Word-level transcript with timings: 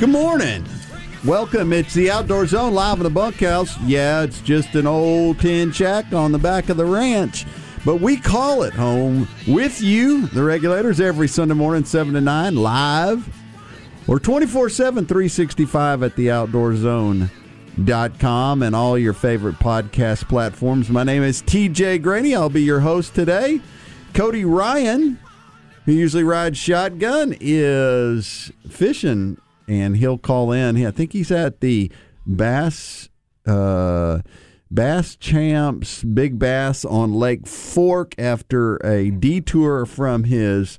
Good 0.00 0.08
morning. 0.08 0.64
Welcome. 1.26 1.74
It's 1.74 1.92
the 1.92 2.10
Outdoor 2.10 2.46
Zone 2.46 2.72
live 2.72 2.96
in 2.96 3.02
the 3.02 3.10
bunkhouse. 3.10 3.78
Yeah, 3.82 4.22
it's 4.22 4.40
just 4.40 4.74
an 4.74 4.86
old 4.86 5.40
tin 5.40 5.72
shack 5.72 6.14
on 6.14 6.32
the 6.32 6.38
back 6.38 6.70
of 6.70 6.78
the 6.78 6.86
ranch, 6.86 7.44
but 7.84 7.96
we 7.96 8.16
call 8.16 8.62
it 8.62 8.72
home 8.72 9.28
with 9.46 9.82
you, 9.82 10.26
the 10.28 10.42
regulators, 10.42 11.02
every 11.02 11.28
Sunday 11.28 11.52
morning, 11.52 11.84
7 11.84 12.14
to 12.14 12.20
9, 12.22 12.56
live 12.56 13.28
or 14.08 14.18
24 14.18 14.70
7, 14.70 15.04
365 15.04 16.02
at 16.02 16.16
the 16.16 16.28
outdoorzone.com 16.28 18.62
and 18.62 18.74
all 18.74 18.96
your 18.96 19.12
favorite 19.12 19.56
podcast 19.56 20.26
platforms. 20.30 20.88
My 20.88 21.04
name 21.04 21.22
is 21.22 21.42
TJ 21.42 22.00
Graney. 22.00 22.34
I'll 22.34 22.48
be 22.48 22.62
your 22.62 22.80
host 22.80 23.14
today. 23.14 23.60
Cody 24.14 24.46
Ryan, 24.46 25.18
who 25.84 25.92
usually 25.92 26.24
rides 26.24 26.56
shotgun, 26.56 27.36
is 27.38 28.50
fishing 28.66 29.36
and 29.70 29.96
he'll 29.96 30.18
call 30.18 30.50
in. 30.50 30.84
I 30.84 30.90
think 30.90 31.12
he's 31.12 31.30
at 31.30 31.60
the 31.60 31.92
Bass 32.26 33.08
uh, 33.46 34.18
Bass 34.70 35.14
Champs 35.16 36.02
Big 36.02 36.38
Bass 36.38 36.84
on 36.84 37.14
Lake 37.14 37.46
Fork 37.46 38.14
after 38.18 38.76
a 38.84 39.10
detour 39.10 39.86
from 39.86 40.24
his 40.24 40.76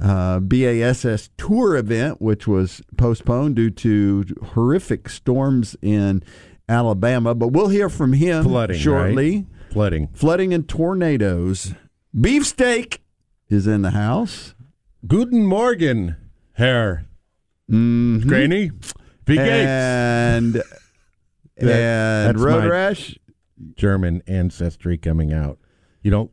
uh, 0.00 0.40
BASS 0.40 1.28
tour 1.36 1.76
event, 1.76 2.20
which 2.22 2.48
was 2.48 2.80
postponed 2.96 3.56
due 3.56 3.70
to 3.70 4.24
horrific 4.54 5.10
storms 5.10 5.76
in 5.82 6.22
Alabama. 6.66 7.34
But 7.34 7.48
we'll 7.48 7.68
hear 7.68 7.90
from 7.90 8.14
him 8.14 8.44
Flooding, 8.44 8.78
shortly. 8.78 9.36
right? 9.36 9.46
Flooding. 9.72 10.08
Flooding 10.14 10.54
and 10.54 10.66
tornadoes. 10.66 11.74
Beefsteak 12.18 13.02
is 13.50 13.66
in 13.66 13.82
the 13.82 13.90
house. 13.90 14.54
Guten 15.06 15.44
Morgen, 15.44 16.16
Herr 16.54 17.04
Mm-hmm. 17.70 18.28
Graney. 18.28 18.70
Wie 19.26 19.36
geht's? 19.36 19.46
and 19.68 20.54
That- 21.56 22.30
and 22.30 22.40
road 22.40 22.64
rash. 22.64 23.18
German 23.76 24.22
ancestry 24.26 24.96
coming 24.96 25.32
out. 25.32 25.58
You 26.02 26.10
don't. 26.10 26.30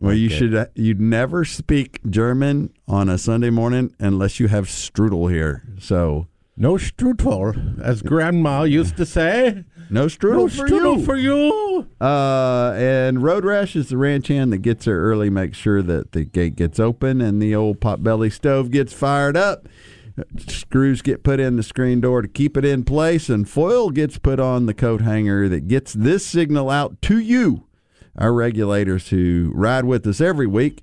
Well, 0.00 0.12
you 0.14 0.26
Okay. 0.26 0.36
should 0.36 0.68
you'd 0.74 1.00
never 1.00 1.44
speak 1.44 2.00
German 2.10 2.70
on 2.88 3.08
a 3.08 3.16
Sunday 3.16 3.50
morning 3.50 3.94
unless 4.00 4.40
you 4.40 4.48
have 4.48 4.66
strudel 4.66 5.30
here. 5.30 5.62
So 5.78 6.26
No 6.56 6.74
strudel, 6.74 7.80
as 7.80 8.02
Grandma 8.02 8.64
used 8.64 8.96
to 8.96 9.06
say. 9.06 9.64
no 9.88 10.06
strudel 10.06 10.50
for 10.50 10.66
you. 10.66 10.80
No 10.82 10.98
for 10.98 10.98
strudel 10.98 10.98
you. 10.98 11.04
for 11.04 11.16
you. 11.16 11.86
uh, 12.00 12.74
and 12.76 13.22
road 13.22 13.44
rash 13.44 13.76
is 13.76 13.88
the 13.88 13.96
ranch 13.96 14.26
hand 14.28 14.52
that 14.52 14.58
gets 14.58 14.84
there 14.86 14.98
early, 14.98 15.30
makes 15.30 15.56
sure 15.56 15.80
that 15.82 16.10
the 16.12 16.24
gate 16.24 16.56
gets 16.56 16.80
open 16.80 17.20
and 17.20 17.40
the 17.40 17.54
old 17.54 17.80
potbelly 17.80 18.32
stove 18.32 18.70
gets 18.72 18.92
fired 18.92 19.36
up. 19.36 19.68
Screws 20.38 21.02
get 21.02 21.24
put 21.24 21.40
in 21.40 21.56
the 21.56 21.62
screen 21.62 22.00
door 22.00 22.22
to 22.22 22.28
keep 22.28 22.56
it 22.56 22.64
in 22.64 22.84
place, 22.84 23.28
and 23.28 23.48
foil 23.48 23.90
gets 23.90 24.16
put 24.18 24.38
on 24.38 24.66
the 24.66 24.74
coat 24.74 25.00
hanger 25.00 25.48
that 25.48 25.66
gets 25.66 25.92
this 25.92 26.24
signal 26.24 26.70
out 26.70 27.02
to 27.02 27.18
you, 27.18 27.66
our 28.16 28.32
regulators 28.32 29.08
who 29.08 29.50
ride 29.54 29.84
with 29.84 30.06
us 30.06 30.20
every 30.20 30.46
week, 30.46 30.82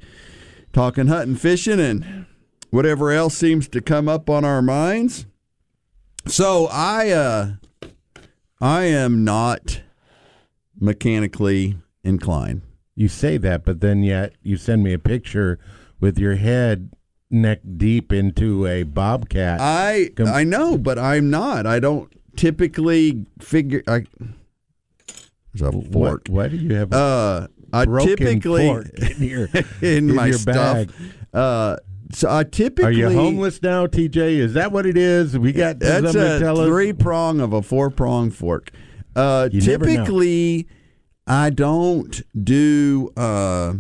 talking 0.74 1.08
hunting, 1.08 1.38
fishing, 1.38 1.80
and 1.80 2.26
whatever 2.72 3.12
else 3.12 3.36
seems 3.36 3.70
to 3.70 3.82
come 3.82 4.10
up 4.10 4.30
on 4.30 4.44
our 4.44 4.62
minds. 4.62 5.26
So 6.28 6.68
I, 6.70 7.12
uh, 7.12 7.52
I 8.60 8.84
am 8.84 9.24
not 9.24 9.82
mechanically 10.78 11.78
inclined. 12.04 12.64
You 12.96 13.08
say 13.08 13.38
that, 13.38 13.64
but 13.64 13.80
then 13.80 14.04
yet 14.04 14.34
you 14.44 14.58
send 14.58 14.84
me 14.84 14.92
a 14.92 15.00
picture 15.00 15.58
with 16.02 16.20
your 16.20 16.36
head 16.36 16.92
neck 17.32 17.60
deep 17.78 18.12
into 18.14 18.68
a 18.68 18.84
bobcat. 18.84 19.60
I 19.62 20.10
Com- 20.16 20.28
I 20.28 20.44
know, 20.44 20.78
but 20.78 21.00
I'm 21.00 21.30
not. 21.30 21.66
I 21.66 21.80
don't 21.80 22.12
typically 22.36 23.26
figure. 23.40 23.84
I 23.88 24.04
there's 25.54 25.62
a 25.62 25.72
fork. 25.72 26.28
What, 26.28 26.30
why 26.30 26.48
do 26.48 26.58
you 26.58 26.76
have 26.76 26.92
a 26.94 26.96
Uh, 26.96 27.48
I 27.74 27.86
broken 27.86 28.16
typically 28.18 28.68
fork 28.68 28.88
in 29.00 29.24
your 29.24 29.48
in, 29.82 30.10
in 30.10 30.16
my 30.16 30.28
your 30.28 30.38
stuff. 30.38 30.56
bag? 30.88 30.92
Uh, 31.34 31.78
so 32.14 32.30
I 32.30 32.44
typically 32.44 32.86
Are 32.86 32.92
you 32.92 33.10
homeless 33.10 33.62
now, 33.62 33.88
TJ? 33.88 34.18
Is 34.40 34.54
that 34.56 34.72
what 34.74 34.86
it 34.86 34.98
is? 34.98 35.38
We 35.38 35.54
got 35.54 35.80
That's 35.80 36.14
a 36.14 36.54
three 36.66 36.92
prong 36.94 37.40
of 37.40 37.54
a 37.54 37.62
four 37.62 37.90
prong 37.90 38.32
fork. 38.32 38.72
Uh, 39.16 39.48
You 39.52 39.62
typically, 39.62 40.68
I 41.28 41.50
don't 41.50 42.22
do. 42.44 43.12
Uh, 43.16 43.76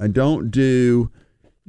I 0.00 0.06
don't 0.06 0.50
do 0.52 1.10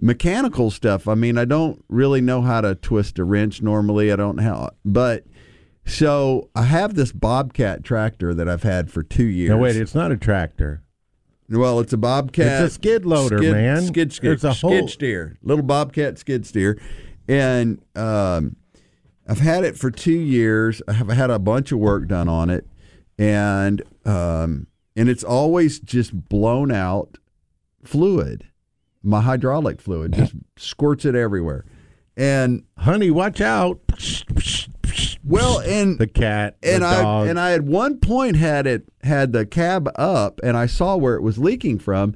mechanical 0.01 0.71
stuff. 0.71 1.07
I 1.07 1.15
mean, 1.15 1.37
I 1.37 1.45
don't 1.45 1.83
really 1.89 2.21
know 2.21 2.41
how 2.41 2.61
to 2.61 2.75
twist 2.75 3.19
a 3.19 3.23
wrench 3.23 3.61
normally. 3.61 4.11
I 4.11 4.15
don't 4.15 4.37
how, 4.39 4.69
but 4.85 5.25
so 5.85 6.49
I 6.55 6.63
have 6.63 6.95
this 6.95 7.11
Bobcat 7.11 7.83
tractor 7.83 8.33
that 8.33 8.47
I've 8.47 8.63
had 8.63 8.91
for 8.91 9.03
two 9.03 9.25
years. 9.25 9.49
No, 9.49 9.57
wait, 9.57 9.75
it's 9.75 9.95
not 9.95 10.11
a 10.11 10.17
tractor. 10.17 10.83
Well, 11.49 11.79
it's 11.79 11.93
a 11.93 11.97
Bobcat. 11.97 12.61
It's 12.63 12.73
a 12.73 12.75
skid 12.75 13.05
loader, 13.05 13.39
skid, 13.39 13.51
man. 13.53 13.81
Skid 13.81 14.13
steer. 14.13 14.33
It's 14.33 14.43
a 14.43 14.53
skid 14.53 14.79
whole- 14.79 14.87
steer. 14.87 15.37
Little 15.41 15.63
Bobcat 15.63 16.19
skid 16.19 16.45
steer, 16.45 16.79
and 17.27 17.81
um, 17.95 18.55
I've 19.27 19.39
had 19.39 19.63
it 19.63 19.75
for 19.77 19.89
two 19.89 20.11
years. 20.19 20.81
I 20.87 20.93
have 20.93 21.09
had 21.09 21.31
a 21.31 21.39
bunch 21.39 21.71
of 21.71 21.79
work 21.79 22.07
done 22.07 22.29
on 22.29 22.51
it, 22.51 22.67
and 23.17 23.81
um, 24.05 24.67
and 24.95 25.09
it's 25.09 25.23
always 25.23 25.79
just 25.79 26.29
blown 26.29 26.71
out 26.71 27.17
fluid. 27.83 28.45
My 29.03 29.21
hydraulic 29.21 29.79
fluid 29.81 30.13
just 30.13 30.33
squirts 30.57 31.05
it 31.05 31.15
everywhere, 31.15 31.65
and 32.17 32.63
Honey, 32.77 33.09
watch 33.11 33.39
out. 33.41 33.79
well, 35.23 35.59
and 35.59 35.97
The 35.99 36.07
cat, 36.07 36.57
and 36.63 36.83
the 36.83 36.87
I 36.87 37.01
dog. 37.01 37.27
and 37.27 37.39
I 37.39 37.53
at 37.53 37.61
one 37.63 37.97
point 37.99 38.35
had 38.35 38.67
it 38.67 38.83
had 39.03 39.31
the 39.33 39.45
cab 39.45 39.89
up, 39.95 40.39
and 40.43 40.57
I 40.57 40.65
saw 40.65 40.97
where 40.97 41.15
it 41.15 41.21
was 41.21 41.37
leaking 41.37 41.79
from, 41.79 42.15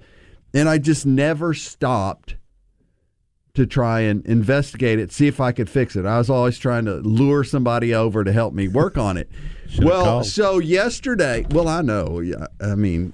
and 0.54 0.68
I 0.68 0.78
just 0.78 1.06
never 1.06 1.54
stopped 1.54 2.36
to 3.54 3.66
try 3.68 4.00
and 4.02 4.26
investigate 4.26 4.98
it, 5.00 5.12
see 5.12 5.28
if 5.28 5.40
I 5.40 5.52
could 5.52 5.70
fix 5.70 5.96
it. 5.96 6.06
I 6.08 6.18
was 6.18 6.30
always 6.30 6.58
trying 6.58 6.86
to 6.86 6.96
lure 6.96 7.44
somebody 7.44 7.94
over 7.94 8.24
to 8.24 8.32
help 8.32 8.54
me 8.54 8.68
work 8.68 8.98
on 8.98 9.16
it. 9.16 9.30
Well, 9.80 10.04
called. 10.06 10.26
so 10.26 10.58
yesterday, 10.58 11.46
well, 11.52 11.68
I 11.68 11.82
know, 11.84 12.20
yeah, 12.20 12.48
I 12.60 12.74
mean, 12.76 13.14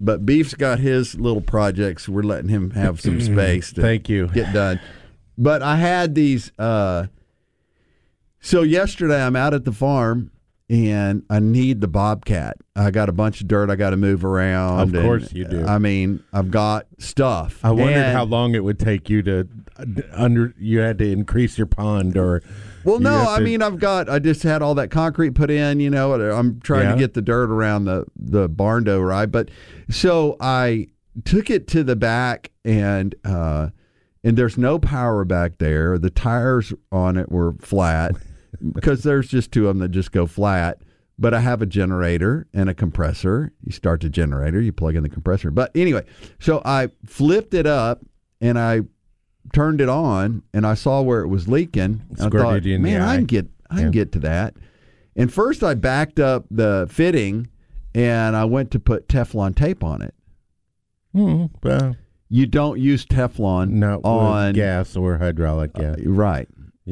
but 0.00 0.26
Beef's 0.26 0.54
got 0.54 0.78
his 0.80 1.14
little 1.14 1.40
projects. 1.40 2.08
We're 2.08 2.22
letting 2.22 2.48
him 2.48 2.70
have 2.72 3.00
some 3.00 3.20
space 3.20 3.72
to 3.74 3.80
Thank 3.82 4.08
you. 4.08 4.28
get 4.28 4.52
done. 4.52 4.80
But 5.38 5.62
I 5.62 5.76
had 5.76 6.14
these 6.14 6.52
uh 6.58 7.06
So 8.40 8.62
yesterday 8.62 9.22
I'm 9.22 9.36
out 9.36 9.54
at 9.54 9.64
the 9.64 9.72
farm 9.72 10.30
and 10.70 11.22
I 11.28 11.40
need 11.40 11.80
the 11.80 11.88
bobcat. 11.88 12.56
I 12.74 12.90
got 12.90 13.08
a 13.08 13.12
bunch 13.12 13.40
of 13.40 13.48
dirt 13.48 13.68
I 13.70 13.76
got 13.76 13.90
to 13.90 13.96
move 13.96 14.24
around. 14.24 14.80
Of 14.80 14.94
and, 14.94 15.04
course 15.04 15.32
you 15.32 15.44
do. 15.46 15.64
I 15.64 15.78
mean, 15.78 16.24
I've 16.32 16.50
got 16.50 16.86
stuff. 16.98 17.60
I 17.62 17.70
wondered 17.70 17.96
And- 17.96 18.16
how 18.16 18.24
long 18.24 18.54
it 18.54 18.64
would 18.64 18.78
take 18.78 19.10
you 19.10 19.22
to 19.22 19.48
uh, 19.78 19.84
under. 20.12 20.54
You 20.58 20.78
had 20.80 20.98
to 20.98 21.10
increase 21.10 21.58
your 21.58 21.66
pond, 21.66 22.16
or 22.16 22.42
Well, 22.84 22.96
you 22.96 23.04
no, 23.04 23.28
I 23.28 23.38
to- 23.38 23.44
mean, 23.44 23.62
I've 23.62 23.78
got. 23.78 24.08
I 24.08 24.18
just 24.18 24.42
had 24.42 24.62
all 24.62 24.74
that 24.76 24.90
concrete 24.90 25.30
put 25.34 25.50
in. 25.50 25.80
You 25.80 25.90
know, 25.90 26.12
I'm 26.32 26.60
trying 26.60 26.84
Yeah. 26.84 26.92
to 26.92 26.98
get 26.98 27.14
the 27.14 27.22
dirt 27.22 27.50
around 27.50 27.84
the 27.86 28.04
the 28.16 28.48
barn 28.48 28.84
door, 28.84 29.06
right? 29.06 29.26
But 29.26 29.50
so 29.90 30.36
I 30.40 30.88
took 31.24 31.50
it 31.50 31.66
to 31.68 31.82
the 31.84 31.96
back, 31.96 32.50
and 32.64 33.14
uh, 33.24 33.68
and 34.22 34.36
there's 34.36 34.58
no 34.58 34.78
power 34.78 35.24
back 35.24 35.58
there. 35.58 35.98
The 35.98 36.10
tires 36.10 36.72
on 36.92 37.16
it 37.16 37.30
were 37.30 37.54
flat 37.60 38.12
because 38.72 39.02
there's 39.02 39.28
just 39.28 39.52
two 39.52 39.68
of 39.68 39.76
them 39.76 39.78
that 39.80 39.88
just 39.90 40.12
go 40.12 40.26
flat. 40.26 40.78
But 41.16 41.32
I 41.32 41.38
have 41.40 41.62
a 41.62 41.66
generator 41.66 42.48
and 42.52 42.68
a 42.68 42.74
compressor. 42.74 43.52
You 43.62 43.70
start 43.70 44.00
the 44.00 44.08
generator, 44.08 44.60
you 44.60 44.72
plug 44.72 44.96
in 44.96 45.04
the 45.04 45.08
compressor. 45.08 45.52
But 45.52 45.70
anyway, 45.76 46.04
so 46.40 46.60
I 46.64 46.88
flipped 47.06 47.54
it 47.54 47.66
up 47.66 48.04
and 48.40 48.58
I 48.58 48.80
turned 49.52 49.80
it 49.80 49.88
on 49.88 50.42
and 50.52 50.66
I 50.66 50.74
saw 50.74 51.02
where 51.02 51.20
it 51.22 51.28
was 51.28 51.48
leaking. 51.48 52.02
I 52.20 52.28
thought, 52.28 52.64
you 52.64 52.74
in 52.76 52.82
the 52.82 52.90
man, 52.90 53.02
I 53.02 53.12
eye." 53.12 53.16
can 53.18 53.26
get 53.26 53.46
I 53.70 53.74
can 53.76 53.84
Yeah. 53.86 53.90
get 53.90 54.12
to 54.12 54.18
that. 54.20 54.54
And 55.16 55.32
first 55.32 55.62
I 55.62 55.74
backed 55.74 56.18
up 56.18 56.46
the 56.50 56.86
fitting 56.90 57.48
and 57.94 58.34
I 58.36 58.44
went 58.44 58.70
to 58.72 58.80
put 58.80 59.08
Teflon 59.08 59.54
tape 59.54 59.82
on 59.84 60.02
it. 60.02 60.14
Hmm, 61.12 61.46
well, 61.62 61.96
You 62.28 62.46
don't 62.46 62.80
use 62.80 63.06
Teflon 63.06 63.82
on 64.04 64.52
gas 64.54 64.96
or 64.96 65.18
hydraulic 65.18 65.72
gas. 65.74 65.98
Uh, 66.04 66.10
right. 66.10 66.48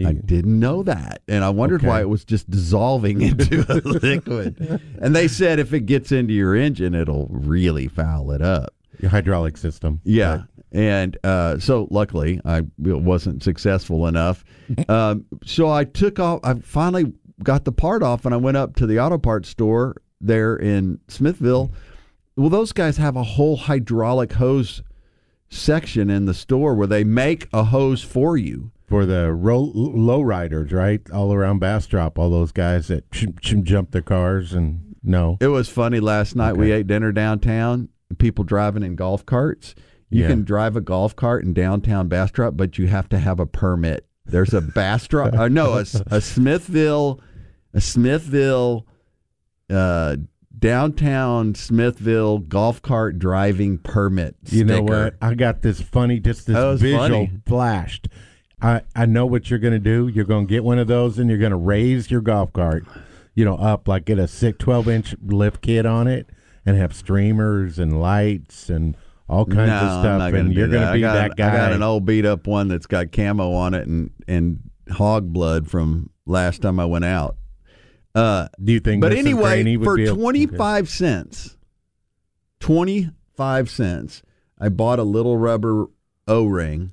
I 0.06 0.12
didn't 0.14 0.58
know 0.58 0.82
that. 0.84 1.20
And 1.28 1.44
I 1.44 1.50
wondered 1.50 1.82
why 1.82 2.00
it 2.00 2.08
was 2.08 2.24
just 2.24 2.48
dissolving 2.48 3.20
into 3.28 3.60
a 3.68 3.74
liquid. 3.84 4.80
And 5.00 5.14
they 5.14 5.28
said 5.28 5.58
if 5.58 5.72
it 5.74 5.80
gets 5.86 6.10
into 6.12 6.32
your 6.32 6.54
engine, 6.54 6.94
it'll 6.94 7.26
really 7.30 7.88
foul 7.88 8.30
it 8.30 8.40
up. 8.40 8.74
Your 9.00 9.10
hydraulic 9.10 9.56
system. 9.58 10.00
Yeah. 10.04 10.42
And 10.72 11.16
uh, 11.22 11.58
so 11.58 11.86
luckily 11.90 12.40
I 12.44 12.62
wasn't 12.78 13.42
successful 13.42 14.06
enough. 14.06 14.44
Um, 14.88 15.26
so 15.44 15.68
I 15.70 15.84
took 15.84 16.18
off, 16.18 16.40
I 16.44 16.54
finally 16.54 17.12
got 17.42 17.66
the 17.66 17.72
part 17.72 18.02
off 18.02 18.24
and 18.24 18.32
I 18.32 18.38
went 18.38 18.56
up 18.56 18.74
to 18.76 18.86
the 18.86 18.98
auto 19.00 19.18
parts 19.18 19.50
store 19.50 19.96
there 20.18 20.56
in 20.56 20.98
Smithville. 21.08 21.72
Well, 22.36 22.48
those 22.48 22.72
guys 22.72 22.96
have 22.96 23.14
a 23.16 23.22
whole 23.22 23.56
hydraulic 23.56 24.32
hose 24.32 24.82
section 25.50 26.08
in 26.08 26.24
the 26.24 26.32
store 26.34 26.74
where 26.74 26.86
they 26.86 27.04
make 27.04 27.48
a 27.52 27.64
hose 27.64 28.02
for 28.02 28.36
you. 28.38 28.70
for 28.86 29.04
the 29.04 29.32
roll, 29.32 29.70
low 29.74 30.22
riders, 30.22 30.72
right? 30.72 31.00
All 31.10 31.32
around 31.34 31.58
Bastrop, 31.58 32.18
all 32.18 32.30
those 32.30 32.52
guys 32.52 32.88
that 32.88 33.10
ch- 33.10 33.26
ch- 33.42 33.56
jump 33.62 33.90
their 33.90 34.00
cars 34.02 34.52
and 34.54 34.96
no. 35.02 35.36
It 35.40 35.48
was 35.48 35.68
funny 35.68 36.00
last 36.00 36.34
night. 36.36 36.56
We 36.56 36.72
ate 36.72 36.86
dinner 36.86 37.12
downtown. 37.12 37.88
People 38.18 38.44
driving 38.44 38.82
in 38.82 38.94
golf 38.96 39.26
carts. 39.26 39.74
You 40.12 40.22
Yeah. 40.22 40.28
can 40.28 40.44
drive 40.44 40.76
a 40.76 40.80
golf 40.80 41.16
cart 41.16 41.44
in 41.44 41.52
downtown 41.54 42.08
Bastrop, 42.08 42.56
but 42.56 42.78
you 42.78 42.86
have 42.88 43.08
to 43.10 43.18
have 43.18 43.40
a 43.40 43.46
permit. 43.46 44.06
There's 44.26 44.54
a 44.54 44.60
Bastrop, 44.60 45.34
uh, 45.34 45.48
no, 45.48 45.74
a 45.78 46.20
Smithville, 46.20 47.20
a 47.74 47.80
Smithville, 47.80 48.86
uh, 49.70 50.16
downtown 50.58 51.54
Smithville 51.54 52.38
golf 52.38 52.80
cart 52.82 53.18
driving 53.18 53.78
permit. 53.78 54.36
You 54.48 54.64
know 54.64 54.76
sticker. 54.76 55.04
what? 55.04 55.14
I 55.20 55.34
got 55.34 55.62
this 55.62 55.80
funny, 55.80 56.20
just 56.20 56.46
this 56.46 56.80
visual 56.80 56.98
funny. 57.26 57.30
flashed. 57.46 58.08
I, 58.60 58.82
I 58.94 59.06
know 59.06 59.26
what 59.26 59.50
you're 59.50 59.58
going 59.58 59.72
to 59.72 59.78
do. 59.80 60.06
You're 60.06 60.24
going 60.24 60.46
to 60.46 60.50
get 60.50 60.62
one 60.62 60.78
of 60.78 60.86
those 60.86 61.18
and 61.18 61.28
you're 61.28 61.38
going 61.40 61.50
to 61.50 61.56
raise 61.56 62.10
your 62.12 62.20
golf 62.20 62.52
cart, 62.52 62.84
you 63.34 63.44
know, 63.44 63.56
up 63.56 63.88
like 63.88 64.04
get 64.04 64.20
a 64.20 64.28
six, 64.28 64.56
12 64.58 64.88
inch 64.88 65.14
lift 65.20 65.62
kit 65.62 65.84
on 65.84 66.06
it 66.06 66.28
and 66.64 66.76
have 66.76 66.94
streamers 66.94 67.80
and 67.80 68.00
lights 68.00 68.70
and 68.70 68.96
all 69.32 69.46
kinds 69.46 69.68
no, 69.68 69.76
of 69.76 70.02
stuff. 70.02 70.18
gonna 70.18 70.38
and 70.38 70.52
you're 70.52 70.68
going 70.68 70.86
to 70.86 70.92
be 70.92 71.00
got, 71.00 71.14
that 71.14 71.36
guy. 71.36 71.48
I 71.48 71.56
got 71.56 71.72
an 71.72 71.82
old 71.82 72.04
beat 72.04 72.26
up 72.26 72.46
one 72.46 72.68
that's 72.68 72.86
got 72.86 73.12
camo 73.12 73.52
on 73.54 73.72
it 73.72 73.88
and 73.88 74.10
and 74.28 74.60
hog 74.90 75.32
blood 75.32 75.70
from 75.70 76.10
last 76.26 76.60
time 76.60 76.78
I 76.78 76.84
went 76.84 77.06
out. 77.06 77.36
Uh, 78.14 78.48
do 78.62 78.74
you 78.74 78.80
think 78.80 79.00
but 79.00 79.14
anyway, 79.14 79.76
for 79.78 79.98
a- 79.98 80.06
25 80.06 80.90
cents, 80.90 81.56
25 82.60 83.70
cents, 83.70 84.22
I 84.60 84.68
bought 84.68 84.98
a 84.98 85.02
little 85.02 85.38
rubber 85.38 85.86
O 86.28 86.44
ring, 86.44 86.92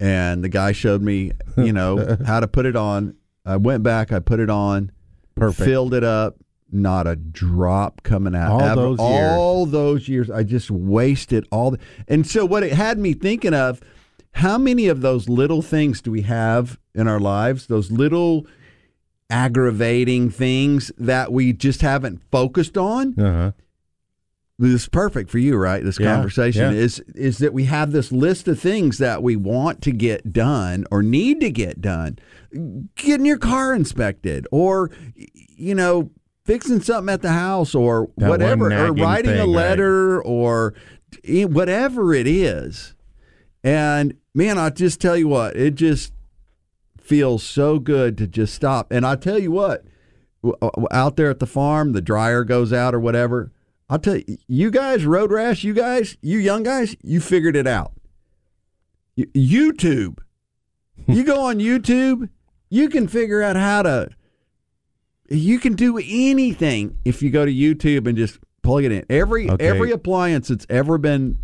and 0.00 0.42
the 0.42 0.48
guy 0.48 0.72
showed 0.72 1.00
me, 1.00 1.30
you 1.56 1.72
know, 1.72 2.16
how 2.26 2.40
to 2.40 2.48
put 2.48 2.66
it 2.66 2.74
on. 2.74 3.14
I 3.46 3.56
went 3.56 3.84
back, 3.84 4.10
I 4.10 4.18
put 4.18 4.40
it 4.40 4.50
on, 4.50 4.90
Perfect. 5.36 5.64
filled 5.64 5.94
it 5.94 6.02
up, 6.02 6.39
not 6.72 7.06
a 7.06 7.16
drop 7.16 8.02
coming 8.02 8.34
out. 8.34 8.52
All 8.52 8.60
Ever- 8.62 8.74
those 8.80 8.98
years. 9.00 9.32
all 9.32 9.66
those 9.66 10.08
years, 10.08 10.30
I 10.30 10.42
just 10.42 10.70
wasted 10.70 11.46
all. 11.50 11.72
The, 11.72 11.78
and 12.08 12.26
so, 12.26 12.44
what 12.46 12.62
it 12.62 12.72
had 12.72 12.98
me 12.98 13.12
thinking 13.12 13.54
of, 13.54 13.80
how 14.32 14.58
many 14.58 14.86
of 14.86 15.00
those 15.00 15.28
little 15.28 15.62
things 15.62 16.00
do 16.00 16.10
we 16.10 16.22
have 16.22 16.78
in 16.94 17.08
our 17.08 17.20
lives? 17.20 17.66
Those 17.66 17.90
little 17.90 18.46
aggravating 19.28 20.30
things 20.30 20.90
that 20.98 21.32
we 21.32 21.52
just 21.52 21.82
haven't 21.82 22.20
focused 22.30 22.76
on. 22.76 23.18
Uh-huh. 23.18 23.52
This 24.58 24.82
is 24.82 24.88
perfect 24.88 25.30
for 25.30 25.38
you, 25.38 25.56
right? 25.56 25.82
This 25.82 25.98
Yeah, 25.98 26.14
conversation 26.14 26.74
yeah. 26.74 26.78
is 26.78 26.98
is 27.14 27.38
that 27.38 27.54
we 27.54 27.64
have 27.64 27.92
this 27.92 28.12
list 28.12 28.46
of 28.46 28.60
things 28.60 28.98
that 28.98 29.22
we 29.22 29.34
want 29.34 29.80
to 29.82 29.90
get 29.90 30.34
done 30.34 30.84
or 30.90 31.02
need 31.02 31.40
to 31.40 31.50
get 31.50 31.80
done. 31.80 32.18
Getting 32.96 33.24
your 33.24 33.38
car 33.38 33.72
inspected, 33.72 34.46
or 34.50 34.90
you 35.14 35.74
know, 35.74 36.10
fixing 36.50 36.80
something 36.80 37.12
at 37.12 37.22
the 37.22 37.30
house, 37.32 37.74
or 37.74 38.10
That 38.16 38.28
whatever, 38.28 38.72
or 38.72 38.92
writing 38.92 39.32
a 39.32 39.44
thing, 39.44 39.54
right. 39.54 39.68
letter, 39.68 40.22
or 40.22 40.74
eh, 41.24 41.44
whatever 41.44 42.12
it 42.12 42.26
is. 42.26 42.94
And 43.62 44.14
man, 44.34 44.58
I 44.58 44.70
just 44.70 45.00
tell 45.00 45.16
you 45.16 45.28
what, 45.28 45.54
it 45.56 45.74
just 45.76 46.12
feels 46.98 47.42
so 47.42 47.78
good 47.78 48.16
to 48.18 48.26
just 48.26 48.54
stop. 48.54 48.90
And 48.92 49.06
I 49.06 49.16
tell 49.16 49.38
you 49.38 49.50
what, 49.52 49.84
w- 50.42 50.56
out 50.90 51.16
there 51.16 51.30
at 51.30 51.38
the 51.38 51.46
farm, 51.46 51.92
the 51.92 52.00
dryer 52.00 52.44
goes 52.44 52.72
out 52.72 52.94
or 52.94 53.00
whatever. 53.00 53.52
I'll 53.88 53.98
tell 53.98 54.16
you, 54.16 54.38
you 54.46 54.70
guys, 54.70 55.04
road 55.04 55.30
rash, 55.32 55.64
you 55.64 55.74
guys, 55.74 56.16
you 56.22 56.38
young 56.38 56.62
guys, 56.62 56.96
you 57.02 57.20
figured 57.20 57.56
it 57.56 57.66
out. 57.66 57.92
YouTube, 59.18 60.18
you 61.06 61.24
go 61.24 61.42
on 61.44 61.58
YouTube, 61.58 62.28
you 62.70 62.88
can 62.88 63.08
figure 63.08 63.42
out 63.42 63.56
how 63.56 63.82
to. 63.82 64.10
You 65.30 65.58
can 65.60 65.74
do 65.74 65.96
anything 65.98 66.98
if 67.04 67.22
you 67.22 67.30
go 67.30 67.44
to 67.46 67.52
YouTube 67.52 68.06
and 68.08 68.16
just 68.18 68.38
plug 68.62 68.84
it 68.84 68.92
in. 68.92 69.04
Every 69.08 69.48
Okay. 69.48 69.66
every 69.66 69.92
appliance 69.92 70.48
that's 70.48 70.66
ever 70.68 70.98
been 70.98 71.38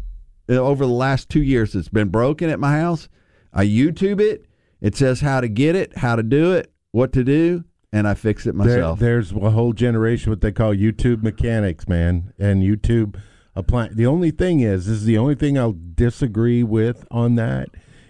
uh, 0.48 0.54
over 0.54 0.84
the 0.84 0.92
last 0.92 1.28
two 1.28 1.42
years 1.42 1.72
that's 1.72 1.88
been 1.88 2.08
broken 2.08 2.50
at 2.50 2.58
my 2.60 2.78
house, 2.78 3.08
I 3.52 3.64
YouTube 3.66 4.20
it. 4.20 4.46
It 4.80 4.96
says 4.96 5.20
how 5.20 5.40
to 5.40 5.48
get 5.48 5.74
it, 5.76 5.96
how 5.98 6.16
to 6.16 6.22
do 6.22 6.52
it, 6.52 6.70
what 6.92 7.12
to 7.14 7.24
do, 7.24 7.64
and 7.92 8.06
I 8.06 8.14
fix 8.14 8.42
it 8.46 8.56
There- 8.56 8.66
myself. 8.66 8.98
there's 8.98 9.32
a 9.32 9.50
whole 9.50 9.72
generation 9.72 10.30
what 10.30 10.40
they 10.40 10.52
call 10.52 10.74
YouTube 10.74 11.22
mechanics, 11.22 11.88
man, 11.88 12.32
and 12.38 12.62
YouTube 12.62 13.16
apply. 13.54 13.88
The 13.92 14.06
only 14.06 14.30
thing 14.32 14.60
is, 14.60 14.86
this 14.86 14.96
is 14.98 15.04
the 15.04 15.16
only 15.16 15.34
thing 15.34 15.56
I'll 15.58 15.76
disagree 15.94 16.62
with 16.62 17.06
on 17.10 17.36
that 17.36 17.68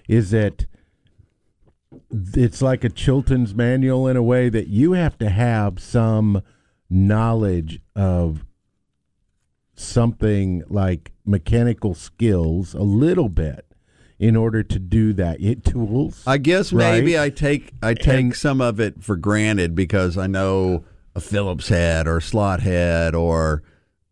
is 0.09 0.30
that 0.33 0.66
it's 2.35 2.62
like 2.62 2.85
a 2.85 2.88
Chilton's 2.88 3.54
manual 3.54 4.06
in 4.08 4.16
a 4.16 4.23
way 4.23 4.49
that 4.49 4.68
you 4.68 4.92
have 4.92 5.18
to 5.18 5.28
have 5.28 5.78
some 5.80 6.42
knowledge 6.88 7.80
of 7.94 8.44
something 9.75 10.62
like 10.68 11.12
mechanical 11.25 11.94
skills 11.94 12.75
a 12.75 12.82
little 12.82 13.28
bit 13.28 13.64
in 14.18 14.35
order 14.37 14.62
to 14.62 14.78
do 14.78 15.12
that. 15.12 15.40
It 15.40 15.64
tools. 15.64 16.23
I 16.26 16.38
guess 16.38 16.73
maybe 16.73 17.16
Right. 17.16 17.25
I 17.25 17.30
take 17.30 17.73
I 17.82 17.94
take 17.94 18.20
And- 18.20 18.35
some 18.35 18.61
of 18.61 18.80
it 18.80 19.02
for 19.02 19.16
granted 19.16 19.75
because 19.75 20.16
I 20.16 20.26
know 20.26 20.85
a 21.14 21.20
Phillips 21.20 21.68
head 21.68 22.06
or 22.06 22.18
a 22.18 22.23
slot 22.23 22.61
head 22.61 23.14
or 23.14 23.62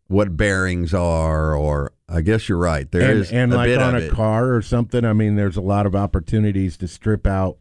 what 0.07 0.37
bearings 0.37 0.93
are 0.93 1.55
or 1.55 1.91
I 2.07 2.21
guess 2.21 2.47
you're 2.47 2.59
right. 2.59 2.89
There 2.91 3.09
and, 3.09 3.19
is 3.21 3.31
and 3.31 3.51
a 3.51 3.55
like 3.55 3.67
bit 3.67 3.81
on 3.81 3.95
a 3.95 3.99
it. 3.99 4.11
car 4.11 4.53
or 4.53 4.61
something. 4.61 5.03
I 5.03 5.13
mean, 5.13 5.35
there's 5.35 5.57
a 5.57 5.61
lot 5.61 5.87
of 5.87 5.95
opportunities 5.95 6.77
to 6.77 6.87
strip 6.87 7.25
out. 7.25 7.57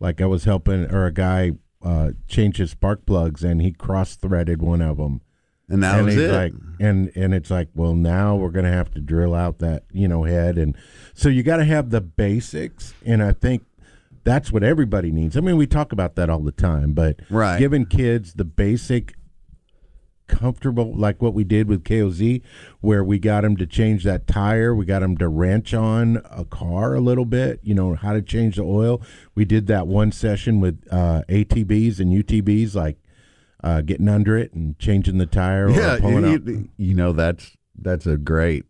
Like 0.00 0.20
I 0.20 0.26
was 0.26 0.44
helping, 0.44 0.86
or 0.92 1.06
a 1.06 1.12
guy 1.12 1.52
uh, 1.82 2.10
change 2.26 2.56
his 2.56 2.70
spark 2.72 3.06
plugs, 3.06 3.44
and 3.44 3.60
he 3.62 3.70
cross 3.72 4.16
threaded 4.16 4.60
one 4.62 4.80
of 4.82 4.96
them. 4.96 5.20
and 5.68 5.82
that 5.82 5.98
and 5.98 6.06
was 6.06 6.16
it. 6.16 6.30
like, 6.32 6.52
and 6.80 7.12
and 7.14 7.32
it's 7.34 7.50
like, 7.50 7.68
well, 7.74 7.94
now 7.94 8.34
we're 8.34 8.50
gonna 8.50 8.72
have 8.72 8.90
to 8.94 9.00
drill 9.00 9.34
out 9.34 9.58
that 9.58 9.84
you 9.92 10.08
know 10.08 10.24
head, 10.24 10.58
and 10.58 10.74
so 11.14 11.28
you 11.28 11.42
got 11.42 11.58
to 11.58 11.64
have 11.64 11.90
the 11.90 12.00
basics, 12.00 12.94
and 13.06 13.22
I 13.22 13.32
think 13.32 13.64
that's 14.24 14.50
what 14.52 14.62
everybody 14.62 15.10
needs. 15.10 15.36
I 15.36 15.40
mean, 15.40 15.56
we 15.56 15.66
talk 15.66 15.92
about 15.92 16.14
that 16.16 16.28
all 16.28 16.40
the 16.40 16.52
time, 16.52 16.92
but 16.92 17.20
Right. 17.30 17.58
giving 17.58 17.86
kids 17.86 18.34
the 18.34 18.44
basic 18.44 19.14
comfortable, 20.30 20.92
like 20.96 21.20
what 21.20 21.34
we 21.34 21.44
did 21.44 21.68
with 21.68 21.84
KOZ, 21.84 22.40
where 22.80 23.02
we 23.04 23.18
got 23.18 23.44
him 23.44 23.56
to 23.58 23.66
change 23.66 24.04
that 24.04 24.26
tire, 24.26 24.74
we 24.74 24.84
got 24.84 25.02
him 25.02 25.16
to 25.18 25.28
wrench 25.28 25.74
on 25.74 26.22
a 26.30 26.44
car 26.44 26.94
a 26.94 27.00
little 27.00 27.24
bit, 27.24 27.60
you 27.62 27.74
know, 27.74 27.94
how 27.94 28.12
to 28.12 28.22
change 28.22 28.56
the 28.56 28.62
oil. 28.62 29.02
We 29.34 29.44
did 29.44 29.66
that 29.66 29.86
one 29.86 30.12
session 30.12 30.60
with 30.60 30.82
uh, 30.90 31.22
ATVs 31.28 32.00
and 32.00 32.12
UTVs, 32.24 32.74
like 32.74 32.96
uh, 33.62 33.82
getting 33.82 34.08
under 34.08 34.38
it 34.38 34.52
and 34.54 34.78
changing 34.78 35.18
the 35.18 35.26
tire 35.26 35.68
Yeah, 35.70 35.96
or 35.96 36.00
pulling 36.00 36.24
out. 36.24 36.46
you, 36.46 36.68
you 36.78 36.94
know 36.94 37.12
that's 37.12 37.56
that's 37.78 38.06
a 38.06 38.16
great 38.16 38.64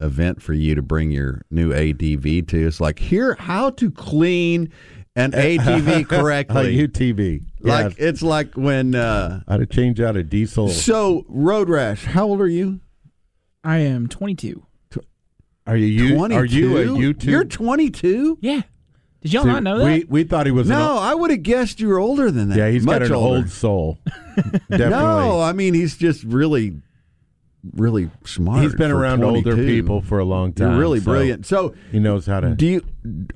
event 0.00 0.42
for 0.42 0.52
you 0.52 0.74
to 0.74 0.82
bring 0.82 1.10
your 1.10 1.42
new 1.50 1.72
ATV 1.72 2.46
to. 2.48 2.66
It's 2.66 2.80
like 2.80 2.98
here 2.98 3.34
how 3.38 3.70
to 3.70 3.90
clean 3.90 4.70
an 5.16 5.32
ATV 5.32 6.00
A 6.00 6.04
correctly. 6.04 6.76
UTV. 6.88 7.42
like 7.60 7.98
yeah. 7.98 8.06
it's 8.08 8.22
like 8.22 8.54
when 8.54 8.94
uh 8.94 9.40
how 9.48 9.56
to 9.58 9.66
change 9.66 10.00
out 10.00 10.16
a 10.16 10.22
diesel. 10.22 10.68
so 10.68 11.24
road 11.28 11.68
rash, 11.68 12.04
how 12.04 12.26
old 12.26 12.40
are 12.40 12.46
you? 12.48 12.80
I 13.64 13.78
am 13.78 14.08
22. 14.08 14.64
Are 15.64 15.76
you, 15.76 15.86
you 15.86 16.20
are 16.24 16.44
you 16.44 16.76
a 16.76 16.84
22? 16.84 17.14
YouTube? 17.14 17.24
You're 17.30 17.44
22? 17.44 18.38
Yeah. 18.40 18.62
Did 19.20 19.32
y'all 19.32 19.44
See, 19.44 19.48
not 19.50 19.62
know 19.62 19.78
that? 19.78 19.84
We 19.84 20.04
we 20.08 20.24
thought 20.24 20.46
he 20.46 20.50
was 20.52 20.68
an 20.68 20.76
No, 20.76 20.90
old, 20.94 20.98
I 21.02 21.14
would 21.14 21.30
have 21.30 21.44
guessed 21.44 21.78
you 21.78 21.86
were 21.86 22.00
older 22.00 22.32
than 22.32 22.48
that. 22.48 22.58
yeah, 22.58 22.68
he's 22.70 22.84
Much 22.84 22.98
got 22.98 23.02
an 23.06 23.12
older. 23.12 23.36
old 23.36 23.50
soul. 23.50 23.98
Definitely. 24.68 24.88
No, 24.90 25.40
I 25.40 25.52
mean 25.52 25.74
he's 25.74 25.96
just 25.96 26.24
really, 26.24 26.80
really 27.76 28.10
smart. 28.24 28.62
He's 28.64 28.74
been 28.74 28.90
for 28.90 28.96
around 28.98 29.22
older 29.22 29.54
people 29.54 30.00
for 30.00 30.18
a 30.18 30.24
long 30.24 30.52
time. 30.52 30.70
You're 30.72 30.80
really 30.80 30.98
so 30.98 31.04
brilliant. 31.04 31.46
So, 31.46 31.72
He 31.92 32.00
knows 32.00 32.26
how 32.26 32.40
to. 32.40 32.56
do 32.56 32.66
you 32.66 32.82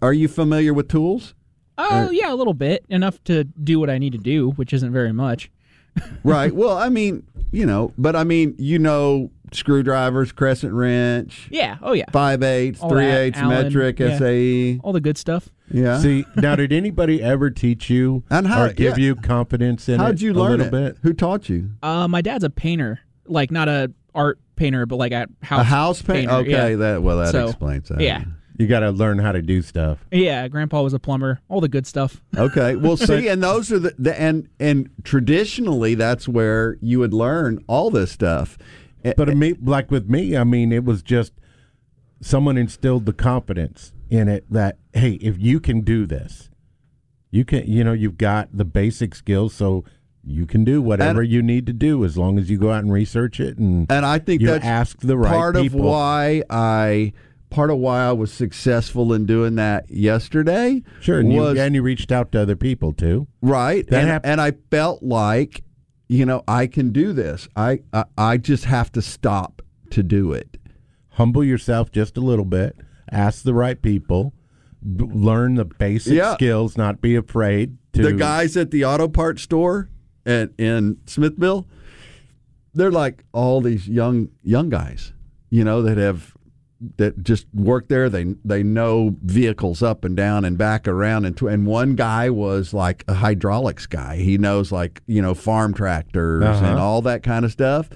are 0.03 0.13
you 0.13 0.27
familiar 0.27 0.75
with 0.75 0.89
tools? 0.89 1.35
Oh, 1.79 2.11
yeah, 2.11 2.33
a 2.33 2.35
little 2.37 2.55
bit. 2.55 2.85
Enough 2.89 3.23
to 3.25 3.45
do 3.45 3.79
what 3.81 3.91
I 3.91 3.99
need 3.99 4.13
to 4.13 4.19
do, 4.19 4.51
which 4.53 4.73
isn't 4.73 4.93
very 4.93 5.13
much. 5.13 5.51
right. 6.25 6.55
Well, 6.55 6.77
I 6.77 6.89
mean, 6.89 7.27
you 7.53 7.65
know, 7.67 7.93
but 7.97 8.15
I 8.17 8.25
mean, 8.25 8.55
you 8.59 8.79
know, 8.79 9.31
screwdrivers, 9.53 10.33
crescent 10.33 10.73
wrench, 10.75 11.49
Yeah. 11.51 11.79
Oh, 11.83 11.93
yeah. 11.93 12.05
five 12.13 12.43
eighths, 12.43 12.81
All 12.83 12.91
three 12.91 13.07
that, 13.07 13.19
eighths, 13.21 13.39
Allen, 13.39 13.65
metric, 13.65 13.99
yeah. 14.01 14.19
SAE. 14.19 14.81
All 14.83 14.93
the 14.93 15.01
good 15.01 15.17
stuff. 15.17 15.49
Yeah. 15.71 15.99
See 15.99 16.25
now, 16.37 16.55
did 16.57 16.73
anybody 16.73 17.23
ever 17.23 17.51
teach 17.51 17.89
you 17.91 18.23
And 18.31 18.47
how- 18.47 18.65
or 18.65 18.73
give 18.73 18.99
yeah. 18.99 19.05
you 19.07 19.17
confidence 19.17 19.89
in 19.89 19.99
How'd 19.99 20.15
it 20.17 20.21
you 20.23 20.33
a 20.33 20.35
learn 20.35 20.59
little 20.59 20.67
it? 20.67 20.71
bit? 20.95 20.97
Who 21.03 21.13
taught 21.13 21.49
you? 21.49 21.71
Uh, 21.83 22.07
my 22.09 22.21
dad's 22.21 22.45
a 22.45 22.51
painter. 22.51 23.01
Like, 23.27 23.51
not 23.51 23.69
a 23.69 23.91
art 24.15 24.39
painter, 24.57 24.87
but 24.87 24.97
like 24.97 25.13
a 25.13 25.27
house 25.43 25.61
a 25.61 25.65
house 25.65 26.03
paint. 26.03 26.29
painter, 26.29 26.35
Okay, 26.43 26.71
yeah. 26.73 26.77
that 26.77 27.03
well, 27.03 27.19
that 27.19 27.33
So, 27.33 27.47
explains 27.47 27.89
that. 27.89 28.01
Yeah. 28.01 28.25
You 28.59 28.67
got 28.67 28.81
to 28.81 28.91
learn 28.91 29.19
how 29.19 29.33
to 29.33 29.43
do 29.43 29.61
stuff. 29.63 29.99
Yeah, 30.11 30.49
grandpa 30.49 30.83
was 30.83 30.95
a 30.95 30.99
plumber. 30.99 31.41
All 31.49 31.61
the 31.61 31.69
good 31.69 31.87
stuff. 31.87 32.23
Okay. 32.37 32.77
Well, 32.77 32.97
see, 32.97 33.29
and 33.33 33.43
those 33.43 33.71
are 33.73 33.79
the, 33.79 33.95
the 33.99 34.19
and 34.21 34.49
and 34.61 34.91
traditionally 35.05 35.95
that's 35.95 36.27
where 36.29 36.77
you 36.81 36.99
would 37.01 37.13
learn 37.15 37.63
all 37.67 37.91
this 37.91 38.13
stuff. 38.13 38.57
Eh, 39.05 39.13
But 39.17 39.37
me, 39.37 39.55
like 39.63 39.91
with 39.91 40.09
me, 40.09 40.37
I 40.37 40.45
mean, 40.45 40.73
it 40.73 40.85
was 40.85 41.03
just 41.03 41.33
someone 42.21 42.57
instilled 42.57 43.07
the 43.07 43.13
confidence 43.13 43.93
in 44.11 44.29
it 44.29 44.45
that 44.51 44.79
hey, 44.93 45.13
if 45.15 45.39
you 45.39 45.61
can 45.61 45.81
do 45.83 46.07
this, 46.07 46.51
you 47.31 47.45
can. 47.45 47.67
You 47.67 47.85
know, 47.85 47.93
you've 47.93 48.19
got 48.19 48.49
the 48.57 48.65
basic 48.65 49.15
skills, 49.15 49.55
so 49.55 49.85
you 50.25 50.47
can 50.47 50.65
do 50.65 50.81
whatever 50.83 51.21
And- 51.21 51.31
you 51.31 51.43
need 51.43 51.67
to 51.67 51.73
do 51.73 52.05
as 52.05 52.17
long 52.17 52.39
as 52.39 52.51
you 52.51 52.59
go 52.59 52.73
out 52.73 52.83
and 52.83 52.93
research 52.93 53.39
it 53.39 53.59
and 53.59 53.91
and 53.91 54.05
I 54.05 54.19
think 54.19 54.41
you 54.41 54.49
that's 54.49 54.65
ask 54.65 54.99
the 55.01 55.17
right 55.17 55.31
part 55.33 55.55
people. 55.57 55.81
of 55.81 55.87
why 55.87 56.43
I 56.51 57.13
part 57.51 57.71
of 57.71 57.79
why 57.79 58.05
I 58.07 58.13
was 58.13 58.33
successful 58.33 59.13
in 59.13 59.27
doing 59.27 59.55
that 59.57 59.91
yesterday. 59.91 60.83
Sure, 61.01 61.21
and 61.21 61.33
you, 61.33 61.47
and 61.47 61.75
you 61.75 61.83
reached 61.83 62.11
out 62.13 62.33
to 62.33 62.41
other 62.43 62.57
people 62.57 62.93
too. 62.93 63.27
right, 63.43 63.87
That 63.89 64.01
and, 64.01 64.09
hap- 64.09 64.27
and 64.27 64.41
I 64.41 64.53
felt 64.71 65.03
like 65.03 65.63
you 66.09 66.25
know 66.27 66.43
I 66.49 66.67
can 66.67 66.91
do 66.93 67.13
this. 67.13 67.49
I, 67.57 67.81
I 67.93 68.05
I 68.17 68.37
just 68.37 68.65
have 68.67 68.91
to 68.93 69.03
stop 69.03 69.63
to 69.91 70.03
do 70.03 70.33
it. 70.33 70.59
Humble 71.11 71.43
yourself 71.45 71.91
just 71.91 72.17
a 72.17 72.21
little 72.21 72.45
bit. 72.45 72.77
Ask 73.11 73.43
the 73.45 73.55
right 73.55 73.81
people. 73.81 74.35
b- 74.83 75.05
Learn 75.11 75.55
the 75.55 75.65
basic 75.65 76.13
Yeah. 76.15 76.35
skills. 76.35 76.77
Not 76.77 77.01
be 77.01 77.17
afraid 77.17 77.79
to. 77.95 78.03
the 78.03 78.13
guys 78.13 78.57
at 78.57 78.71
the 78.71 78.85
auto 78.85 79.09
parts 79.09 79.43
store 79.43 79.89
at 80.27 80.51
in 80.59 80.99
Smithville, 81.07 81.67
they're 82.75 82.91
like 82.93 83.25
all 83.33 83.61
these 83.61 83.89
young 83.89 84.29
young 84.43 84.69
guys, 84.69 85.13
you 85.51 85.65
know, 85.65 85.81
that 85.83 85.97
have 85.97 86.36
that 86.99 87.23
just 87.23 87.47
work 87.55 87.89
there. 87.89 88.09
They 88.11 88.35
they 88.45 88.63
know 88.63 89.17
vehicles 89.23 89.83
up 89.83 90.05
and 90.05 90.17
down 90.17 90.45
and 90.45 90.59
back 90.59 90.87
around 90.87 91.25
and 91.25 91.37
tw- 91.37 91.45
and 91.45 91.67
one 91.67 91.95
guy 91.95 92.29
was 92.31 92.75
like 92.75 93.05
a 93.09 93.15
hydraulics 93.15 93.87
guy. 93.87 94.17
He 94.17 94.37
knows 94.39 94.71
like 94.73 95.01
you 95.07 95.23
know 95.23 95.35
farm 95.35 95.73
tractors 95.75 96.45
Uh-huh. 96.45 96.65
and 96.67 96.79
all 96.79 97.01
that 97.03 97.23
kind 97.23 97.45
of 97.45 97.53
stuff, 97.53 97.89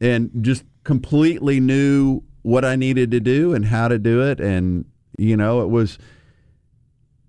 and 0.00 0.30
just 0.42 0.64
completely 0.84 1.58
knew 1.60 2.22
what 2.42 2.64
I 2.64 2.76
needed 2.76 3.10
to 3.12 3.20
do 3.20 3.54
and 3.54 3.64
how 3.66 3.88
to 3.88 3.98
do 3.98 4.22
it. 4.22 4.40
And 4.40 4.84
you 5.18 5.36
know, 5.36 5.62
it 5.62 5.68
was 5.70 5.98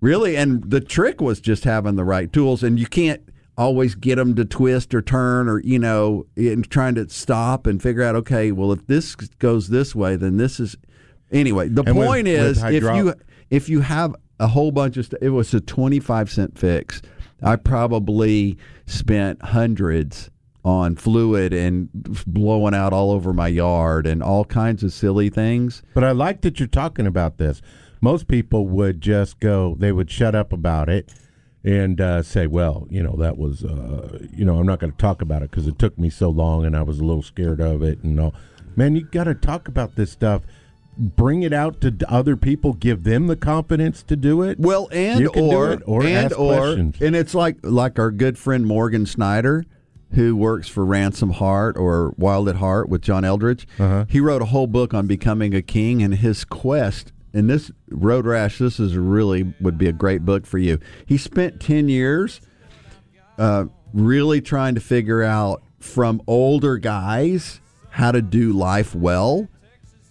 Really, 0.00 0.34
and 0.34 0.64
the 0.70 0.80
trick 0.80 1.20
was 1.20 1.40
just 1.42 1.64
having 1.64 1.96
the 1.96 2.04
right 2.04 2.32
tools, 2.32 2.62
and 2.62 2.78
you 2.78 2.86
can't 2.86 3.20
always 3.58 3.94
get 3.94 4.16
them 4.16 4.34
to 4.36 4.46
twist 4.46 4.94
or 4.94 5.02
turn 5.02 5.46
or 5.46 5.60
you 5.60 5.78
know, 5.78 6.24
and 6.36 6.68
trying 6.70 6.94
to 6.94 7.06
stop 7.10 7.66
and 7.66 7.82
figure 7.82 8.02
out. 8.02 8.14
Okay, 8.16 8.50
well, 8.50 8.72
if 8.72 8.86
this 8.86 9.14
goes 9.14 9.68
this 9.68 9.94
way, 9.94 10.16
then 10.16 10.38
this 10.38 10.58
is 10.58 10.74
anyway. 11.32 11.68
The 11.68 11.82
And 11.84 11.94
point 11.94 12.24
with 12.26 12.34
is, 12.34 12.56
if 12.58 12.62
hydro- 12.62 12.96
you 12.96 13.14
if 13.50 13.68
you 13.68 13.80
have 13.80 14.14
a 14.38 14.46
whole 14.46 14.70
bunch 14.72 14.96
of 14.96 15.06
stuff, 15.06 15.20
it 15.22 15.30
was 15.30 15.52
a 15.54 15.60
twenty 15.60 16.00
five 16.00 16.30
cent 16.30 16.58
fix. 16.58 17.02
I 17.42 17.56
probably 17.56 18.58
spent 18.86 19.42
hundreds 19.42 20.30
on 20.62 20.94
fluid 20.94 21.54
and 21.54 21.88
blowing 22.26 22.74
out 22.74 22.92
all 22.92 23.10
over 23.12 23.32
my 23.32 23.48
yard 23.48 24.06
and 24.06 24.22
all 24.22 24.44
kinds 24.44 24.82
of 24.82 24.92
silly 24.92 25.30
things. 25.30 25.82
But 25.94 26.04
I 26.04 26.12
like 26.12 26.42
that 26.42 26.60
you're 26.60 26.68
talking 26.68 27.06
about 27.06 27.38
this. 27.38 27.62
Most 28.02 28.28
people 28.28 28.66
would 28.68 29.00
just 29.00 29.40
go, 29.40 29.74
they 29.78 29.90
would 29.92 30.10
shut 30.10 30.34
up 30.34 30.52
about 30.52 30.90
it 30.90 31.10
and 31.64 31.98
uh, 32.00 32.22
say, 32.22 32.46
well, 32.46 32.86
you 32.90 33.02
know, 33.02 33.16
that 33.16 33.38
was, 33.38 33.64
uh, 33.64 34.18
you 34.34 34.44
know, 34.44 34.58
I'm 34.58 34.66
not 34.66 34.80
going 34.80 34.92
to 34.92 34.98
talk 34.98 35.22
about 35.22 35.42
it 35.42 35.50
because 35.50 35.66
it 35.66 35.78
took 35.78 35.98
me 35.98 36.10
so 36.10 36.28
long 36.28 36.66
and 36.66 36.76
I 36.76 36.82
was 36.82 36.98
a 37.00 37.04
little 37.04 37.22
scared 37.22 37.60
of 37.60 37.82
it 37.82 38.02
and 38.02 38.20
all. 38.20 38.34
Man, 38.76 38.96
you 38.96 39.04
got 39.04 39.24
to 39.24 39.34
talk 39.34 39.66
about 39.66 39.96
this 39.96 40.10
stuff. 40.10 40.42
Bring 41.00 41.42
it 41.42 41.52
out 41.54 41.80
to 41.80 41.96
other 42.08 42.36
people. 42.36 42.74
Give 42.74 43.04
them 43.04 43.26
the 43.26 43.36
confidence 43.36 44.02
to 44.02 44.16
do 44.16 44.42
it. 44.42 44.58
Well, 44.60 44.88
and 44.92 45.18
You 45.20 45.30
can 45.30 45.48
do 45.48 45.56
or 45.56 45.70
it, 45.72 45.82
or 45.86 46.04
and 46.04 46.32
or 46.34 46.56
questions. 46.58 46.96
and 47.00 47.16
it's 47.16 47.34
like 47.34 47.56
like 47.62 47.98
our 47.98 48.10
good 48.10 48.36
friend 48.36 48.66
Morgan 48.66 49.06
Snyder, 49.06 49.64
who 50.12 50.36
works 50.36 50.68
for 50.68 50.84
Ransomed 50.84 51.36
Heart 51.36 51.78
or 51.78 52.14
Wild 52.18 52.48
at 52.50 52.56
Heart 52.56 52.90
with 52.90 53.00
John 53.00 53.24
Eldredge. 53.24 53.66
Uh-huh. 53.78 54.04
He 54.08 54.20
wrote 54.20 54.42
a 54.42 54.46
whole 54.46 54.66
book 54.66 54.92
on 54.92 55.06
becoming 55.06 55.54
a 55.54 55.62
king 55.62 56.02
and 56.02 56.16
his 56.16 56.44
quest. 56.44 57.12
And 57.32 57.48
this 57.48 57.70
Road 57.88 58.26
Rash, 58.26 58.58
this 58.58 58.78
is 58.80 58.96
really 58.96 59.54
would 59.60 59.78
be 59.78 59.86
a 59.86 59.92
great 59.92 60.24
book 60.26 60.44
for 60.46 60.58
you. 60.58 60.78
He 61.06 61.16
spent 61.16 61.60
ten 61.60 61.88
years 61.88 62.40
uh, 63.38 63.66
really 63.94 64.40
trying 64.40 64.74
to 64.74 64.80
figure 64.80 65.22
out 65.22 65.62
from 65.78 66.20
older 66.26 66.76
guys 66.76 67.60
how 67.90 68.12
to 68.12 68.20
do 68.20 68.52
life 68.52 68.94
well. 68.94 69.48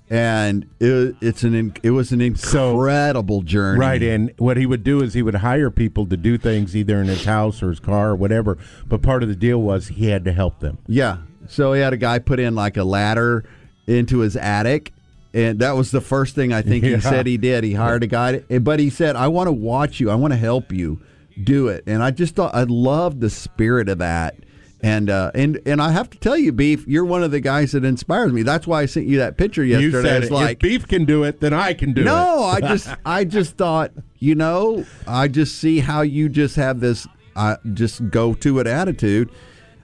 And 0.10 0.68
it, 0.80 1.16
it's 1.22 1.44
an 1.44 1.74
it 1.84 1.92
was 1.92 2.12
an 2.12 2.36
So- 2.36 2.72
incredible 2.72 3.42
journey. 3.44 3.80
Right, 3.80 4.02
and 4.02 4.34
what 4.38 4.58
he 4.58 4.66
would 4.66 4.84
do 4.84 5.02
is 5.02 5.14
he 5.14 5.22
would 5.22 5.36
hire 5.36 5.70
people 5.70 6.08
to 6.08 6.18
do 6.18 6.38
things 6.38 6.76
either 6.76 7.00
in 7.00 7.08
his 7.08 7.26
house 7.26 7.62
or 7.62 7.70
his 7.70 7.80
car 7.80 8.10
or 8.10 8.16
whatever. 8.16 8.58
But 8.88 9.02
part 9.04 9.22
of 9.22 9.30
the 9.30 9.36
deal 9.36 9.62
was 9.62 9.90
he 9.90 10.08
had 10.10 10.26
to 10.26 10.32
help 10.32 10.60
them. 10.62 10.80
Yeah. 10.88 11.18
So 11.48 11.74
he 11.74 11.82
had 11.82 11.94
a 11.94 11.98
guy 11.98 12.20
put 12.20 12.40
in 12.40 12.56
like 12.56 12.76
a 12.78 12.84
ladder 12.84 13.46
into 13.88 14.20
his 14.20 14.36
attic. 14.36 14.94
And 15.32 15.60
that 15.60 15.76
was 15.76 15.92
the 15.92 16.02
first 16.02 16.34
thing 16.34 16.52
I 16.54 16.64
think 16.64 16.84
Yeah. 16.84 16.96
he 16.96 17.02
said 17.02 17.28
he 17.28 17.38
did. 17.38 17.64
He 17.64 17.74
hired 17.76 18.02
a 18.02 18.08
guy, 18.08 18.40
but 18.62 18.80
he 18.80 18.90
said, 18.90 19.16
I 19.16 19.28
want 19.28 19.46
to 19.48 19.52
watch 19.52 20.00
you. 20.00 20.10
I 20.10 20.16
want 20.16 20.34
to 20.34 20.38
help 20.38 20.72
you 20.72 21.02
do 21.44 21.68
it. 21.68 21.84
And 21.86 22.02
I 22.02 22.10
just 22.10 22.34
thought, 22.36 22.56
I 22.56 22.64
loved 22.64 23.22
the 23.22 23.30
spirit 23.30 23.90
of 23.90 24.00
that. 24.00 24.36
And 24.82 25.10
uh, 25.10 25.32
and 25.36 25.60
and 25.66 25.82
I 25.82 25.92
have 25.92 26.10
to 26.12 26.18
tell 26.20 26.38
you, 26.38 26.54
Beef, 26.54 26.88
you're 26.88 27.04
one 27.04 27.22
of 27.22 27.32
the 27.32 27.42
guys 27.42 27.74
that 27.74 27.84
inspires 27.84 28.32
me. 28.32 28.44
That's 28.44 28.66
why 28.66 28.82
I 28.82 28.86
sent 28.86 29.08
you 29.08 29.18
that 29.18 29.36
picture 29.38 29.64
yesterday. 29.64 29.86
you 29.98 30.02
said 30.04 30.24
It's 30.24 30.32
it. 30.32 30.34
like, 30.34 30.52
if 30.52 30.60
beef 30.60 30.88
can 30.88 31.04
do 31.04 31.24
it, 31.24 31.42
then 31.42 31.54
I 31.54 31.74
can 31.74 31.92
do 31.92 32.02
it. 32.02 32.06
no, 32.06 32.44
I 32.44 32.62
just 32.62 32.88
I 33.06 33.26
just 33.26 33.58
thought, 33.58 33.92
you 34.20 34.36
know, 34.36 34.86
I 35.06 35.28
just 35.28 35.58
see 35.60 35.80
how 35.80 36.02
you 36.02 36.30
just 36.30 36.56
have 36.56 36.80
this 36.80 37.08
uh, 37.36 37.58
just 37.74 38.10
go 38.10 38.34
to 38.36 38.60
it 38.60 38.68
attitude. 38.68 39.30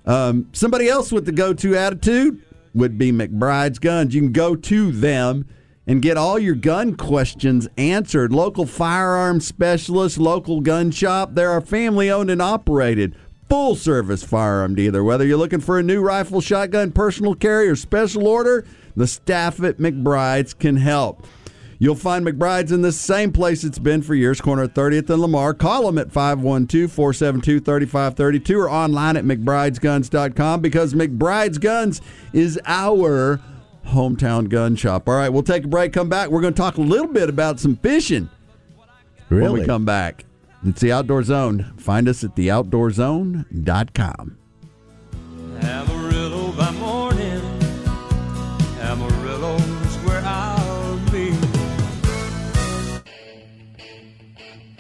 Um, 0.06 0.48
somebody 0.54 0.88
else 0.88 1.12
with 1.12 1.26
the 1.26 1.32
go 1.34 1.54
to 1.54 1.76
attitude 1.76 2.42
would 2.74 2.98
be 2.98 3.12
McBride's 3.12 3.80
Guns. 3.80 4.14
You 4.16 4.22
can 4.22 4.32
go 4.32 4.56
to 4.56 4.92
them 4.92 5.46
and 5.88 6.02
get 6.02 6.18
all 6.18 6.40
your 6.40 6.56
gun 6.56 6.96
questions 6.96 7.68
answered. 7.78 8.32
Local 8.34 8.66
firearm 8.66 9.40
specialist, 9.40 10.18
local 10.18 10.62
gun 10.62 10.90
shop. 10.92 11.36
They 11.36 11.44
are 11.44 11.62
family 11.62 12.10
owned 12.10 12.30
and 12.32 12.42
operated. 12.42 13.16
Full 13.50 13.76
service 13.76 14.24
firearm 14.24 14.76
dealer. 14.76 15.04
Whether 15.04 15.26
you're 15.26 15.38
looking 15.38 15.60
for 15.62 15.78
a 15.78 15.84
new 15.84 16.02
rifle, 16.02 16.42
shotgun, 16.42 16.92
personal 16.92 17.36
carry, 17.36 17.68
or 17.68 17.76
special 17.76 18.28
order, 18.28 18.66
the 18.96 19.08
staff 19.08 19.62
at 19.64 19.78
McBride's 19.78 20.54
can 20.54 20.78
help. 20.78 21.26
You'll 21.78 21.96
find 21.96 22.26
McBride's 22.26 22.72
in 22.72 22.82
the 22.82 22.92
same 22.92 23.32
place 23.32 23.64
it's 23.64 23.80
been 23.80 24.02
for 24.02 24.16
years, 24.16 24.40
corner 24.40 24.64
of 24.64 24.74
30th 24.74 25.10
and 25.10 25.22
Lamar. 25.22 25.54
Call 25.54 25.86
them 25.86 25.98
at 25.98 26.12
512 26.12 26.92
472 26.92 27.60
3532 27.60 28.60
or 28.60 28.70
online 28.70 29.18
at 29.18 29.26
McBride'sGuns.com 29.26 30.62
because 30.62 30.94
McBride's 30.94 31.58
Guns 31.58 32.02
is 32.34 32.60
our 32.66 33.42
hometown 33.88 34.50
gun 34.50 34.76
shop. 34.76 35.08
All 35.08 35.16
right, 35.16 35.30
we'll 35.30 35.44
take 35.44 35.66
a 35.66 35.68
break, 35.68 35.94
come 35.94 36.10
back. 36.10 36.30
We're 36.30 36.42
going 36.42 36.54
to 36.54 36.58
talk 36.62 36.78
a 36.78 36.82
little 36.82 37.12
bit 37.12 37.30
about 37.30 37.60
some 37.60 37.76
fishing 37.76 38.30
when 39.30 39.52
we 39.52 39.66
come 39.66 39.86
back. 39.86 40.26
It's 40.68 40.82
the 40.82 40.92
Outdoor 40.92 41.22
Zone. 41.22 41.74
Find 41.78 42.10
us 42.10 42.24
at 42.24 42.36
theoutdoorzone.com. 42.36 44.38
Amarillo 45.62 46.52
by 46.54 46.72
morning, 46.72 47.42
Amarillo's 48.82 49.96
where 50.04 50.24
I'll 50.26 50.98
be. 51.12 51.30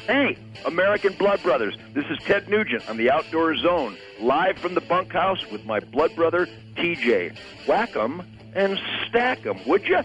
Hey, 0.07 0.35
American 0.65 1.13
Blood 1.13 1.43
Brothers. 1.43 1.77
This 1.93 2.05
is 2.09 2.17
Ted 2.25 2.49
Nugent 2.49 2.89
on 2.89 2.97
the 2.97 3.11
Outdoor 3.11 3.55
Zone, 3.55 3.95
live 4.19 4.57
from 4.57 4.73
the 4.73 4.81
bunkhouse 4.81 5.45
with 5.51 5.65
my 5.65 5.79
blood 5.79 6.15
brother, 6.15 6.47
TJ. 6.75 7.37
Whack 7.67 7.95
'em 7.95 8.23
and 8.55 8.79
stack 9.07 9.45
'em, 9.45 9.59
would 9.67 9.85
you? 9.87 9.99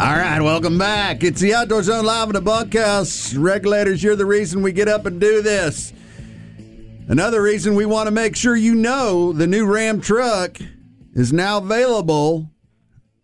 All 0.00 0.16
right, 0.16 0.40
welcome 0.40 0.78
back. 0.78 1.22
It's 1.22 1.42
the 1.42 1.52
Outdoor 1.52 1.82
Zone 1.82 2.06
live 2.06 2.28
in 2.28 2.32
the 2.32 2.40
bunkhouse. 2.40 3.34
Regulators, 3.34 4.02
you're 4.02 4.16
the 4.16 4.24
reason 4.24 4.62
we 4.62 4.72
get 4.72 4.88
up 4.88 5.04
and 5.04 5.20
do 5.20 5.42
this. 5.42 5.92
Another 7.06 7.42
reason 7.42 7.74
we 7.74 7.84
want 7.84 8.06
to 8.06 8.10
make 8.10 8.34
sure 8.34 8.56
you 8.56 8.74
know 8.74 9.34
the 9.34 9.46
new 9.46 9.66
Ram 9.66 10.00
truck 10.00 10.56
is 11.12 11.34
now 11.34 11.58
available 11.58 12.48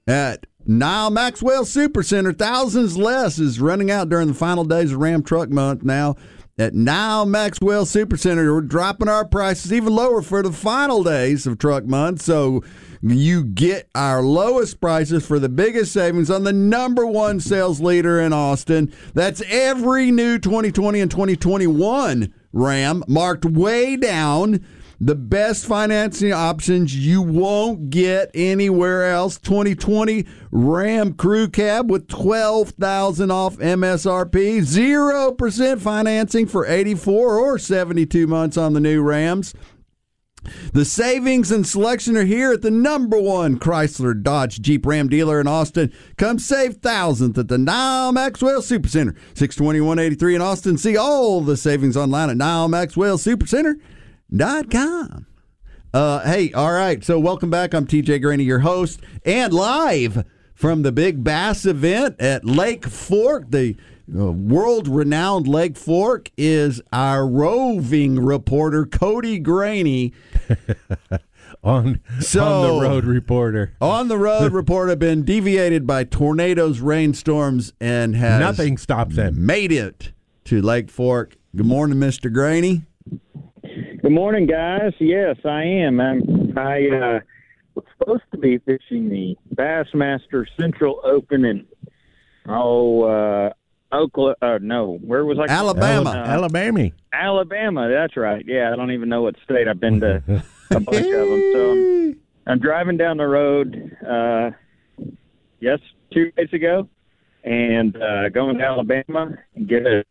at 0.06 0.44
Nyle 0.66 1.08
Maxwell 1.08 1.64
Supercenter. 1.64 2.36
Thousands 2.36 2.98
less 2.98 3.38
is 3.38 3.58
running 3.58 3.90
out 3.90 4.10
during 4.10 4.28
the 4.28 4.34
final 4.34 4.64
days 4.64 4.92
of 4.92 4.98
Ram 4.98 5.22
Truck 5.22 5.48
Month 5.48 5.82
now. 5.82 6.16
At 6.58 6.74
Nyle 6.74 7.26
Maxwell 7.26 7.84
Supercenter, 7.84 8.50
we're 8.50 8.62
dropping 8.62 9.10
our 9.10 9.26
prices 9.26 9.74
even 9.74 9.94
lower 9.94 10.22
for 10.22 10.42
the 10.42 10.52
final 10.52 11.04
days 11.04 11.46
of 11.46 11.58
Truck 11.58 11.84
Month. 11.84 12.22
So 12.22 12.64
you 13.02 13.44
get 13.44 13.90
our 13.94 14.22
lowest 14.22 14.80
prices 14.80 15.26
for 15.26 15.38
the 15.38 15.50
biggest 15.50 15.92
savings 15.92 16.30
on 16.30 16.44
the 16.44 16.54
number 16.54 17.04
one 17.04 17.40
sales 17.40 17.82
leader 17.82 18.18
in 18.18 18.32
Austin. 18.32 18.90
That's 19.12 19.42
every 19.50 20.10
new 20.10 20.38
2020 20.38 20.98
and 20.98 21.10
2021 21.10 22.32
Ram 22.54 23.04
marked 23.06 23.44
way 23.44 23.98
down. 23.98 24.64
The 24.98 25.14
best 25.14 25.66
financing 25.66 26.32
options 26.32 26.96
you 26.96 27.20
won't 27.20 27.90
get 27.90 28.30
anywhere 28.32 29.10
else. 29.10 29.38
2020 29.38 30.24
Ram 30.50 31.12
Crew 31.12 31.48
Cab 31.48 31.90
with 31.90 32.08
12,000 32.08 33.30
off 33.30 33.56
MSRP, 33.58 34.60
0% 34.60 35.80
financing 35.80 36.46
for 36.46 36.66
84 36.66 37.38
or 37.38 37.58
72 37.58 38.26
months 38.26 38.56
on 38.56 38.72
the 38.72 38.80
new 38.80 39.02
Rams. 39.02 39.52
The 40.72 40.84
savings 40.84 41.50
and 41.50 41.66
selection 41.66 42.16
are 42.16 42.24
here 42.24 42.52
at 42.52 42.62
the 42.62 42.70
number 42.70 43.20
one 43.20 43.58
Chrysler 43.58 44.22
Dodge 44.22 44.62
Jeep 44.62 44.86
Ram 44.86 45.08
dealer 45.08 45.40
in 45.40 45.48
Austin. 45.48 45.92
Come 46.16 46.38
save 46.38 46.76
thousands 46.76 47.36
at 47.38 47.48
the 47.48 47.58
Nyle 47.58 48.12
Maxwell 48.12 48.62
Supercenter, 48.62 49.16
62183 49.34 50.36
in 50.36 50.40
Austin. 50.40 50.78
See 50.78 50.96
all 50.96 51.40
the 51.42 51.56
savings 51.56 51.96
online 51.96 52.30
at 52.30 52.36
NyleMaxwellSupercenter.com. 54.32 55.26
Uh, 55.94 56.20
hey, 56.24 56.52
all 56.52 56.72
right. 56.72 57.02
So 57.02 57.18
welcome 57.18 57.48
back. 57.50 57.72
I'm 57.72 57.86
TJ 57.86 58.20
Graney, 58.20 58.44
your 58.44 58.58
host, 58.60 59.00
and 59.24 59.52
live 59.52 60.24
from 60.54 60.82
the 60.82 60.92
big 60.92 61.24
bass 61.24 61.64
event 61.64 62.16
at 62.20 62.44
Lake 62.44 62.84
Fork, 62.86 63.50
the 63.50 63.76
uh, 64.14 64.30
world 64.32 64.88
renowned 64.88 65.46
Lake 65.48 65.76
Fork, 65.76 66.30
is 66.36 66.82
our 66.92 67.26
roving 67.26 68.18
reporter, 68.18 68.84
Cody 68.84 69.38
Graney. 69.38 70.12
on 71.64 72.00
So- 72.20 72.44
on 72.44 72.62
the 72.82 72.88
road 72.88 73.04
reporter. 73.04 73.72
On 73.80 74.08
the 74.08 74.18
road 74.18 74.52
reporter, 74.54 74.96
been 74.96 75.24
deviated 75.24 75.86
by 75.86 76.04
tornadoes, 76.04 76.80
rainstorms, 76.80 77.72
and 77.80 78.14
has 78.16 78.38
Nothing 78.40 78.76
stops 78.76 79.16
him. 79.16 79.46
made 79.46 79.72
it 79.72 80.12
to 80.44 80.60
Lake 80.60 80.90
Fork. 80.90 81.36
Good 81.54 81.66
morning, 81.66 81.98
Mr. 81.98 82.30
Graney. 82.30 82.82
Good 84.06 84.12
morning, 84.12 84.46
guys. 84.46 84.92
Yes, 85.00 85.34
I 85.44 85.64
am. 85.64 86.00
I'm, 86.00 86.56
I 86.56 86.86
uh, 86.86 87.20
was 87.74 87.84
supposed 87.98 88.22
to 88.30 88.38
be 88.38 88.58
fishing 88.58 89.08
the 89.08 89.36
Bassmaster 89.52 90.46
Central 90.60 91.00
Open 91.02 91.44
in 91.44 91.66
oh 92.48 93.02
uh, 93.02 93.50
Oklahoma. 93.92 94.36
Uh, 94.40 94.58
no, 94.62 94.98
where 94.98 95.24
was 95.24 95.40
I? 95.40 95.52
Alabama. 95.52 96.10
Uh, 96.10 96.14
Alabama. 96.18 96.90
Alabama. 97.12 97.88
That's 97.90 98.16
right. 98.16 98.44
Yeah, 98.46 98.72
I 98.72 98.76
don't 98.76 98.92
even 98.92 99.08
know 99.08 99.22
what 99.22 99.34
state 99.42 99.66
I've 99.66 99.80
been 99.80 99.98
to 99.98 100.22
a 100.70 100.78
bunch 100.78 101.06
of 101.06 101.28
them. 101.28 101.52
So 101.52 101.72
I'm, 101.72 102.20
I'm 102.46 102.58
driving 102.60 102.96
down 102.96 103.16
the 103.16 103.26
road. 103.26 103.96
Uh, 104.08 104.50
yes, 105.58 105.80
two 106.12 106.30
days 106.36 106.52
ago, 106.52 106.88
and 107.42 107.96
uh, 107.96 108.28
going 108.28 108.58
to 108.58 108.64
Alabama 108.64 109.36
and 109.56 109.68
get 109.68 109.84
a 109.84 110.04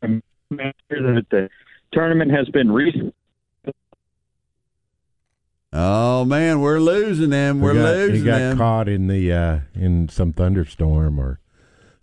that 0.00 1.26
the 1.30 1.50
tournament 1.92 2.30
has 2.30 2.48
been 2.48 2.72
recent. 2.72 3.14
Oh 5.76 6.24
man, 6.24 6.60
we're 6.60 6.78
losing 6.78 7.30
them. 7.30 7.60
We're 7.60 7.74
got, 7.74 7.82
losing 7.82 8.16
he 8.16 8.22
got 8.22 8.38
them. 8.38 8.58
caught 8.58 8.88
in 8.88 9.08
the 9.08 9.32
uh, 9.32 9.58
in 9.74 10.08
some 10.08 10.32
thunderstorm 10.32 11.18
or 11.18 11.40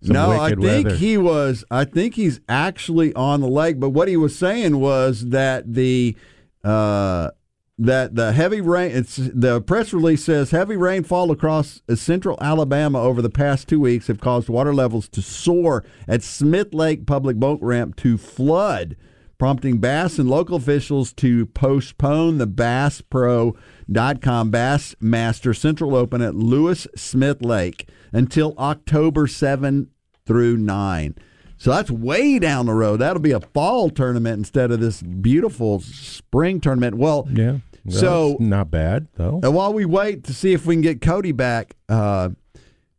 some 0.03 0.13
no, 0.13 0.31
I 0.31 0.49
think 0.49 0.87
weather. 0.87 0.95
he 0.95 1.17
was. 1.17 1.63
I 1.71 1.85
think 1.85 2.15
he's 2.15 2.41
actually 2.49 3.13
on 3.13 3.39
the 3.39 3.47
lake. 3.47 3.79
But 3.79 3.91
what 3.91 4.09
he 4.09 4.17
was 4.17 4.37
saying 4.37 4.79
was 4.79 5.27
that 5.29 5.73
the 5.73 6.17
uh, 6.65 7.29
that 7.77 8.15
the 8.15 8.33
heavy 8.33 8.59
rain. 8.59 8.91
It's 8.91 9.15
the 9.15 9.61
press 9.61 9.93
release 9.93 10.25
says 10.25 10.51
heavy 10.51 10.75
rainfall 10.75 11.31
across 11.31 11.81
central 11.95 12.37
Alabama 12.41 13.01
over 13.01 13.21
the 13.21 13.29
past 13.29 13.69
two 13.69 13.79
weeks 13.79 14.07
have 14.07 14.19
caused 14.19 14.49
water 14.49 14.73
levels 14.73 15.07
to 15.09 15.21
soar 15.21 15.85
at 16.09 16.23
Smith 16.23 16.73
Lake 16.73 17.05
Public 17.05 17.37
Boat 17.37 17.59
Ramp 17.61 17.95
to 17.97 18.17
flood. 18.17 18.97
Prompting 19.41 19.79
Bass 19.79 20.19
and 20.19 20.29
local 20.29 20.55
officials 20.55 21.11
to 21.13 21.47
postpone 21.47 22.37
the 22.37 22.45
BassPro.com 22.45 24.51
Bassmaster 24.51 25.57
Central 25.57 25.95
Open 25.95 26.21
at 26.21 26.35
Lewis 26.35 26.85
Smith 26.95 27.41
Lake 27.41 27.89
until 28.13 28.53
October 28.59 29.25
7 29.25 29.89
through 30.27 30.57
9. 30.57 31.15
So 31.57 31.71
that's 31.71 31.89
way 31.89 32.37
down 32.37 32.67
the 32.67 32.75
road. 32.75 32.97
That'll 32.97 33.19
be 33.19 33.31
a 33.31 33.39
fall 33.39 33.89
tournament 33.89 34.37
instead 34.37 34.69
of 34.69 34.79
this 34.79 35.01
beautiful 35.01 35.79
spring 35.79 36.61
tournament. 36.61 36.97
Well, 36.97 37.27
yeah. 37.33 37.57
Well, 37.83 37.97
So- 37.97 38.37
not 38.39 38.69
bad 38.69 39.07
though. 39.15 39.39
and 39.41 39.55
while 39.55 39.73
we 39.73 39.85
wait 39.85 40.23
to 40.25 40.35
see 40.35 40.53
if 40.53 40.67
we 40.67 40.75
can 40.75 40.83
get 40.83 41.01
Cody 41.01 41.31
back, 41.31 41.75
uh, 41.89 42.29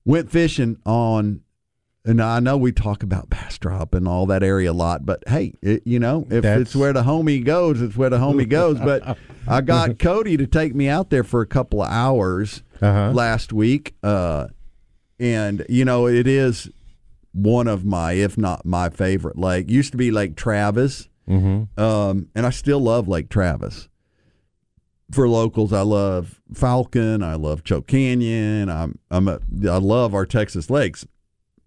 went 0.04 0.28
fishing 0.28 0.78
on. 0.84 1.42
And 2.04 2.20
I 2.20 2.40
know 2.40 2.56
we 2.56 2.72
talk 2.72 3.04
about 3.04 3.30
Bastrop 3.30 3.94
and 3.94 4.08
all 4.08 4.26
that 4.26 4.42
area 4.42 4.72
a 4.72 4.74
lot, 4.74 5.06
but 5.06 5.22
hey, 5.28 5.54
it, 5.62 5.82
you 5.86 6.00
know, 6.00 6.22
if 6.30 6.42
That's- 6.42 6.60
it's 6.62 6.76
where 6.76 6.92
the 6.92 7.04
homie 7.04 7.44
goes, 7.44 7.80
it's 7.80 7.96
where 7.96 8.10
the 8.10 8.18
homie 8.18 8.48
goes. 8.48 8.78
But 8.80 9.16
I 9.46 9.60
got 9.60 9.98
Cody 10.00 10.36
to 10.36 10.46
take 10.48 10.74
me 10.74 10.88
out 10.88 11.10
there 11.10 11.22
for 11.22 11.40
a 11.42 11.46
couple 11.46 11.80
of 11.80 11.88
hours 11.90 12.62
Uh-huh. 12.80 13.12
last 13.12 13.52
week, 13.52 13.94
uh, 14.02 14.48
and 15.20 15.64
you 15.68 15.84
know, 15.84 16.08
it 16.08 16.26
is 16.26 16.68
one 17.32 17.68
of 17.68 17.84
my, 17.84 18.14
if 18.14 18.36
not 18.36 18.66
my 18.66 18.90
favorite 18.90 19.38
lake. 19.38 19.70
Used 19.70 19.92
to 19.92 19.96
be 19.98 20.10
Lake 20.10 20.34
Travis, 20.36 21.08
Mm-hmm. 21.28 21.80
um, 21.80 22.28
and 22.34 22.44
I 22.44 22.50
still 22.50 22.80
love 22.80 23.06
Lake 23.06 23.28
Travis. 23.28 23.88
For 25.12 25.28
locals, 25.28 25.72
I 25.72 25.82
love 25.82 26.40
Falcon. 26.52 27.22
I 27.22 27.34
love 27.36 27.62
Choke 27.62 27.86
Canyon. 27.86 28.68
I'm 28.68 28.98
I'm 29.08 29.28
a, 29.28 29.38
I 29.70 29.76
love 29.76 30.14
our 30.14 30.26
Texas 30.26 30.68
lakes, 30.68 31.06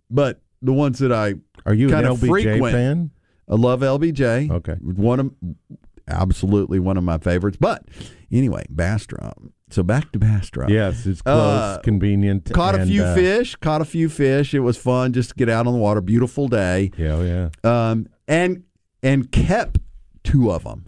but 0.10 0.42
the 0.62 0.74
ones 0.74 1.00
that 1.00 1.12
I 1.12 1.36
Are 1.66 1.74
you 1.74 1.88
an 1.90 1.94
Kinda 1.96 2.10
LBJ 2.12 2.28
frequent. 2.30 2.74
fan? 2.74 3.12
I 3.50 3.56
love 3.56 3.82
LBJ. 3.82 4.50
Okay. 4.52 4.74
one 4.82 5.20
of 5.20 5.32
absolutely 6.08 6.80
one 6.80 6.98
of 6.98 7.04
my 7.04 7.18
favorites. 7.18 7.58
But 7.60 7.84
anyway, 8.32 8.66
Bastrop. 8.70 9.42
So 9.70 9.82
back 9.84 10.12
to 10.12 10.20
Bastrop. 10.20 10.70
Yes, 10.70 11.06
it's 11.06 11.22
close, 11.22 11.36
Uh, 11.38 11.80
convenient. 11.84 12.52
Caught 12.54 12.80
a 12.80 12.86
few 12.86 13.04
uh, 13.04 13.16
fish. 13.16 13.56
Caught 13.58 13.82
a 13.82 13.86
few 13.86 14.10
fish. 14.10 14.54
It 14.54 14.60
was 14.60 14.78
fun 14.78 15.12
just 15.14 15.30
to 15.30 15.36
get 15.36 15.50
out 15.50 15.66
on 15.68 15.74
the 15.74 15.80
water. 15.80 16.02
Beautiful 16.02 16.48
day. 16.48 16.92
Yeah, 16.98 17.14
oh, 17.14 17.50
yeah. 17.64 17.90
Um, 17.90 18.08
and 18.28 18.64
and 19.02 19.32
kept 19.32 19.80
two 20.24 20.52
of 20.52 20.64
them. 20.64 20.86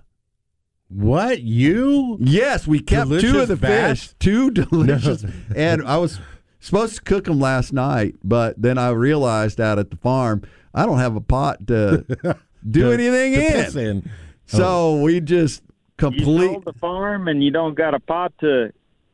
What 0.89 1.41
you? 1.41 2.17
Yes, 2.21 2.65
we 2.67 2.79
kept 2.79 3.09
two 3.19 3.39
of 3.39 3.47
the 3.49 3.55
bass? 3.57 3.99
fish, 4.05 4.13
two 4.19 4.51
delicious, 4.51 5.25
and 5.55 5.83
I 5.85 5.97
was 5.97 6.19
supposed 6.67 6.95
to 6.95 7.01
cook 7.01 7.25
them 7.25 7.39
last 7.39 7.73
night, 7.73 8.15
but 8.23 8.61
then 8.61 8.77
I 8.77 8.89
realized 8.89 9.59
out 9.59 9.79
at 9.79 9.89
the 9.91 9.97
farm 9.97 10.43
I 10.73 10.85
don't 10.85 10.99
have 10.99 11.15
a 11.15 11.21
pot 11.21 11.65
to 11.67 12.05
do 12.69 12.81
To- 12.83 12.91
anything 12.93 13.33
to 13.33 13.79
in. 13.79 13.87
in. 13.87 14.11
So 14.45 15.01
we 15.01 15.19
just 15.19 15.61
You 15.67 15.73
complete. 15.97 16.51
sold 16.51 16.65
the 16.65 16.73
farm 16.73 17.27
and 17.27 17.43
you 17.43 17.51
don't 17.51 17.75
got 17.75 17.93
a 17.93 17.99
pot 17.99 18.33
to. 18.41 18.71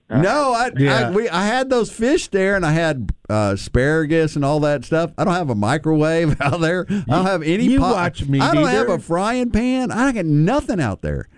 No, 0.09 0.53
I, 0.53 0.69
Yeah. 0.77 1.07
I 1.07 1.11
we 1.11 1.27
I 1.29 1.45
had 1.45 1.71
those 1.71 1.89
fish 1.91 2.27
there, 2.27 2.55
and 2.55 2.63
I 2.63 2.71
had 2.71 3.09
uh, 3.31 3.51
asparagus 3.55 4.35
and 4.35 4.45
all 4.45 4.59
that 4.59 4.85
stuff. 4.85 5.11
I 5.17 5.23
don't 5.23 5.33
have 5.33 5.49
a 5.49 5.55
microwave 5.55 6.39
out 6.41 6.59
there. 6.61 6.85
I 6.87 7.03
don't 7.07 7.25
have 7.25 7.41
any. 7.41 7.63
you 7.63 7.79
pot. 7.79 7.93
watch 7.95 8.25
me. 8.27 8.39
I 8.39 8.53
don't 8.53 8.67
have 8.67 8.89
a 8.89 8.99
frying 8.99 9.49
pan. 9.49 9.91
I 9.91 10.11
got 10.11 10.25
nothing 10.25 10.79
out 10.79 11.01
there. 11.01 11.29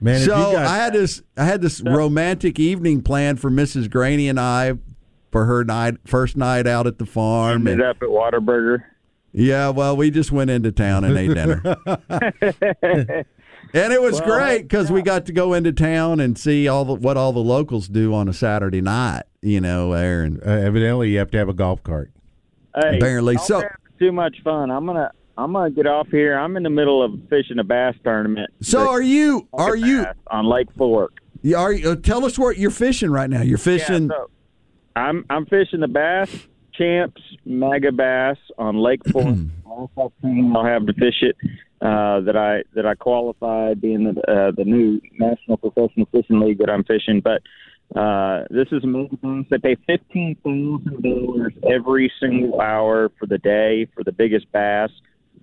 Man, 0.00 0.20
so 0.20 0.36
you 0.50 0.56
got, 0.56 0.66
I 0.66 0.76
had 0.76 0.92
this. 0.92 1.22
I 1.38 1.44
had 1.44 1.62
this 1.62 1.80
romantic 1.80 2.58
evening 2.58 3.00
planned 3.00 3.40
for 3.40 3.50
Mrs. 3.50 3.88
Graney 3.88 4.28
and 4.28 4.38
I 4.38 4.74
for 5.30 5.44
her 5.46 5.64
night 5.64 5.96
first 6.06 6.36
night 6.36 6.66
out 6.66 6.86
at 6.86 6.98
the 6.98 7.06
farm. 7.06 7.66
Ended 7.66 7.74
And, 7.74 7.82
up 7.82 7.96
at 8.02 8.08
Whataburger. 8.08 8.82
yeah, 9.32 9.68
well, 9.70 9.96
we 9.96 10.10
just 10.10 10.32
went 10.32 10.50
into 10.50 10.72
town 10.72 11.04
and 11.04 11.16
ate 11.16 11.34
dinner. 11.34 11.62
And 13.74 13.92
it 13.92 14.00
was 14.00 14.18
great 14.22 14.62
because 14.62 14.90
we 14.90 15.02
got 15.02 15.26
to 15.26 15.32
go 15.32 15.52
into 15.52 15.72
town 15.72 16.20
and 16.20 16.38
see 16.38 16.68
all 16.68 16.86
the, 16.86 16.94
what 16.94 17.18
all 17.18 17.34
the 17.34 17.40
locals 17.40 17.86
do 17.86 18.14
on 18.14 18.26
a 18.26 18.32
Saturday 18.32 18.80
night, 18.80 19.24
you 19.42 19.60
know, 19.60 19.92
Aaron. 19.92 20.40
uh, 20.44 20.48
evidently 20.48 21.10
you 21.10 21.18
have 21.18 21.30
to 21.32 21.38
have 21.38 21.50
a 21.50 21.52
golf 21.54 21.82
cart. 21.82 22.10
Hey, 22.74 22.96
Apparently 22.96 23.36
so. 23.36 23.60
have 23.60 23.70
too 23.98 24.10
much 24.10 24.36
fun. 24.42 24.70
I'm 24.70 24.86
gonna 24.86 25.10
I'm 25.36 25.52
gonna 25.52 25.70
get 25.70 25.86
off 25.86 26.08
here. 26.08 26.38
I'm 26.38 26.56
in 26.56 26.62
the 26.62 26.70
middle 26.70 27.02
of 27.04 27.12
fishing 27.28 27.58
a 27.58 27.64
bass 27.64 27.94
tournament. 28.02 28.50
So 28.62 28.88
are 28.88 29.02
you? 29.02 29.46
Are 29.52 29.76
you? 29.76 30.06
On 30.30 30.46
Lake 30.46 30.68
Fork? 30.78 31.18
Are 31.54 31.72
you? 31.72 31.90
Uh, 31.90 31.96
tell 31.96 32.24
us 32.24 32.38
what 32.38 32.56
you're 32.56 32.70
fishing 32.70 33.10
right 33.10 33.28
now. 33.28 33.42
You're 33.42 33.58
fishing. 33.58 34.04
Yeah, 34.04 34.16
so 34.16 34.30
I'm 34.96 35.24
I'm 35.30 35.46
fishing 35.46 35.80
the 35.80 35.88
bass 35.88 36.48
champs 36.74 37.20
mega 37.44 37.92
bass 37.92 38.36
on 38.58 38.76
Lake. 38.76 39.00
Last 39.14 39.90
opportunity 39.96 40.50
I'll 40.54 40.64
have 40.64 40.86
to 40.86 40.92
fish 40.92 41.22
it. 41.22 41.36
Uh, 41.80 42.20
that 42.22 42.36
I 42.36 42.64
that 42.74 42.86
I 42.86 42.94
qualified 42.96 43.80
being 43.80 44.02
the 44.02 44.20
uh, 44.28 44.50
the 44.50 44.64
new 44.64 45.00
National 45.16 45.56
Professional 45.56 46.06
Fishing 46.10 46.40
League 46.40 46.58
that 46.58 46.68
I'm 46.68 46.82
fishing, 46.82 47.20
but 47.20 47.40
uh, 47.96 48.42
this 48.50 48.66
is 48.72 48.82
a 48.82 48.86
mega 48.88 49.16
bass. 49.16 49.46
They 49.48 49.58
pay 49.58 49.76
fifteen 49.86 50.36
thousand 50.42 51.02
dollars 51.04 51.52
every 51.70 52.10
single 52.20 52.60
hour 52.60 53.10
for 53.18 53.26
the 53.26 53.38
day 53.38 53.86
for 53.94 54.02
the 54.02 54.10
biggest 54.10 54.50
bass. 54.50 54.90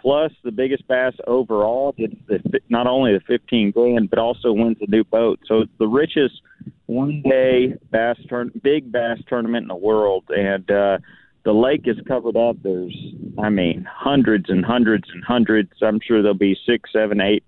Plus, 0.05 0.31
the 0.43 0.51
biggest 0.51 0.87
bass 0.87 1.13
overall 1.25 1.91
gets 1.93 2.13
the, 2.27 2.39
not 2.69 2.85
only 2.85 3.13
the 3.13 3.21
fifteen 3.21 3.71
grand, 3.71 4.11
but 4.11 4.19
also 4.19 4.53
wins 4.53 4.77
a 4.79 4.87
new 4.87 5.03
boat. 5.03 5.39
So 5.47 5.61
it's 5.61 5.71
the 5.79 5.87
richest 5.87 6.41
one 6.85 7.23
day 7.23 7.73
bass 7.89 8.15
turn 8.29 8.51
big 8.63 8.91
bass 8.91 9.17
tournament 9.27 9.63
in 9.63 9.67
the 9.67 9.75
world. 9.75 10.25
And 10.29 10.69
uh 10.69 10.99
the 11.43 11.53
lake 11.53 11.85
is 11.85 11.97
covered 12.07 12.37
up. 12.37 12.57
There's 12.61 12.95
i 13.39 13.49
mean 13.49 13.83
hundreds 13.91 14.47
and 14.47 14.63
hundreds 14.63 15.09
and 15.11 15.23
hundreds. 15.23 15.71
I'm 15.81 15.99
sure 15.99 16.21
there'll 16.21 16.37
be 16.37 16.55
six 16.67 16.91
seven 16.93 17.19
eight 17.19 17.43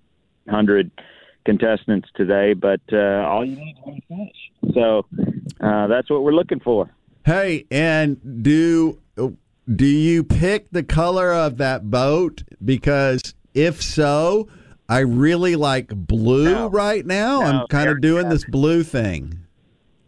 hundred 0.49 0.89
contestants 1.45 2.09
today 2.15 2.53
but 2.53 2.81
uh 2.91 3.23
all 3.29 3.45
you 3.45 3.55
need 3.55 3.77
is 3.77 3.83
one 3.83 4.01
fish. 4.07 4.73
So 4.73 5.05
uh 5.61 5.85
that's 5.85 6.09
what 6.09 6.23
we're 6.23 6.31
looking 6.33 6.59
for. 6.59 6.89
Hey, 7.23 7.67
and 7.69 8.41
do 8.41 8.97
do 9.73 9.85
you 9.85 10.23
pick 10.23 10.69
the 10.71 10.83
color 10.83 11.33
of 11.33 11.57
that 11.57 11.89
boat? 11.89 12.43
Because 12.63 13.33
if 13.53 13.81
so, 13.81 14.47
I 14.89 14.99
really 14.99 15.55
like 15.55 15.89
blue 15.89 16.45
No. 16.53 16.69
right 16.69 17.05
now. 17.05 17.41
I'm 17.41 17.67
kind 17.67 17.89
of 17.89 18.01
doing 18.01 18.29
this 18.29 18.45
blue 18.45 18.83
thing. 18.83 19.39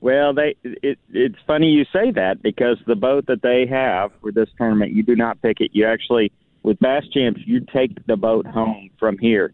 Well, 0.01 0.33
they 0.33 0.55
it, 0.63 0.97
it's 1.11 1.35
funny 1.45 1.71
you 1.71 1.83
say 1.91 2.11
that 2.11 2.41
because 2.41 2.77
the 2.87 2.95
boat 2.95 3.25
that 3.27 3.41
they 3.41 3.65
have 3.67 4.11
for 4.21 4.31
this 4.31 4.47
tournament, 4.57 4.93
you 4.93 5.03
do 5.03 5.15
not 5.15 5.41
pick 5.41 5.59
it. 5.59 5.71
You 5.73 5.85
actually 5.87 6.31
with 6.63 6.79
Bass 6.79 7.05
Champs, 7.13 7.41
you 7.45 7.59
take 7.73 8.05
the 8.05 8.15
boat 8.15 8.45
home 8.45 8.89
from 8.97 9.17
here, 9.17 9.53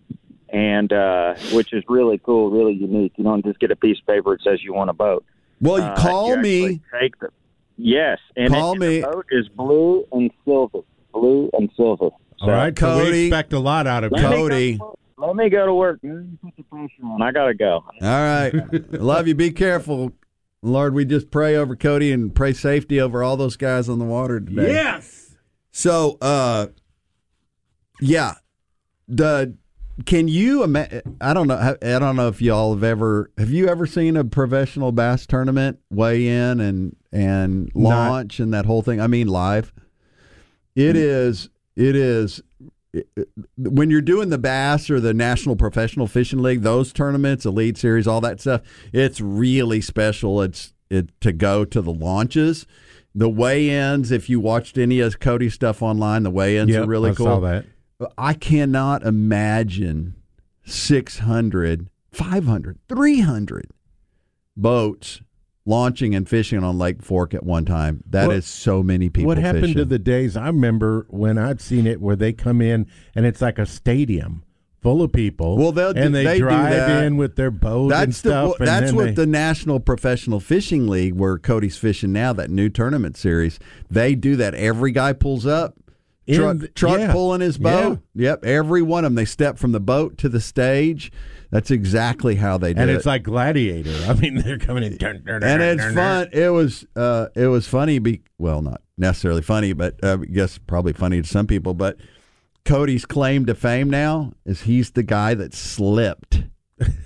and 0.50 0.94
uh, 0.94 1.34
which 1.54 1.74
is 1.74 1.84
really 1.88 2.20
cool, 2.20 2.52
really 2.52 2.74
unique. 2.74 3.14
You 3.16 3.24
don't 3.24 3.44
just 3.44 3.60
get 3.60 3.72
a 3.72 3.76
piece 3.76 4.00
of 4.00 4.06
paper 4.06 4.38
that 4.38 4.44
says 4.44 4.64
you 4.64 4.74
want 4.74 4.92
a 4.92 4.94
boat. 4.94 5.26
Well, 5.62 5.80
you 5.80 5.84
Uh, 5.86 5.96
call 5.96 6.36
you 6.36 6.42
me. 6.42 6.82
Take 7.00 7.18
the 7.20 7.30
yes, 7.78 8.18
and 8.36 8.54
Call 8.54 8.74
it, 8.74 8.80
me. 8.80 9.02
The 9.02 9.08
boat 9.08 9.26
is 9.32 9.48
blue 9.50 10.06
and 10.12 10.32
silver, 10.46 10.80
blue 11.14 11.50
and 11.54 11.70
silver. 11.76 12.10
All 12.42 12.50
right, 12.50 12.78
so 12.78 12.86
Cody- 12.98 13.12
we 13.12 13.26
expect 13.28 13.54
a 13.54 13.60
lot 13.60 13.88
out 13.88 14.04
of 14.04 14.12
Let 14.12 14.22
you. 14.22 14.30
me 14.30 14.36
go 14.36 14.42
Cody. 14.42 14.80
Let 15.18 15.36
me 15.38 15.50
go 15.50 15.66
to 15.66 15.74
work. 15.74 16.04
man. 16.04 16.38
Put 16.44 16.56
the 16.58 16.64
pressure 16.64 16.92
on. 17.06 17.22
I 17.22 17.32
gotta 17.32 17.54
go. 17.54 17.84
All 17.86 17.86
right, 18.02 18.52
love 18.92 19.28
you. 19.28 19.34
Be 19.36 19.52
careful, 19.52 20.12
Lord. 20.62 20.94
We 20.94 21.06
just 21.06 21.32
pray 21.32 21.56
over 21.56 21.76
Cody 21.76 22.12
and 22.12 22.36
pray 22.36 22.52
safety 22.54 23.00
over 23.00 23.24
all 23.24 23.38
those 23.38 23.56
guys 23.56 23.88
on 23.88 24.00
the 24.00 24.06
water 24.06 24.40
today. 24.42 24.74
Yes. 24.74 25.36
So, 25.72 26.18
uh, 26.22 26.68
yeah, 28.02 28.34
the 29.08 29.56
can 30.06 30.28
you 30.28 30.64
imagine? 30.64 31.18
I 31.22 31.34
don't 31.34 31.48
know. 31.48 31.76
I 31.82 32.00
don't 32.00 32.16
know 32.16 32.28
if 32.28 32.42
y'all 32.42 32.74
have 32.74 32.84
ever 32.84 33.32
have 33.38 33.50
you 33.50 33.68
ever 33.68 33.86
seen 33.86 34.18
a 34.18 34.24
professional 34.26 34.92
bass 34.92 35.26
tournament 35.26 35.80
weigh 35.90 36.28
in 36.28 36.60
and 36.60 36.96
and 37.12 37.72
Not- 37.74 38.10
launch 38.10 38.40
and 38.40 38.54
that 38.54 38.66
whole 38.66 38.82
thing. 38.82 39.00
I 39.00 39.08
mean, 39.08 39.28
live. 39.28 39.72
It 40.76 40.96
is. 40.98 41.50
It 41.78 41.96
is. 41.96 42.42
it- 42.94 43.08
When 43.58 43.90
you're 43.90 44.02
doing 44.02 44.30
the 44.30 44.38
bass 44.38 44.90
or 44.90 45.00
the 45.00 45.14
National 45.14 45.56
Professional 45.56 46.08
Fishing 46.08 46.42
League, 46.42 46.62
those 46.64 46.92
tournaments, 46.92 47.46
Elite 47.46 47.78
Series, 47.78 48.08
all 48.08 48.20
that 48.22 48.42
stuff, 48.42 48.62
it's 48.92 49.22
really 49.22 49.80
special. 49.82 50.42
It's 50.42 50.74
it 50.90 51.10
to 51.22 51.32
go 51.32 51.64
to 51.66 51.82
the 51.82 51.94
launches. 51.94 52.66
The 53.18 53.30
weigh-ins, 53.30 54.12
if 54.12 54.30
you 54.30 54.42
watched 54.42 54.78
any 54.78 55.00
of 55.00 55.22
Cody's 55.22 55.54
stuff 55.54 55.82
online, 55.82 56.24
the 56.24 56.30
weigh-ins 56.30 56.72
Yep, 56.72 56.84
are 56.84 56.88
really 56.88 57.16
cool. 57.16 57.46
I 57.46 57.62
cool. 57.62 57.70
I 58.18 58.34
cannot 58.34 59.04
imagine 59.04 60.16
600, 60.64 61.90
500, 62.12 62.80
300 62.90 63.68
boats 64.58 65.22
launching 65.66 66.14
and 66.14 66.30
fishing 66.30 66.64
on 66.64 66.78
Lake 66.78 67.02
Fork 67.02 67.34
at 67.34 67.44
one 67.44 67.66
time. 67.66 68.04
That 68.10 68.26
is 68.32 68.36
What- 68.36 68.44
so 68.44 68.84
many 68.84 69.10
people. 69.10 69.28
what 69.28 69.38
happened 69.38 69.76
to 69.76 69.86
the 69.86 70.00
days? 70.00 70.38
I 70.38 70.48
remember 70.48 71.06
when 71.10 71.38
I'd 71.38 71.60
seen 71.62 71.88
it 71.88 72.00
where 72.02 72.16
they 72.16 72.34
come 72.34 72.62
in 72.62 72.86
and 73.16 73.26
it's 73.26 73.42
like 73.42 73.58
a 73.58 73.66
stadium 73.66 74.44
full 74.82 75.02
of 75.02 75.12
people. 75.12 75.58
Well, 75.58 75.72
they'll 75.72 75.98
and 75.98 76.14
they, 76.14 76.24
they 76.24 76.38
drive 76.40 77.04
in 77.04 77.18
with 77.18 77.36
their 77.36 77.50
boat 77.50 77.84
and 77.84 77.92
That's 77.92 78.22
the 78.22 78.30
stuff. 78.30 78.54
that's 78.60 78.94
what 78.94 79.06
they- 79.06 79.12
the 79.14 79.26
National 79.26 79.80
Professional 79.80 80.40
Fishing 80.40 80.88
League, 80.88 81.16
where 81.16 81.40
Cody's 81.40 81.78
fishing 81.78 82.14
now, 82.14 82.32
that 82.34 82.52
new 82.52 82.70
tournament 82.70 83.18
series. 83.18 83.58
They 83.90 84.14
do 84.14 84.36
that. 84.36 84.54
Every 84.54 84.92
guy 84.92 85.14
pulls 85.14 85.48
up, 85.48 85.76
truck, 86.34 86.58
the- 86.58 86.68
truck 86.70 87.00
yeah. 87.00 87.12
pulling 87.12 87.42
his 87.42 87.58
boat. 87.58 88.00
Yep, 88.16 88.46
every 88.46 88.82
one 88.82 89.06
of 89.06 89.12
them. 89.12 89.16
They 89.16 89.26
step 89.26 89.58
from 89.58 89.72
the 89.72 89.80
boat 89.80 90.18
to 90.20 90.30
the 90.30 90.42
stage. 90.42 91.12
That's 91.52 91.72
exactly 91.72 92.36
how 92.36 92.58
they 92.58 92.74
do 92.74 92.82
and 92.82 92.90
it. 92.90 92.96
it's 92.96 93.06
like 93.06 93.24
Gladiator. 93.24 94.06
I 94.08 94.14
mean, 94.14 94.36
they're 94.36 94.58
coming 94.58 94.84
in, 94.84 94.98
dun, 94.98 95.24
dun, 95.26 95.44
and 95.44 95.60
dun, 95.60 95.62
it's 95.62 95.96
fun. 95.96 96.30
It 96.34 96.50
was 96.50 96.86
uh, 96.96 97.28
it 97.36 97.48
was 97.48 97.68
funny. 97.68 98.00
Be 98.00 98.22
well, 98.38 98.62
not 98.62 98.82
necessarily 98.98 99.42
funny, 99.42 99.74
but 99.74 99.96
uh, 100.04 100.18
I 100.22 100.26
guess 100.26 100.58
probably 100.58 100.94
funny 100.94 101.22
to 101.22 101.28
some 101.28 101.48
people. 101.48 101.74
But 101.74 101.98
Cody's 102.66 103.06
claim 103.06 103.46
to 103.46 103.56
fame 103.56 103.90
now 103.90 104.34
is 104.46 104.64
he's 104.64 104.92
the 104.92 105.04
guy 105.04 105.34
that 105.36 105.54
slipped. 105.54 106.44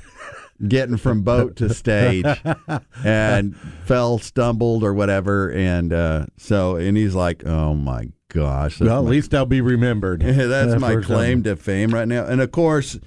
Getting 0.67 0.97
from 0.97 1.21
boat 1.21 1.55
to 1.57 1.73
stage 1.73 2.25
and 3.05 3.55
fell, 3.85 4.17
stumbled, 4.19 4.83
or 4.83 4.93
whatever, 4.93 5.49
and 5.51 5.93
uh, 5.93 6.25
so 6.37 6.75
and 6.75 6.97
he's 6.97 7.15
like, 7.15 7.45
"Oh 7.45 7.73
my 7.75 8.09
gosh!" 8.27 8.81
Well, 8.81 8.99
at 8.99 9.03
my- 9.05 9.09
least 9.09 9.33
I'll 9.33 9.45
be 9.45 9.61
remembered. 9.61 10.21
that's 10.21 10.79
my 10.81 10.95
claim 10.97 11.37
something. 11.37 11.43
to 11.43 11.55
fame 11.55 11.93
right 11.93 12.07
now. 12.07 12.25
And 12.25 12.41
of 12.41 12.51
course, 12.51 12.99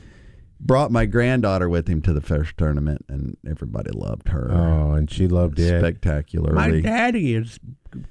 brought 0.60 0.90
my 0.90 1.04
granddaughter 1.04 1.68
with 1.68 1.88
him 1.88 2.00
to 2.02 2.14
the 2.14 2.22
first 2.22 2.56
tournament, 2.56 3.04
and 3.08 3.36
everybody 3.46 3.90
loved 3.90 4.28
her 4.28 4.48
Oh, 4.50 4.92
and 4.94 5.10
she 5.10 5.28
loved 5.28 5.58
it. 5.58 5.78
spectacularly. 5.78 6.54
My 6.54 6.80
daddy 6.80 7.34
is 7.34 7.58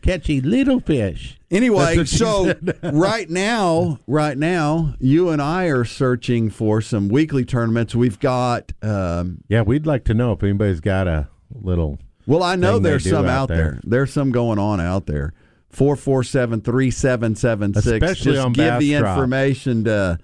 catching 0.01 0.43
little 0.43 0.79
fish. 0.79 1.37
Anyway, 1.49 1.95
That's 1.95 1.97
what 1.97 2.07
she 2.07 2.17
so 2.17 2.53
right 2.91 3.29
now, 3.29 3.99
right 4.07 4.37
now, 4.37 4.95
you 4.99 5.29
and 5.29 5.41
I 5.41 5.65
are 5.65 5.83
searching 5.85 6.49
for 6.49 6.81
some 6.81 7.09
weekly 7.09 7.43
tournaments. 7.45 7.93
We've 7.93 8.19
got, 8.19 8.71
um, 8.81 9.39
Yeah, 9.49 9.61
we'd 9.61 9.85
like 9.85 10.05
to 10.05 10.13
know 10.13 10.31
if 10.31 10.43
anybody's 10.43 10.79
got 10.79 11.07
a 11.07 11.27
little. 11.53 11.99
well, 12.25 12.43
I 12.43 12.55
know 12.55 12.75
Thing 12.75 12.83
there's 12.83 13.09
some 13.09 13.25
out 13.25 13.29
out 13.29 13.47
there. 13.49 13.57
there. 13.57 13.79
There's 13.83 14.13
some 14.13 14.31
going 14.31 14.59
on 14.59 14.79
out 14.79 15.05
there. 15.07 15.33
Four 15.69 15.95
four 15.95 16.23
seven 16.23 16.59
three 16.61 16.91
seven 16.91 17.35
seven 17.35 17.73
six. 17.73 17.85
Especially 17.87 18.33
Just 18.33 18.45
on 18.45 18.53
give 18.53 18.65
Bass 18.73 18.79
the 18.81 18.97
Drop. 18.97 19.17
information 19.17 19.83
to 19.85 20.19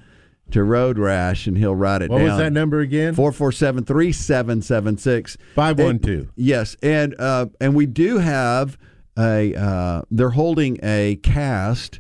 to 0.51 0.63
Road 0.63 0.97
Rash, 0.97 1.47
and 1.47 1.57
he'll 1.57 1.75
write 1.75 2.01
it 2.01 2.07
down. 2.07 2.13
What 2.15 2.19
down. 2.19 2.27
was 2.29 2.37
that 2.39 2.53
number 2.53 2.79
again? 2.79 3.13
Four 3.15 3.31
four 3.33 3.51
seven 3.53 3.83
three 3.85 4.11
seven 4.13 4.61
seven 4.61 4.97
six. 4.97 5.37
512. 5.55 6.27
Yes, 6.35 6.75
and 6.83 7.15
uh, 7.19 7.47
and 7.61 7.75
we 7.75 7.85
do 7.85 8.17
have 8.17 8.77
a. 9.17 9.53
Uh, 9.55 10.01
they're 10.11 10.29
holding 10.31 10.79
a 10.83 11.17
cast 11.23 11.99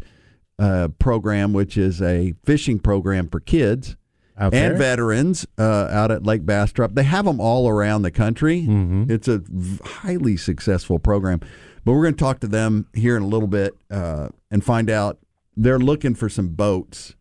uh, 0.59 0.89
program, 0.99 1.53
which 1.53 1.77
is 1.77 2.01
a 2.01 2.33
fishing 2.43 2.79
program 2.79 3.29
for 3.29 3.39
kids 3.39 3.95
Out 4.37 4.53
and 4.53 4.73
there? 4.73 4.77
veterans 4.77 5.45
uh, 5.57 5.87
out 5.91 6.11
at 6.11 6.23
Lake 6.23 6.45
Bastrop. 6.45 6.93
They 6.93 7.03
have 7.03 7.25
them 7.25 7.39
all 7.39 7.69
around 7.69 8.01
the 8.01 8.11
country. 8.11 8.61
Mm-hmm. 8.61 9.11
It's 9.11 9.27
a 9.27 9.41
highly 9.83 10.37
successful 10.37 10.99
program. 10.99 11.41
But 11.85 11.93
we're 11.93 12.03
going 12.03 12.15
to 12.15 12.19
talk 12.19 12.39
to 12.41 12.47
them 12.47 12.87
here 12.93 13.15
in 13.15 13.23
a 13.23 13.27
little 13.27 13.47
bit 13.47 13.73
uh, 13.89 14.29
and 14.51 14.63
find 14.63 14.89
out. 14.89 15.19
They're 15.59 15.79
looking 15.79 16.13
for 16.13 16.29
some 16.29 16.49
boats 16.49 17.15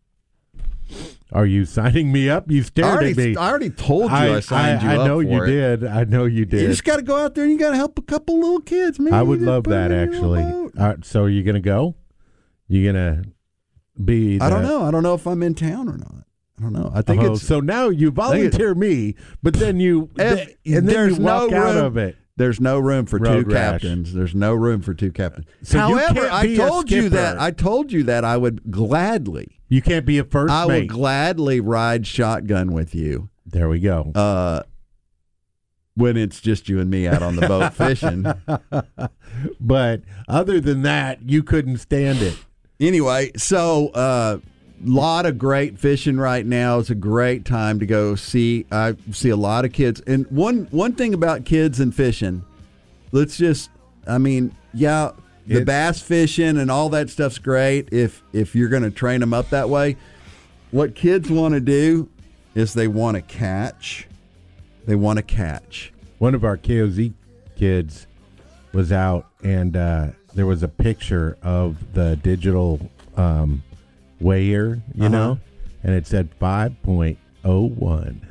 Are 1.33 1.45
you 1.45 1.65
signing 1.65 2.11
me 2.11 2.29
up? 2.29 2.49
You 2.49 2.61
I 2.61 2.63
stared 2.63 2.87
already, 2.87 3.11
at 3.11 3.17
me. 3.17 3.35
I 3.35 3.49
already 3.49 3.69
told 3.69 4.11
you 4.11 4.17
I, 4.17 4.39
signed 4.39 4.81
you 4.81 4.89
I 4.89 4.97
up 4.97 5.07
know 5.07 5.17
for 5.21 5.23
you 5.23 5.43
it. 5.43 5.47
did. 5.47 5.83
I 5.85 6.03
know 6.05 6.23
you 6.25 6.45
did. 6.45 6.61
You 6.61 6.67
just 6.69 6.85
got 6.85 6.95
to 6.97 7.01
go 7.01 7.17
out 7.17 7.35
there 7.35 7.43
and 7.43 7.51
you 7.51 7.59
got 7.59 7.71
to 7.71 7.75
help 7.75 7.99
a 7.99 8.01
couple 8.01 8.39
little 8.39 8.61
kids, 8.61 8.97
man. 8.99 9.13
I 9.13 9.23
would 9.23 9.41
love 9.41 9.65
that 9.65 9.91
it 9.91 9.95
in 9.95 10.13
your 10.13 10.15
actually. 10.15 10.41
boat. 10.43 10.73
Uh, 10.77 10.95
so 11.03 11.23
are 11.23 11.29
you 11.29 11.43
gonna 11.43 11.59
go? 11.59 11.95
You 12.69 12.85
gonna 12.85 13.23
be? 14.03 14.39
I 14.39 14.49
don't 14.49 14.63
know. 14.63 14.83
I 14.83 14.91
don't 14.91 15.03
know 15.03 15.15
if 15.15 15.25
I'm 15.27 15.43
in 15.43 15.53
town 15.55 15.89
or 15.89 15.97
not. 15.97 16.23
I 16.59 16.63
don't 16.63 16.73
know. 16.73 16.91
I 16.93 17.01
think 17.01 17.21
Oh, 17.21 17.33
it's 17.33 17.43
so 17.43 17.59
now 17.59 17.89
you 17.89 18.09
volunteer 18.09 18.73
me, 18.73 19.15
but 19.43 19.53
then 19.53 19.79
you 19.79 20.09
If- 20.17 20.49
and 20.65 20.75
then 20.75 20.85
there's 20.85 21.17
you 21.17 21.23
walk 21.25 21.51
no 21.51 21.57
out 21.57 21.75
room- 21.75 21.85
of 21.85 21.97
it. 21.97 22.15
There's 22.37 22.61
no 22.61 22.77
room 22.79 23.05
for 23.07 23.17
Road 23.19 23.45
two 23.45 23.51
rash. 23.53 23.81
captains. 23.81 24.13
There's 24.13 24.35
no 24.35 24.53
room 24.53 24.81
for 24.81 24.93
two 24.93 25.11
captains. 25.11 25.47
So 25.63 25.79
However, 25.79 26.29
I 26.31 26.55
told 26.55 26.89
you 26.91 27.09
that. 27.09 27.39
I 27.39 27.49
told 27.51 27.91
you 27.91 28.03
that 28.03 28.23
I 28.23 28.37
would 28.37 28.71
gladly 28.71 29.56
You 29.69 29.81
can't 29.81 30.05
be 30.05 30.17
a 30.17 30.23
first 30.23 30.51
I 30.51 30.65
would 30.65 30.71
mate. 30.71 30.89
gladly 30.89 31.59
ride 31.59 32.07
shotgun 32.07 32.71
with 32.71 32.95
you 32.95 33.29
there 33.45 33.69
we 33.69 33.79
go. 33.79 34.11
uh 34.15 34.63
when 35.95 36.15
it's 36.15 36.39
just 36.39 36.69
you 36.69 36.79
and 36.79 36.91
me 36.91 37.07
out 37.07 37.23
on 37.23 37.35
the 37.35 37.47
boat 37.47 37.73
fishing. 37.73 38.23
but 39.59 40.01
other 40.27 40.59
than 40.59 40.83
that, 40.83 41.27
you 41.27 41.41
couldn't 41.41 41.77
stand 41.77 42.21
it. 42.21 42.37
Anyway, 42.79 43.31
so 43.35 43.87
uh 43.89 44.37
lot 44.83 45.25
of 45.25 45.39
great 45.39 45.79
fishing 45.79 46.17
right 46.17 46.45
now. 46.45 46.77
It's 46.77 46.91
a 46.91 46.95
great 46.95 47.45
time 47.45 47.79
to 47.79 47.85
go 47.87 48.15
see 48.15 48.65
I 48.71 48.95
see 49.11 49.29
a 49.29 49.35
lot 49.35 49.65
of 49.65 49.73
kids. 49.73 50.01
And 50.05 50.27
one 50.27 50.67
one 50.71 50.93
thing 50.93 51.13
about 51.13 51.45
kids 51.45 51.79
and 51.79 51.93
fishing, 51.95 52.45
let's 53.11 53.37
just 53.37 53.71
I 54.05 54.19
mean, 54.19 54.55
yeah, 54.73 55.11
the 55.47 55.61
It's- 55.61 55.65
bass 55.65 56.01
fishing 56.01 56.57
and 56.57 56.69
all 56.69 56.89
that 56.89 57.09
stuff's 57.09 57.39
great 57.39 57.89
if 57.91 58.21
if 58.33 58.55
you're 58.55 58.69
going 58.69 58.83
to 58.83 58.91
train 58.91 59.21
them 59.21 59.33
up 59.33 59.49
that 59.49 59.69
way. 59.69 59.95
What 60.71 60.93
kids 60.95 61.29
want 61.29 61.53
to 61.53 61.61
do 61.61 62.09
is 62.53 62.73
they 62.73 62.87
want 62.87 63.15
to 63.15 63.21
catch. 63.21 64.07
They 64.85 64.95
want 64.95 65.17
to 65.17 65.23
catch. 65.23 65.93
One 66.17 66.35
of 66.35 66.43
our 66.43 66.57
KOZ 66.57 67.13
kids 67.55 68.07
was 68.73 68.91
out, 68.91 69.27
and 69.43 69.75
uh, 69.77 70.07
there 70.35 70.45
was 70.45 70.63
a 70.63 70.67
picture 70.67 71.37
of 71.41 71.93
the 71.93 72.15
digital 72.21 72.89
um, 73.15 73.63
weigher, 74.21 74.81
you 74.95 75.05
Uh-huh. 75.05 75.07
know, 75.09 75.39
and 75.83 75.93
it 75.95 76.05
said 76.07 76.29
five 76.39 76.81
point 76.83 77.17
oh 77.45 77.67
one. 77.69 78.21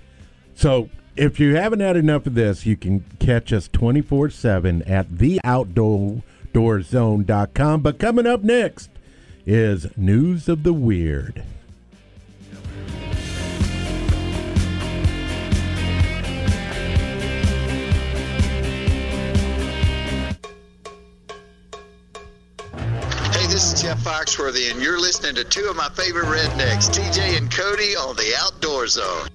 So 0.56 0.90
if 1.16 1.40
you 1.40 1.56
haven't 1.56 1.80
had 1.80 1.98
enough 1.98 2.28
of 2.28 2.34
this, 2.34 2.66
you 2.66 2.76
can 2.76 3.06
catch 3.20 3.54
us 3.54 3.68
24 3.68 4.32
7 4.32 4.82
at 4.84 5.10
theoutdoorzone.com. 5.10 7.82
But 7.82 8.00
coming 8.00 8.28
up 8.28 8.44
next 8.44 8.90
is 9.46 9.96
News 9.98 10.50
of 10.50 10.64
the 10.64 10.74
Weird. 10.74 11.44
This 23.60 23.74
is 23.74 23.82
Jeff 23.82 24.00
Foxworthy, 24.00 24.72
and 24.72 24.82
you're 24.82 24.98
listening 24.98 25.36
to 25.36 25.44
two 25.44 25.66
of 25.66 25.76
my 25.76 25.90
favorite 25.90 26.28
rednecks, 26.28 26.90
TJ 26.90 27.38
and 27.38 27.52
Cody, 27.52 27.94
on 27.94 28.16
the 28.16 28.34
Outdoor 28.40 28.88
Zone. 28.88 29.28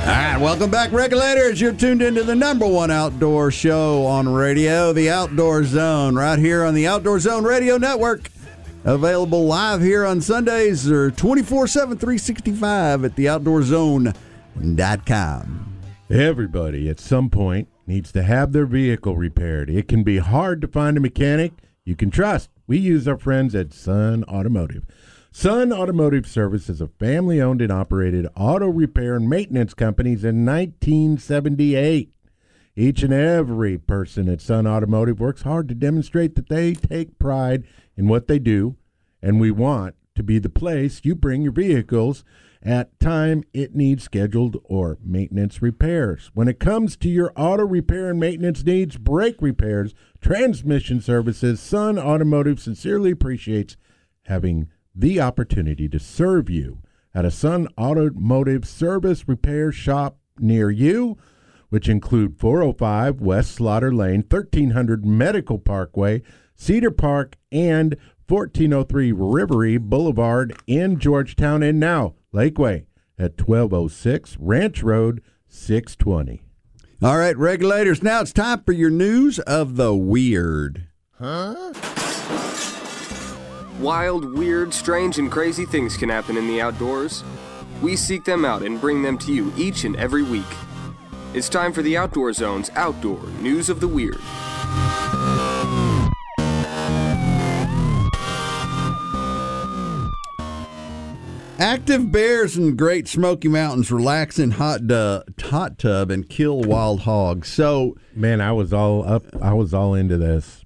All 0.00 0.06
right, 0.06 0.38
welcome 0.40 0.70
back, 0.70 0.90
regulators. 0.90 1.60
You're 1.60 1.74
tuned 1.74 2.00
into 2.00 2.22
the 2.22 2.34
number 2.34 2.66
one 2.66 2.90
outdoor 2.90 3.50
show 3.50 4.06
on 4.06 4.26
radio, 4.26 4.94
the 4.94 5.10
Outdoor 5.10 5.64
Zone, 5.64 6.14
right 6.14 6.38
here 6.38 6.64
on 6.64 6.72
the 6.72 6.86
Outdoor 6.86 7.20
Zone 7.20 7.44
Radio 7.44 7.76
Network. 7.76 8.30
Available 8.84 9.44
live 9.44 9.82
here 9.82 10.06
on 10.06 10.22
Sundays 10.22 10.90
or 10.90 11.10
24 11.10 11.66
7, 11.66 11.98
365 11.98 13.04
at 13.04 13.14
theoutdoorzone.com. 13.16 15.65
Everybody 16.08 16.88
at 16.88 17.00
some 17.00 17.30
point 17.30 17.66
needs 17.84 18.12
to 18.12 18.22
have 18.22 18.52
their 18.52 18.66
vehicle 18.66 19.16
repaired. 19.16 19.68
It 19.68 19.88
can 19.88 20.04
be 20.04 20.18
hard 20.18 20.60
to 20.60 20.68
find 20.68 20.96
a 20.96 21.00
mechanic 21.00 21.52
you 21.84 21.96
can 21.96 22.10
trust. 22.10 22.48
We 22.68 22.78
use 22.78 23.08
our 23.08 23.18
friends 23.18 23.56
at 23.56 23.72
Sun 23.72 24.22
Automotive. 24.24 24.84
Sun 25.32 25.72
Automotive 25.72 26.28
Service 26.28 26.68
is 26.68 26.80
a 26.80 26.86
family 26.86 27.40
owned 27.40 27.60
and 27.60 27.72
operated 27.72 28.28
auto 28.36 28.68
repair 28.68 29.16
and 29.16 29.28
maintenance 29.28 29.74
company 29.74 30.10
in 30.10 30.46
1978. 30.46 32.12
Each 32.76 33.02
and 33.02 33.12
every 33.12 33.76
person 33.76 34.28
at 34.28 34.40
Sun 34.40 34.66
Automotive 34.66 35.18
works 35.18 35.42
hard 35.42 35.68
to 35.68 35.74
demonstrate 35.74 36.36
that 36.36 36.48
they 36.48 36.74
take 36.74 37.18
pride 37.18 37.64
in 37.96 38.06
what 38.06 38.28
they 38.28 38.38
do, 38.38 38.76
and 39.20 39.40
we 39.40 39.50
want 39.50 39.96
to 40.14 40.22
be 40.22 40.38
the 40.38 40.48
place 40.48 41.00
you 41.02 41.16
bring 41.16 41.42
your 41.42 41.52
vehicles 41.52 42.22
at 42.66 42.98
time 42.98 43.44
it 43.54 43.74
needs 43.74 44.02
scheduled 44.02 44.56
or 44.64 44.98
maintenance 45.02 45.62
repairs. 45.62 46.30
When 46.34 46.48
it 46.48 46.58
comes 46.58 46.96
to 46.98 47.08
your 47.08 47.32
auto 47.36 47.64
repair 47.64 48.10
and 48.10 48.18
maintenance 48.18 48.64
needs, 48.64 48.96
brake 48.96 49.36
repairs, 49.40 49.94
transmission 50.20 51.00
services, 51.00 51.60
Sun 51.60 51.98
Automotive 51.98 52.58
sincerely 52.60 53.12
appreciates 53.12 53.76
having 54.24 54.68
the 54.94 55.20
opportunity 55.20 55.88
to 55.88 56.00
serve 56.00 56.50
you 56.50 56.80
at 57.14 57.24
a 57.24 57.30
Sun 57.30 57.68
Automotive 57.78 58.66
service 58.66 59.28
repair 59.28 59.70
shop 59.70 60.18
near 60.38 60.70
you 60.70 61.16
which 61.68 61.88
include 61.88 62.38
405 62.38 63.20
West 63.20 63.52
Slaughter 63.52 63.92
Lane, 63.92 64.24
1300 64.28 65.04
Medical 65.04 65.58
Parkway, 65.58 66.22
Cedar 66.54 66.90
Park, 66.90 67.36
and 67.52 67.96
1403 68.28 69.12
Rivery 69.12 69.78
Boulevard 69.78 70.56
in 70.66 70.98
Georgetown, 70.98 71.62
and 71.62 71.78
now 71.78 72.14
Lakeway 72.34 72.86
at 73.18 73.40
1206 73.40 74.36
Ranch 74.38 74.82
Road, 74.82 75.22
620. 75.48 76.42
All 77.02 77.18
right, 77.18 77.36
regulators, 77.36 78.02
now 78.02 78.20
it's 78.22 78.32
time 78.32 78.62
for 78.62 78.72
your 78.72 78.90
news 78.90 79.38
of 79.40 79.76
the 79.76 79.94
weird. 79.94 80.88
Huh? 81.18 81.72
Wild, 83.80 84.36
weird, 84.36 84.72
strange, 84.72 85.18
and 85.18 85.30
crazy 85.30 85.66
things 85.66 85.96
can 85.96 86.08
happen 86.08 86.36
in 86.36 86.46
the 86.46 86.60
outdoors. 86.60 87.22
We 87.82 87.94
seek 87.96 88.24
them 88.24 88.44
out 88.44 88.62
and 88.62 88.80
bring 88.80 89.02
them 89.02 89.18
to 89.18 89.32
you 89.32 89.52
each 89.56 89.84
and 89.84 89.96
every 89.96 90.22
week. 90.22 90.44
It's 91.34 91.50
time 91.50 91.74
for 91.74 91.82
the 91.82 91.96
Outdoor 91.98 92.32
Zone's 92.32 92.70
Outdoor 92.74 93.22
News 93.42 93.68
of 93.68 93.80
the 93.80 93.88
Weird. 93.88 94.20
Active 101.58 102.12
bears 102.12 102.58
in 102.58 102.76
Great 102.76 103.08
Smoky 103.08 103.48
Mountains 103.48 103.90
relax 103.90 104.38
in 104.38 104.52
hot, 104.52 104.86
du- 104.86 105.24
hot 105.40 105.78
tub 105.78 106.10
and 106.10 106.28
kill 106.28 106.60
wild 106.60 107.00
hogs. 107.00 107.48
So, 107.48 107.96
Man, 108.14 108.40
I 108.42 108.52
was 108.52 108.72
all 108.74 109.06
up. 109.08 109.24
I 109.40 109.54
was 109.54 109.72
all 109.72 109.94
into 109.94 110.18
this. 110.18 110.64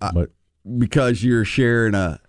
But 0.00 0.30
because 0.78 1.22
you're 1.24 1.44
sharing 1.44 1.94
a 1.94 2.20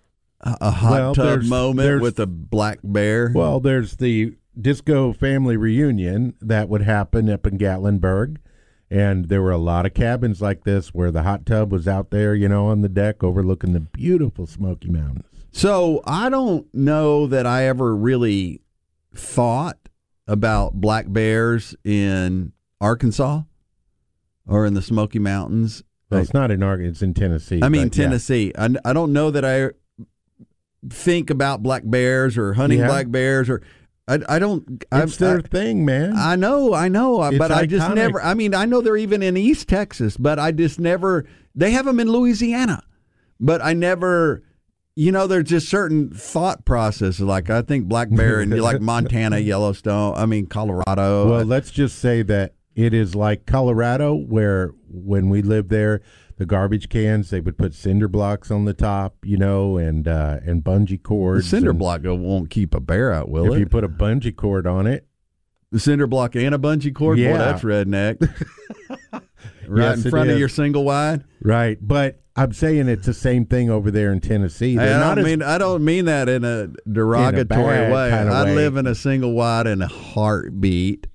a 0.42 0.70
hot 0.70 0.90
Well, 0.90 1.14
tub 1.14 1.42
moment 1.44 2.02
with 2.02 2.18
a 2.18 2.26
black 2.26 2.80
bear. 2.82 3.30
Well, 3.34 3.60
there's 3.60 3.96
the 3.96 4.34
disco 4.58 5.12
family 5.12 5.56
reunion 5.56 6.34
that 6.40 6.68
would 6.68 6.82
happen 6.82 7.28
up 7.30 7.46
in 7.46 7.58
Gatlinburg. 7.58 8.38
And 8.90 9.28
there 9.28 9.40
were 9.42 9.52
a 9.52 9.58
lot 9.58 9.86
of 9.86 9.94
cabins 9.94 10.42
like 10.42 10.64
this 10.64 10.88
where 10.92 11.10
the 11.12 11.22
hot 11.22 11.46
tub 11.46 11.70
was 11.70 11.86
out 11.86 12.10
there, 12.10 12.34
you 12.34 12.48
know, 12.48 12.66
on 12.66 12.80
the 12.80 12.88
deck 12.88 13.22
overlooking 13.22 13.72
the 13.72 13.80
beautiful 13.80 14.46
Smoky 14.46 14.88
Mountains. 14.88 15.39
So 15.52 16.02
I 16.04 16.28
don't 16.28 16.72
know 16.74 17.26
that 17.26 17.46
I 17.46 17.64
ever 17.66 17.94
really 17.94 18.60
thought 19.14 19.78
about 20.26 20.74
black 20.74 21.06
bears 21.08 21.74
in 21.84 22.52
Arkansas 22.80 23.42
or 24.46 24.64
in 24.66 24.74
the 24.74 24.82
Smoky 24.82 25.18
Mountains. 25.18 25.82
Well, 26.10 26.20
it's 26.20 26.34
not 26.34 26.50
in 26.50 26.62
Arkansas. 26.62 26.90
It's 26.90 27.02
in 27.02 27.14
Tennessee. 27.14 27.60
I 27.62 27.68
mean 27.68 27.88
but 27.88 27.96
yeah. 27.96 28.04
Tennessee. 28.04 28.52
I, 28.56 28.68
I 28.84 28.92
don't 28.92 29.12
know 29.12 29.30
that 29.30 29.44
I 29.44 29.70
think 30.88 31.30
about 31.30 31.62
black 31.62 31.82
bears 31.84 32.38
or 32.38 32.54
hunting 32.54 32.78
Yeah. 32.80 32.86
black 32.86 33.10
bears 33.10 33.50
or 33.50 33.62
I, 34.08 34.18
I 34.28 34.38
don't. 34.40 34.84
It's 34.92 35.22
I, 35.22 35.24
their 35.24 35.40
thing, 35.40 35.84
man. 35.84 36.14
I 36.16 36.34
know, 36.34 36.74
I 36.74 36.88
know, 36.88 37.22
uh, 37.22 37.28
It's 37.28 37.38
but 37.38 37.52
I 37.52 37.64
just 37.64 37.94
never. 37.94 38.20
I 38.20 38.34
mean, 38.34 38.54
I 38.56 38.64
know 38.64 38.80
they're 38.80 38.96
even 38.96 39.22
in 39.22 39.36
East 39.36 39.68
Texas, 39.68 40.16
but 40.16 40.36
I 40.40 40.50
just 40.50 40.80
never. 40.80 41.26
They 41.54 41.70
have 41.70 41.84
them 41.84 42.00
in 42.00 42.10
Louisiana, 42.10 42.82
but 43.38 43.62
I 43.62 43.72
never. 43.72 44.42
You 45.00 45.12
know, 45.12 45.26
there's 45.26 45.44
just 45.48 45.68
certain 45.70 46.10
thought 46.10 46.66
processes. 46.66 47.20
Like 47.20 47.48
I 47.48 47.62
think 47.62 47.86
black 47.86 48.08
bear 48.10 48.40
and 48.40 48.52
you 48.52 48.60
like 48.62 48.80
Montana, 48.82 49.38
Yellowstone. 49.38 50.14
I 50.14 50.26
mean 50.26 50.46
Colorado. 50.46 51.26
well, 51.30 51.44
let's 51.44 51.70
just 51.70 51.98
say 52.00 52.20
that 52.24 52.54
it 52.74 52.92
is 52.92 53.14
like 53.14 53.46
Colorado, 53.46 54.14
where 54.14 54.72
when 54.90 55.30
we 55.30 55.40
lived 55.40 55.70
there, 55.70 56.02
the 56.36 56.44
garbage 56.44 56.90
cans 56.90 57.30
they 57.30 57.40
would 57.40 57.56
put 57.56 57.72
cinder 57.72 58.08
blocks 58.08 58.50
on 58.50 58.66
the 58.66 58.74
top, 58.74 59.16
you 59.24 59.38
know, 59.38 59.78
and 59.78 60.06
uh, 60.06 60.40
and 60.44 60.62
bungee 60.62 60.88
the 60.90 60.98
cords. 60.98 61.48
cinder 61.48 61.70
and 61.70 61.78
block 61.78 62.02
won't 62.04 62.50
keep 62.50 62.74
a 62.74 62.80
bear 62.80 63.10
out, 63.10 63.30
will 63.30 63.46
If 63.46 63.56
it? 63.56 63.60
you 63.60 63.66
put 63.66 63.84
a 63.84 63.88
bungee 63.88 64.36
cord 64.36 64.66
on 64.66 64.86
it, 64.86 65.06
the 65.72 65.80
cinder 65.80 66.06
block 66.08 66.36
and 66.36 66.54
a 66.54 66.58
bungee 66.58 66.94
cord. 66.94 67.16
Boy, 67.16 67.22
Yeah. 67.22 67.38
that's 67.38 67.62
redneck. 67.62 68.20
right 69.12 69.22
Yes, 69.96 70.04
in 70.04 70.10
front 70.10 70.28
of 70.28 70.38
your 70.38 70.50
single 70.50 70.84
wide. 70.84 71.24
right? 71.42 71.78
But 71.80 72.19
I'm 72.36 72.52
saying 72.52 72.88
it's 72.88 73.06
the 73.06 73.14
same 73.14 73.44
thing 73.44 73.70
over 73.70 73.90
there 73.90 74.12
in 74.12 74.20
Tennessee. 74.20 74.76
They're 74.76 75.02
I 75.02 75.14
don't 75.14 75.24
mean 75.24 75.42
I 75.42 75.58
don't 75.58 75.84
mean 75.84 76.04
that 76.06 76.28
in 76.28 76.44
a 76.44 76.68
derogatory 76.90 77.44
bad 77.44 77.92
way. 77.92 78.10
kinda 78.10 78.32
I 78.32 78.44
way. 78.44 78.54
live 78.54 78.76
in 78.76 78.86
a 78.86 78.94
single 78.94 79.32
wide 79.32 79.66
in 79.66 79.82
a 79.82 79.88
heartbeat. 79.88 81.06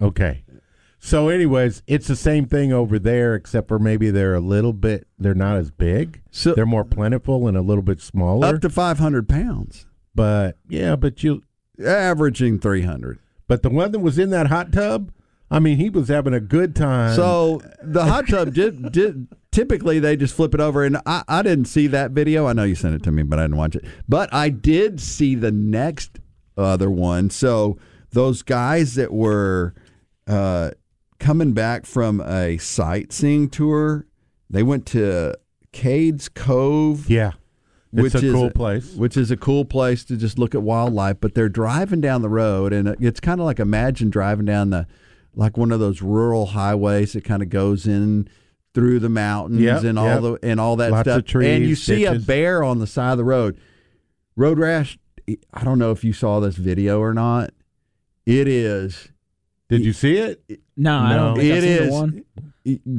Okay. 0.00 0.44
So, 0.98 1.28
anyways, 1.28 1.82
it's 1.88 2.06
the 2.06 2.14
same 2.14 2.46
thing 2.46 2.72
over 2.72 2.96
there, 2.96 3.34
except 3.34 3.66
for 3.66 3.80
maybe 3.80 4.10
they're 4.10 4.34
a 4.36 4.40
little 4.40 4.72
bit. 4.72 5.08
They're 5.18 5.34
not 5.34 5.56
as 5.56 5.70
big. 5.72 6.22
So 6.30 6.54
They're 6.54 6.64
more 6.64 6.84
plentiful 6.84 7.48
and 7.48 7.56
a 7.56 7.60
little 7.60 7.82
bit 7.82 8.00
smaller. 8.00 8.46
up 8.46 8.60
to 8.62 8.70
five 8.70 8.98
hundred 9.00 9.28
pounds, 9.28 9.86
but 10.14 10.58
yeah, 10.68 10.94
but 10.96 11.22
you. 11.24 11.42
averaging 11.84 12.60
three 12.60 12.82
hundred. 12.82 13.18
But 13.48 13.62
the 13.62 13.70
one 13.70 13.90
that 13.92 13.98
was 13.98 14.16
in 14.18 14.30
that 14.30 14.46
hot 14.46 14.72
tub, 14.72 15.10
I 15.50 15.58
mean, 15.58 15.76
he 15.78 15.90
was 15.90 16.06
having 16.08 16.34
a 16.34 16.40
good 16.40 16.76
time. 16.76 17.16
So 17.16 17.60
the 17.82 18.04
hot 18.04 18.28
tub 18.28 18.54
did, 18.54 18.92
did 18.92 19.26
typically 19.52 20.00
they 20.00 20.16
just 20.16 20.34
flip 20.34 20.54
it 20.54 20.60
over, 20.60 20.82
and 20.84 20.96
I, 21.06 21.22
I 21.28 21.42
didn't 21.42 21.66
see 21.66 21.86
that 21.88 22.10
video. 22.10 22.46
I 22.46 22.54
know 22.54 22.64
you 22.64 22.74
sent 22.74 22.94
it 22.94 23.02
to 23.04 23.12
me, 23.12 23.22
but 23.22 23.38
I 23.38 23.42
didn't 23.42 23.58
watch 23.58 23.76
it. 23.76 23.84
But 24.08 24.32
I 24.34 24.48
did 24.48 25.00
see 25.00 25.36
the 25.36 25.52
next 25.52 26.18
other 26.56 26.90
one. 26.90 27.30
So 27.30 27.78
those 28.10 28.42
guys 28.42 28.94
that 28.96 29.12
were 29.12 29.74
uh, 30.26 30.72
coming 31.20 31.52
back 31.52 31.86
from 31.86 32.20
a 32.20 32.58
sightseeing 32.58 33.48
tour, 33.48 34.06
they 34.50 34.62
went 34.62 34.86
to 34.86 35.34
Cades 35.72 36.32
Cove. 36.32 37.08
yeah, 37.08 37.32
it's 37.92 38.14
which 38.14 38.14
a 38.22 38.26
is 38.26 38.32
cool 38.32 38.50
place. 38.50 38.94
which 38.94 39.16
is 39.16 39.30
a 39.30 39.36
cool 39.36 39.64
place 39.64 40.04
to 40.04 40.16
just 40.16 40.38
look 40.38 40.54
at 40.54 40.62
wildlife. 40.62 41.18
But 41.20 41.34
they're 41.34 41.48
driving 41.48 42.00
down 42.00 42.22
the 42.22 42.28
road, 42.28 42.72
and 42.72 42.88
it's 43.00 43.20
kind 43.20 43.40
of 43.40 43.46
like 43.46 43.60
imagine 43.60 44.10
driving 44.10 44.46
down 44.46 44.70
the 44.70 44.86
like 45.34 45.56
one 45.56 45.72
of 45.72 45.80
those 45.80 46.02
rural 46.02 46.46
highways 46.46 47.14
that 47.14 47.24
kind 47.24 47.42
of 47.42 47.48
goes 47.48 47.86
in 47.86 48.28
through 48.74 48.98
the 49.00 49.08
mountains 49.08 49.60
Yep, 49.60 49.84
and 49.84 49.98
all 49.98 50.06
yep. 50.06 50.20
the 50.22 50.38
and 50.42 50.60
all 50.60 50.76
that 50.76 50.90
Lots 50.90 51.02
stuff. 51.08 51.18
of 51.20 51.24
trees, 51.26 51.48
and 51.56 51.66
you 51.66 51.74
see 51.74 52.04
a 52.04 52.18
bear 52.18 52.62
on 52.62 52.78
the 52.78 52.86
side 52.86 53.12
of 53.12 53.18
the 53.18 53.24
road. 53.24 53.58
Road 54.36 54.58
rash. 54.58 54.98
I 55.52 55.64
don't 55.64 55.78
know 55.78 55.90
if 55.90 56.02
you 56.04 56.12
saw 56.12 56.40
this 56.40 56.56
video 56.56 56.98
or 57.00 57.14
not. 57.14 57.50
It 58.26 58.48
is. 58.48 59.08
Did 59.68 59.84
you 59.84 59.92
see 59.92 60.16
it? 60.18 60.42
No, 60.76 60.98
I 60.98 61.14
don't 61.14 61.36
think 61.36 61.52
I've 61.52 61.64
It 61.64 61.78
seen 61.78 61.86
the 61.86 61.92
one. 61.92 62.24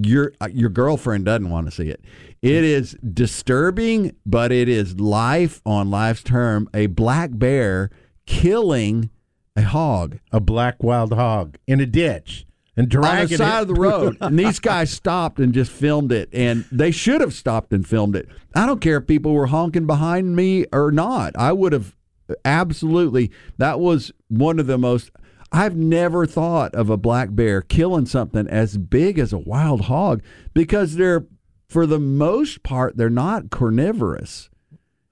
Your 0.03 0.33
your 0.51 0.69
girlfriend 0.69 1.25
doesn't 1.25 1.49
want 1.49 1.67
to 1.67 1.71
see 1.71 1.87
it. 1.89 2.03
It 2.41 2.63
is 2.63 2.97
disturbing, 3.13 4.15
but 4.25 4.51
it 4.51 4.67
is 4.67 4.99
life 4.99 5.61
on 5.65 5.89
life's 5.89 6.23
term. 6.23 6.67
A 6.73 6.87
black 6.87 7.31
bear 7.33 7.89
killing 8.25 9.09
a 9.55 9.61
hog 9.61 10.19
A 10.31 10.39
black 10.39 10.81
wild 10.81 11.13
hog 11.13 11.57
in 11.67 11.79
a 11.79 11.85
ditch 11.85 12.45
and 12.75 12.93
on 12.95 13.27
the 13.27 13.37
side 13.37 13.59
it. 13.59 13.61
of 13.61 13.67
the 13.67 13.81
road, 13.81 14.17
and 14.21 14.37
these 14.37 14.59
guys 14.59 14.91
stopped 14.91 15.39
and 15.39 15.53
just 15.53 15.71
filmed 15.71 16.11
it. 16.11 16.29
And 16.33 16.65
they 16.71 16.91
should 16.91 17.21
have 17.21 17.33
stopped 17.33 17.71
and 17.71 17.87
filmed 17.87 18.15
it. 18.15 18.27
I 18.55 18.65
don't 18.65 18.81
care 18.81 18.97
if 18.97 19.07
people 19.07 19.33
were 19.33 19.47
honking 19.47 19.85
behind 19.85 20.35
me 20.35 20.65
or 20.73 20.91
not. 20.91 21.33
I 21.37 21.51
would 21.51 21.73
have 21.73 21.95
absolutely. 22.43 23.31
That 23.57 23.79
was 23.79 24.11
one 24.27 24.59
of 24.59 24.67
the 24.67 24.77
most. 24.77 25.11
I've 25.51 25.75
never 25.75 26.25
thought 26.25 26.73
of 26.73 26.89
a 26.89 26.97
black 26.97 27.29
bear 27.31 27.61
killing 27.61 28.07
something 28.07 28.47
as 28.47 28.77
big 28.77 29.19
as 29.19 29.31
a 29.31 29.37
wild 29.37 29.81
hog 29.81 30.23
because 30.55 30.95
they're, 30.95 31.27
for 31.67 31.85
the 31.85 31.99
most 31.99 32.63
part, 32.63 32.97
they're 32.97 33.09
not 33.09 33.51
carnivorous. 33.51 34.49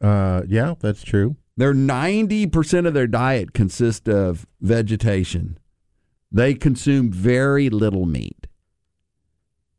Uh, 0.01 0.41
yeah, 0.47 0.73
that's 0.79 1.03
true. 1.03 1.35
They're 1.57 1.75
90% 1.75 2.87
of 2.87 2.95
their 2.95 3.05
diet 3.05 3.53
consists 3.53 4.09
of 4.09 4.47
vegetation. 4.61 5.59
They 6.31 6.53
consume 6.53 7.11
very 7.11 7.69
little 7.69 8.05
meat, 8.05 8.47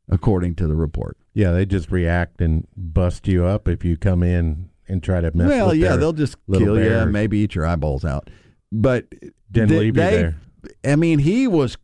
according 0.08 0.54
to 0.56 0.66
the 0.66 0.74
report. 0.74 1.16
Yeah, 1.34 1.52
they 1.52 1.64
just 1.64 1.90
react 1.90 2.40
and 2.40 2.66
bust 2.76 3.26
you 3.26 3.46
up 3.46 3.68
if 3.68 3.84
you 3.84 3.96
come 3.96 4.22
in 4.22 4.68
and 4.86 5.02
try 5.02 5.20
to 5.20 5.30
mess 5.34 5.46
with 5.46 5.56
you. 5.56 5.62
well, 5.64 5.74
yeah, 5.74 5.96
they'll 5.96 6.12
just 6.12 6.36
kill 6.50 6.60
you, 6.60 6.74
bears. 6.74 7.02
and 7.04 7.12
maybe 7.12 7.38
eat 7.38 7.54
your 7.54 7.64
eyeballs 7.66 8.04
out. 8.04 8.28
But 8.70 9.06
Didn't 9.50 9.70
they- 9.70 9.78
leave 9.78 9.96
you 9.96 10.02
they- 10.02 10.16
there. 10.16 10.36
I 10.84 10.96
mean, 10.96 11.18
he 11.18 11.48
was 11.48 11.76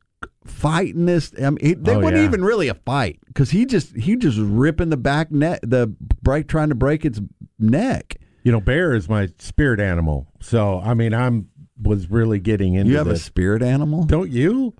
fighting 0.44 1.06
this. 1.06 1.32
I 1.42 1.50
mean, 1.50 1.58
he, 1.60 1.74
they 1.74 1.94
Oh, 1.94 2.00
wasn't 2.00 2.18
yeah. 2.18 2.24
even 2.24 2.44
really 2.44 2.68
a 2.68 2.74
fight 2.74 3.18
because 3.26 3.50
he 3.50 3.66
just 3.66 3.96
he 3.96 4.14
just 4.16 4.38
ripping 4.38 4.90
the 4.90 4.96
back 4.96 5.32
neck, 5.32 5.60
the 5.62 5.88
break, 6.22 6.46
trying 6.46 6.68
to 6.68 6.74
break 6.76 7.04
its 7.04 7.20
neck. 7.58 8.18
You 8.44 8.52
know, 8.52 8.60
bear 8.60 8.94
is 8.94 9.08
my 9.08 9.28
spirit 9.38 9.80
animal. 9.80 10.28
So, 10.40 10.78
I 10.80 10.94
mean, 10.94 11.12
I'm 11.12 11.48
was 11.80 12.10
really 12.10 12.38
getting 12.40 12.74
into 12.74 12.90
You 12.90 12.98
have 12.98 13.06
a 13.06 13.16
spirit 13.18 13.62
animal. 13.62 14.04
Don't 14.04 14.30
you? 14.30 14.74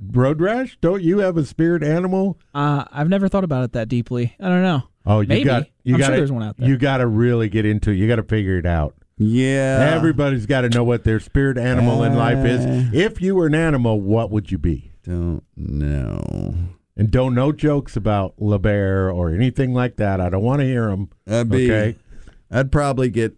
Road 0.00 0.40
rash? 0.40 0.76
Don't 0.80 1.02
you 1.02 1.18
have 1.18 1.36
a 1.36 1.44
spirit 1.44 1.82
animal? 1.82 2.38
Uh, 2.54 2.84
I've 2.92 3.08
never 3.08 3.28
thought 3.28 3.44
about 3.44 3.64
it 3.64 3.72
that 3.72 3.88
deeply. 3.88 4.34
I 4.40 4.48
don't 4.48 4.62
know. 4.62 4.82
Oh, 5.06 5.20
you 5.20 5.28
Maybe. 5.28 5.44
got 5.44 5.66
you 5.84 5.94
I'm 5.94 6.00
got 6.00 6.06
sure 6.08 6.16
there's 6.16 6.32
one 6.32 6.42
out 6.42 6.56
there. 6.58 6.68
You 6.68 6.76
got 6.76 6.98
to 6.98 7.06
really 7.06 7.48
get 7.48 7.64
into 7.64 7.90
it. 7.90 7.96
You 7.96 8.06
got 8.08 8.16
to 8.16 8.22
figure 8.24 8.58
it 8.58 8.66
out. 8.66 8.94
Yeah, 9.18 9.92
Everybody's 9.96 10.44
got 10.44 10.62
to 10.62 10.68
know 10.68 10.84
what 10.84 11.04
their 11.04 11.20
spirit 11.20 11.56
animal 11.56 12.02
in 12.04 12.14
life 12.16 12.36
Uh. 12.38 12.48
is. 12.48 12.92
If 12.94 13.22
you 13.22 13.34
were 13.34 13.46
an 13.46 13.54
animal, 13.54 13.98
what 14.00 14.30
would 14.30 14.50
you 14.52 14.58
be? 14.58 14.92
don't 15.04 15.42
know. 15.56 16.54
And 16.96 17.10
don't 17.10 17.34
know 17.34 17.52
jokes 17.52 17.96
about 17.96 18.34
La 18.38 18.58
Bear 18.58 19.10
or 19.10 19.30
anything 19.30 19.72
like 19.72 19.96
that. 19.96 20.20
I 20.20 20.28
don't 20.30 20.42
want 20.42 20.60
to 20.60 20.66
hear 20.66 20.88
them. 20.88 21.10
I'd 21.26 21.48
be. 21.48 21.70
Okay. 21.70 21.98
I'd 22.50 22.72
probably 22.72 23.08
get 23.08 23.36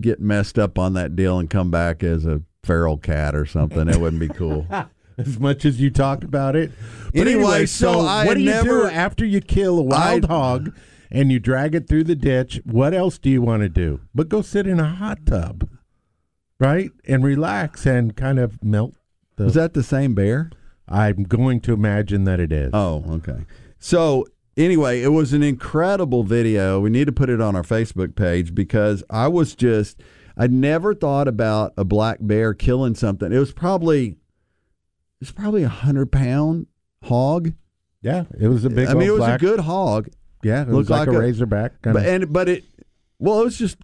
get 0.00 0.20
messed 0.20 0.58
up 0.58 0.78
on 0.78 0.94
that 0.94 1.14
deal 1.16 1.38
and 1.38 1.48
come 1.50 1.70
back 1.70 2.02
as 2.02 2.24
a 2.26 2.42
feral 2.64 2.96
cat 2.96 3.34
or 3.34 3.44
something. 3.46 3.88
It 3.88 3.96
wouldn't 3.98 4.20
be 4.20 4.28
cool. 4.28 4.66
As 5.18 5.38
much 5.38 5.66
as 5.66 5.78
you 5.78 5.90
talk 5.90 6.24
about 6.24 6.56
it. 6.56 6.72
But 7.12 7.20
Anyway, 7.20 7.42
anyway, 7.42 7.66
so 7.66 8.00
I 8.00 8.24
what 8.24 8.34
do 8.34 8.40
you 8.40 8.46
never- 8.50 8.82
do 8.84 8.86
after 8.86 9.26
you 9.26 9.42
kill 9.42 9.78
a 9.78 9.82
wild 9.82 10.24
I- 10.24 10.28
hog 10.28 10.74
and 11.10 11.30
you 11.30 11.38
drag 11.38 11.74
it 11.74 11.86
through 11.86 12.04
the 12.04 12.14
ditch? 12.16 12.62
What 12.64 12.94
else 12.94 13.18
do 13.18 13.28
you 13.28 13.42
want 13.42 13.60
to 13.62 13.68
do? 13.68 14.00
But 14.14 14.30
go 14.30 14.40
sit 14.40 14.66
in 14.66 14.80
a 14.80 14.88
hot 14.88 15.26
tub, 15.26 15.68
right? 16.58 16.90
And 17.06 17.22
relax 17.22 17.84
and 17.84 18.16
kind 18.16 18.38
of 18.38 18.64
melt 18.64 18.94
the. 19.36 19.44
Is 19.44 19.54
that 19.54 19.74
the 19.74 19.82
same 19.82 20.14
bear? 20.14 20.50
I'm 20.88 21.24
going 21.24 21.60
to 21.60 21.74
imagine 21.74 22.24
that 22.24 22.40
it 22.40 22.50
is. 22.50 22.70
Oh, 22.72 23.04
okay. 23.10 23.44
So 23.78 24.26
anyway, 24.56 25.02
it 25.02 25.08
was 25.08 25.32
an 25.32 25.42
incredible 25.42 26.22
video. 26.24 26.80
We 26.80 26.90
need 26.90 27.06
to 27.06 27.12
put 27.12 27.30
it 27.30 27.40
on 27.40 27.56
our 27.56 27.62
Facebook 27.62 28.14
page 28.14 28.54
because 28.54 29.02
I 29.10 29.28
was 29.28 29.54
just 29.54 30.00
I 30.36 30.46
never 30.46 30.94
thought 30.94 31.28
about 31.28 31.72
a 31.76 31.84
black 31.84 32.18
bear 32.20 32.54
killing 32.54 32.94
something. 32.94 33.32
It 33.32 33.38
was 33.38 33.52
probably 33.52 34.16
it's 35.20 35.32
probably 35.32 35.62
a 35.62 35.68
hundred 35.68 36.10
pound 36.12 36.66
hog. 37.04 37.52
yeah, 38.02 38.24
it 38.40 38.48
was 38.48 38.64
a 38.64 38.70
big. 38.70 38.88
I 38.88 38.94
mean, 38.94 39.08
it 39.08 39.12
was 39.12 39.18
black, 39.20 39.40
a 39.40 39.44
good 39.44 39.60
hog. 39.60 40.08
Yeah, 40.42 40.62
it 40.62 40.68
looked 40.68 40.76
was 40.76 40.90
like, 40.90 41.06
like 41.06 41.14
a, 41.16 41.18
a- 41.18 41.20
razorback, 41.20 41.82
kind 41.82 41.94
But 41.94 42.06
of 42.06 42.12
and 42.12 42.32
but 42.32 42.48
it 42.48 42.64
well, 43.18 43.40
it 43.40 43.44
was 43.44 43.58
just 43.58 43.76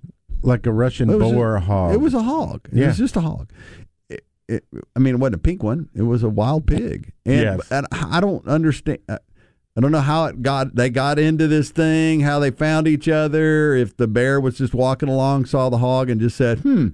like 0.42 0.66
a 0.66 0.72
Russian 0.72 1.08
boar 1.18 1.56
a, 1.56 1.60
hog. 1.60 1.94
It 1.94 1.98
was 2.00 2.14
a 2.14 2.22
hog. 2.22 2.68
It 2.72 2.78
Yeah. 2.78 2.86
was 2.88 2.98
just 2.98 3.16
a 3.16 3.20
hog. 3.20 3.50
It, 4.08 4.24
it, 4.48 4.64
I 4.96 4.98
mean, 4.98 5.14
it 5.14 5.18
wasn't 5.18 5.36
a 5.36 5.38
pink 5.38 5.62
one. 5.62 5.88
It 5.94 6.02
was 6.02 6.22
a 6.22 6.28
wild 6.28 6.66
pig. 6.66 7.12
And, 7.26 7.34
Yes. 7.40 7.70
and 7.70 7.86
I 7.92 8.20
don't 8.20 8.46
understand. 8.48 8.98
I 9.78 9.80
don't 9.80 9.92
know 9.92 10.00
how 10.00 10.24
it 10.24 10.42
got. 10.42 10.74
They 10.74 10.90
got 10.90 11.20
into 11.20 11.46
this 11.46 11.70
thing. 11.70 12.18
How 12.20 12.40
they 12.40 12.50
found 12.50 12.88
each 12.88 13.08
other. 13.08 13.76
If 13.76 13.96
the 13.96 14.08
bear 14.08 14.40
was 14.40 14.58
just 14.58 14.74
walking 14.74 15.08
along, 15.08 15.44
saw 15.44 15.68
the 15.70 15.78
hog, 15.78 16.10
and 16.10 16.20
just 16.20 16.36
said, 16.36 16.58
"Hmm, 16.58 16.88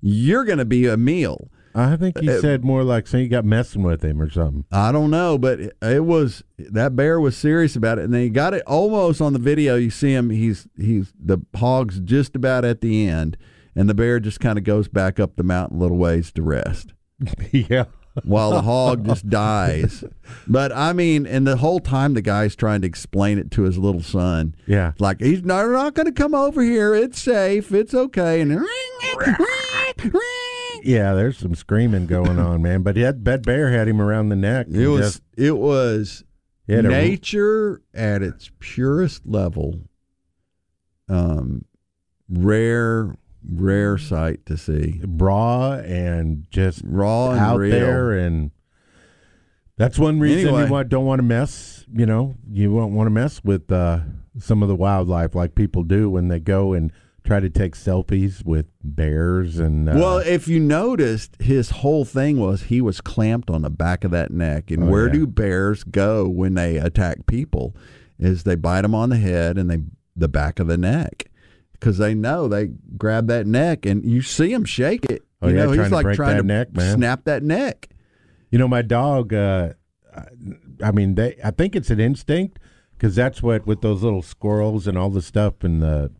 you're 0.00 0.44
going 0.44 0.58
to 0.58 0.64
be 0.64 0.86
a 0.86 0.96
meal." 0.96 1.50
I 1.74 1.96
think 1.96 2.18
he 2.18 2.30
Uh, 2.30 2.40
said 2.40 2.64
more 2.64 2.84
like 2.84 3.08
saying 3.08 3.24
you 3.24 3.30
got 3.30 3.44
messing 3.44 3.82
with 3.82 4.02
him 4.04 4.22
or 4.22 4.30
something. 4.30 4.64
I 4.70 4.92
don't 4.92 5.10
know, 5.10 5.36
but 5.36 5.58
it, 5.58 5.76
it 5.82 6.04
was 6.04 6.44
that 6.58 6.94
bear 6.94 7.20
was 7.20 7.36
serious 7.36 7.74
about 7.74 7.98
it, 7.98 8.04
and 8.04 8.14
they 8.14 8.28
got 8.28 8.54
it 8.54 8.62
almost 8.68 9.20
on 9.20 9.32
the 9.32 9.38
video. 9.40 9.74
You 9.74 9.90
see 9.90 10.12
him; 10.12 10.30
he's 10.30 10.68
he's 10.78 11.12
the 11.18 11.38
hog's 11.56 11.98
just 11.98 12.36
about 12.36 12.64
at 12.64 12.82
the 12.82 13.08
end, 13.08 13.36
and 13.74 13.88
the 13.88 13.94
bear 13.94 14.20
just 14.20 14.38
kind 14.38 14.58
of 14.58 14.62
goes 14.64 14.86
back 14.86 15.18
up 15.18 15.34
the 15.34 15.42
mountain 15.42 15.78
a 15.78 15.80
little 15.80 15.98
ways 15.98 16.30
to 16.32 16.42
rest 16.42 16.92
yeah. 17.50 17.86
While 18.24 18.50
the 18.50 18.62
hog 18.62 19.06
just 19.06 19.28
dies. 19.28 20.04
But 20.46 20.72
I 20.72 20.92
mean, 20.92 21.26
and 21.26 21.46
the 21.46 21.56
whole 21.56 21.80
time 21.80 22.14
the 22.14 22.22
guy's 22.22 22.54
trying 22.56 22.80
to 22.82 22.86
explain 22.86 23.38
it 23.38 23.50
to 23.52 23.62
his 23.62 23.78
little 23.78 24.02
son. 24.02 24.54
Yeah. 24.66 24.92
Like 24.98 25.20
he's 25.20 25.42
not, 25.44 25.68
not 25.70 25.94
going 25.94 26.06
to 26.06 26.12
come 26.12 26.34
over 26.34 26.62
here. 26.62 26.94
It's 26.94 27.20
safe. 27.20 27.72
It's 27.72 27.94
okay. 27.94 28.40
And 28.40 28.50
ring, 28.52 28.66
ring, 29.18 29.36
ring. 30.12 30.80
Yeah, 30.84 31.14
there's 31.14 31.38
some 31.38 31.54
screaming 31.54 32.06
going 32.06 32.38
on, 32.38 32.62
man. 32.62 32.82
But 32.82 32.94
that 32.96 33.24
bed 33.24 33.44
bear 33.44 33.70
had 33.70 33.88
him 33.88 34.00
around 34.00 34.28
the 34.28 34.36
neck. 34.36 34.66
it 34.70 34.86
was 34.88 35.20
it 35.36 35.56
was 35.58 36.24
had 36.68 36.84
a- 36.84 36.88
nature 36.88 37.82
at 37.94 38.22
its 38.22 38.50
purest 38.58 39.26
level. 39.26 39.80
Um, 41.08 41.64
rare, 42.28 43.16
rare 43.46 43.98
sight 43.98 44.44
to 44.46 44.56
see. 44.56 45.00
raw 45.06 45.72
and 45.74 46.46
just 46.50 46.82
Raw 46.84 47.30
and 47.30 47.40
out 47.40 47.58
real. 47.58 47.70
there, 47.70 48.12
and 48.12 48.50
that's 49.76 49.98
one 49.98 50.18
reason 50.18 50.48
Anyway. 50.48 50.64
you 50.66 50.72
want, 50.72 50.88
don't 50.88 51.04
want 51.06 51.18
to 51.20 51.24
mess. 51.24 51.84
You 51.92 52.06
know, 52.06 52.34
you 52.50 52.72
won't 52.72 52.92
want 52.94 53.06
to 53.06 53.10
mess 53.10 53.42
with 53.44 53.70
uh, 53.70 54.00
some 54.38 54.62
of 54.62 54.68
the 54.68 54.74
wildlife 54.76 55.34
like 55.34 55.54
people 55.54 55.82
do 55.84 56.10
when 56.10 56.28
they 56.28 56.40
go 56.40 56.72
and 56.72 56.92
try 57.24 57.40
to 57.40 57.48
take 57.50 57.74
selfies 57.76 58.44
with 58.44 58.66
bears 58.82 59.58
and. 59.58 59.88
Uh, 59.88 59.92
Well, 59.94 60.18
if 60.18 60.48
you 60.48 60.58
noticed, 60.60 61.36
his 61.40 61.70
whole 61.70 62.04
thing 62.04 62.38
was 62.38 62.64
he 62.64 62.80
was 62.80 63.00
clamped 63.00 63.50
on 63.50 63.62
the 63.62 63.70
back 63.70 64.02
of 64.04 64.10
that 64.10 64.30
neck. 64.32 64.70
And 64.70 64.84
Oh, 64.84 64.86
where 64.86 65.06
yeah. 65.06 65.12
do 65.12 65.26
bears 65.26 65.84
go 65.84 66.28
when 66.28 66.54
they 66.54 66.76
attack 66.76 67.26
people? 67.26 67.74
Is 68.18 68.42
they 68.42 68.56
bite 68.56 68.82
them 68.82 68.94
on 68.96 69.10
the 69.10 69.16
head 69.18 69.56
and 69.58 69.70
they 69.70 69.78
the 70.16 70.28
back 70.28 70.58
of 70.58 70.66
the 70.66 70.76
neck 70.76 71.26
because 71.78 71.98
they 71.98 72.14
know 72.14 72.48
they 72.48 72.70
grab 72.96 73.26
that 73.28 73.46
neck 73.46 73.86
and 73.86 74.04
you 74.04 74.22
see 74.22 74.52
him 74.52 74.64
shake 74.64 75.04
it. 75.06 75.22
Oh, 75.40 75.48
you 75.48 75.56
yeah, 75.56 75.64
know, 75.66 75.74
trying 75.74 75.78
he's 75.78 75.88
to 75.88 75.94
like 75.94 76.04
break 76.04 76.16
trying 76.16 76.36
that 76.36 76.42
to 76.42 76.46
neck, 76.46 76.72
man. 76.74 76.96
snap 76.96 77.24
that 77.24 77.42
neck. 77.42 77.88
You 78.50 78.58
know, 78.58 78.68
my 78.68 78.82
dog. 78.82 79.32
Uh, 79.32 79.74
I 80.82 80.90
mean, 80.92 81.14
they. 81.14 81.36
I 81.44 81.50
think 81.50 81.76
it's 81.76 81.90
an 81.90 82.00
instinct 82.00 82.58
because 82.96 83.14
that's 83.14 83.42
what 83.42 83.66
with 83.66 83.80
those 83.80 84.02
little 84.02 84.22
squirrels 84.22 84.86
and 84.86 84.98
all 84.98 85.10
the 85.10 85.22
stuff 85.22 85.62
and 85.62 85.82
the 85.82 86.10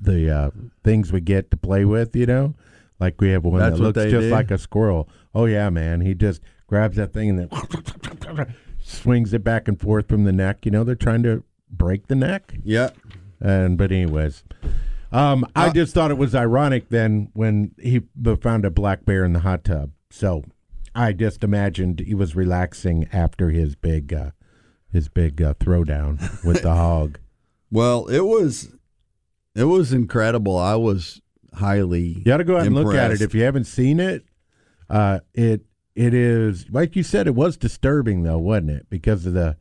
the 0.00 0.30
uh, 0.30 0.50
things 0.84 1.12
we 1.12 1.20
get 1.20 1.50
to 1.50 1.56
play 1.56 1.84
with. 1.84 2.14
You 2.14 2.26
know, 2.26 2.54
like 3.00 3.20
we 3.20 3.30
have 3.30 3.44
one 3.44 3.58
That's 3.58 3.76
that 3.78 3.82
looks 3.82 4.02
just 4.04 4.12
do? 4.12 4.30
like 4.30 4.50
a 4.50 4.58
squirrel. 4.58 5.08
Oh 5.34 5.46
yeah, 5.46 5.70
man. 5.70 6.00
He 6.00 6.14
just 6.14 6.40
grabs 6.66 6.96
that 6.96 7.12
thing 7.12 7.30
and 7.30 7.38
then 7.50 8.54
swings 8.80 9.32
it 9.32 9.42
back 9.42 9.68
and 9.68 9.80
forth 9.80 10.08
from 10.08 10.24
the 10.24 10.32
neck. 10.32 10.64
You 10.64 10.70
know, 10.70 10.84
they're 10.84 10.94
trying 10.94 11.22
to 11.24 11.42
break 11.70 12.06
the 12.06 12.14
neck. 12.14 12.54
Yeah. 12.62 12.90
And 13.40 13.78
but 13.78 13.92
anyways, 13.92 14.42
um, 15.12 15.46
I 15.54 15.68
Uh, 15.68 15.72
just 15.72 15.94
thought 15.94 16.10
it 16.10 16.18
was 16.18 16.34
ironic 16.34 16.88
then 16.88 17.30
when 17.34 17.72
he 17.80 18.02
found 18.40 18.64
a 18.64 18.70
black 18.70 19.04
bear 19.04 19.24
in 19.24 19.32
the 19.32 19.40
hot 19.40 19.64
tub. 19.64 19.90
So 20.10 20.44
I 20.94 21.12
just 21.12 21.44
imagined 21.44 22.00
he 22.00 22.14
was 22.14 22.34
relaxing 22.34 23.08
after 23.12 23.50
his 23.50 23.74
big 23.76 24.12
uh, 24.12 24.30
his 24.90 25.08
big 25.08 25.40
uh, 25.40 25.54
throwdown 25.54 26.18
with 26.44 26.62
the 26.62 26.74
hog. 26.74 27.18
Well, 27.70 28.06
it 28.08 28.24
was 28.24 28.70
it 29.54 29.64
was 29.64 29.92
incredible. 29.92 30.56
I 30.56 30.74
was 30.74 31.20
highly. 31.54 32.02
You 32.02 32.24
got 32.24 32.38
to 32.38 32.44
go 32.44 32.56
out 32.56 32.66
and 32.66 32.74
look 32.74 32.94
at 32.94 33.10
it 33.12 33.20
if 33.20 33.34
you 33.34 33.42
haven't 33.42 33.64
seen 33.64 34.00
it. 34.00 34.24
Uh, 34.90 35.20
it 35.34 35.62
it 35.94 36.14
is 36.14 36.66
like 36.70 36.96
you 36.96 37.02
said. 37.02 37.26
It 37.26 37.34
was 37.34 37.56
disturbing 37.56 38.22
though, 38.22 38.38
wasn't 38.38 38.70
it? 38.70 38.86
Because 38.90 39.26
of 39.26 39.34
the 39.34 39.56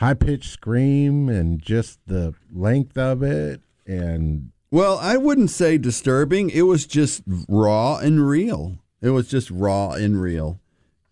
high 0.00 0.14
pitched 0.14 0.50
scream 0.50 1.28
and 1.28 1.60
just 1.60 1.98
the 2.06 2.34
length 2.50 2.96
of 2.96 3.22
it 3.22 3.60
and 3.86 4.50
Well, 4.70 4.98
I 4.98 5.18
wouldn't 5.18 5.50
say 5.50 5.76
disturbing. 5.76 6.48
It 6.48 6.62
was 6.62 6.86
just 6.86 7.22
raw 7.46 7.98
and 7.98 8.26
real. 8.26 8.78
It 9.02 9.10
was 9.10 9.28
just 9.28 9.50
raw 9.50 9.90
and 9.90 10.20
real. 10.20 10.58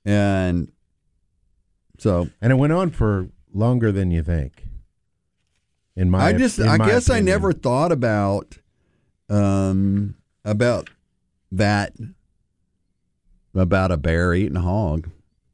And 0.07 0.72
so 1.99 2.30
and 2.41 2.51
it 2.51 2.57
went 2.57 2.72
on 2.72 2.89
for 2.89 3.28
longer 3.53 3.93
than 3.93 4.11
you 4.11 4.22
think. 4.22 4.66
In 5.95 6.11
my, 6.11 6.28
I 6.28 6.32
just 6.32 6.59
I 6.59 6.78
guess 6.78 7.11
I 7.11 7.20
never 7.20 7.53
thought 7.53 7.93
about 7.93 8.57
um 9.28 10.14
about 10.47 10.89
that 11.53 11.93
about 13.55 13.91
a 13.91 13.99
bear 13.99 14.32
eating 14.32 14.57
a 14.57 14.62
hog. 14.62 15.11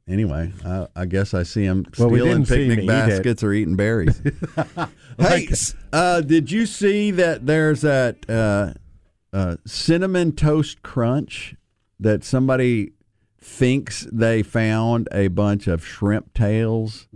Anyway, 0.07 0.53
I, 0.63 0.87
I 0.95 1.05
guess 1.05 1.33
I 1.33 1.41
see 1.43 1.63
him 1.63 1.85
Well, 1.97 2.09
we 2.09 2.19
stealing 2.19 2.43
didn't 2.43 2.47
see 2.47 2.63
him 2.65 2.69
picnic 2.69 2.87
baskets 2.87 3.43
or 3.43 3.53
eating 3.53 3.75
berries. 3.75 4.21
hey, 5.17 5.49
uh, 5.91 6.21
did 6.21 6.51
you 6.51 6.67
see 6.67 7.09
that 7.11 7.47
there's 7.47 7.81
that 7.81 8.29
uh, 8.29 8.73
uh, 9.35 9.57
cinnamon 9.65 10.33
toast 10.33 10.83
crunch 10.83 11.55
that 11.99 12.23
somebody 12.23 12.91
thinks 13.39 14.07
they 14.11 14.43
found 14.43 15.07
a 15.11 15.27
bunch 15.27 15.65
of 15.67 15.83
shrimp 15.85 16.33
tails, 16.35 17.07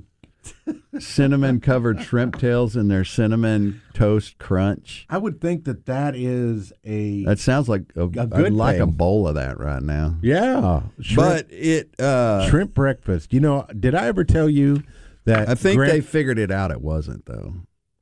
cinnamon 0.98 1.60
covered 1.60 2.02
shrimp 2.02 2.40
tails 2.40 2.76
in 2.76 2.88
their 2.88 3.04
cinnamon 3.04 3.82
toast 3.94 4.38
crunch? 4.40 5.06
I 5.10 5.18
would 5.20 5.40
think 5.40 5.66
that 5.66 5.86
that 5.86 6.16
is 6.16 6.74
a 6.84 7.24
That 7.26 7.38
sounds 7.40 7.70
like 7.70 7.84
a, 7.96 8.08
good 8.08 8.34
I'd 8.34 8.54
like 8.54 8.80
a 8.80 8.88
bowl 8.88 9.28
of 9.28 9.36
that 9.36 9.60
right 9.60 9.84
now. 9.84 10.16
yeah, 10.22 10.82
shrimp, 11.00 11.18
But 11.30 11.48
it, 11.52 12.00
uh, 12.00 12.50
shrimp 12.50 12.74
breakfast. 12.74 13.34
You 13.34 13.40
know, 13.40 13.68
did 13.80 13.94
I 13.94 14.08
ever 14.08 14.24
tell 14.24 14.50
you 14.50 14.84
that 15.26 15.48
I 15.50 15.56
think 15.56 15.78
Gran- 15.78 15.90
they 15.92 16.02
figured 16.02 16.40
it 16.40 16.50
out. 16.52 16.72
It 16.72 16.82
wasn't 16.82 17.26
though. 17.28 17.54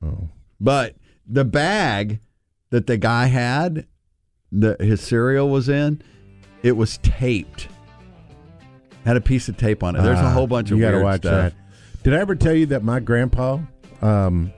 Oh. 0.02 0.28
But 0.60 0.96
the 1.26 1.44
bag 1.44 2.20
that 2.70 2.86
the 2.86 2.96
guy 2.96 3.26
had, 3.26 3.86
the 4.50 4.76
his 4.80 5.00
cereal 5.02 5.48
was 5.50 5.68
in, 5.68 6.00
it 6.62 6.72
was 6.72 6.98
taped. 6.98 7.68
Had 9.04 9.16
a 9.16 9.20
piece 9.20 9.48
of 9.48 9.56
tape 9.56 9.82
on 9.82 9.94
it. 9.96 10.02
There's 10.02 10.18
a 10.18 10.22
Ah, 10.24 10.32
whole 10.32 10.46
bunch 10.46 10.70
of 10.70 10.78
you 10.78 10.82
gotta 10.84 10.96
weird 10.96 11.04
watch 11.04 11.20
stuff. 11.20 11.52
that. 11.52 11.54
Did 12.08 12.16
I 12.16 12.20
ever 12.20 12.34
tell 12.34 12.54
you 12.54 12.64
that 12.64 12.82
my 12.82 13.00
grandpa, 13.00 13.58
um, 14.00 14.50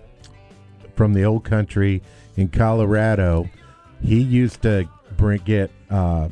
from 0.95 1.15
the 1.15 1.25
old 1.25 1.43
country 1.43 2.01
in 2.37 2.47
Colorado, 2.47 3.51
he 4.01 4.21
used 4.21 4.63
to 4.63 4.89
bring 5.17 5.41
get 5.41 5.73
uh, 5.91 6.29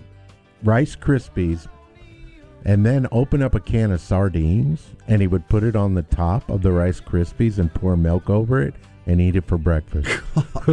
Rice 0.63 0.95
Krispies 0.95 1.67
and 2.65 2.87
then 2.87 3.09
open 3.11 3.43
up 3.43 3.57
a 3.57 3.59
can 3.59 3.91
of 3.91 4.01
sardines 4.01 4.91
and 5.09 5.21
he 5.21 5.27
would 5.27 5.49
put 5.49 5.65
it 5.65 5.75
on 5.75 5.95
the 5.95 6.05
top 6.05 6.49
of 6.49 6.63
the 6.63 6.71
Rice 6.71 7.01
Krispies 7.01 7.59
and 7.59 7.75
pour 7.75 7.97
milk 7.97 8.31
over 8.31 8.63
it 8.63 8.75
and 9.07 9.21
eat 9.21 9.35
it 9.35 9.45
for 9.45 9.59
breakfast. 9.59 10.07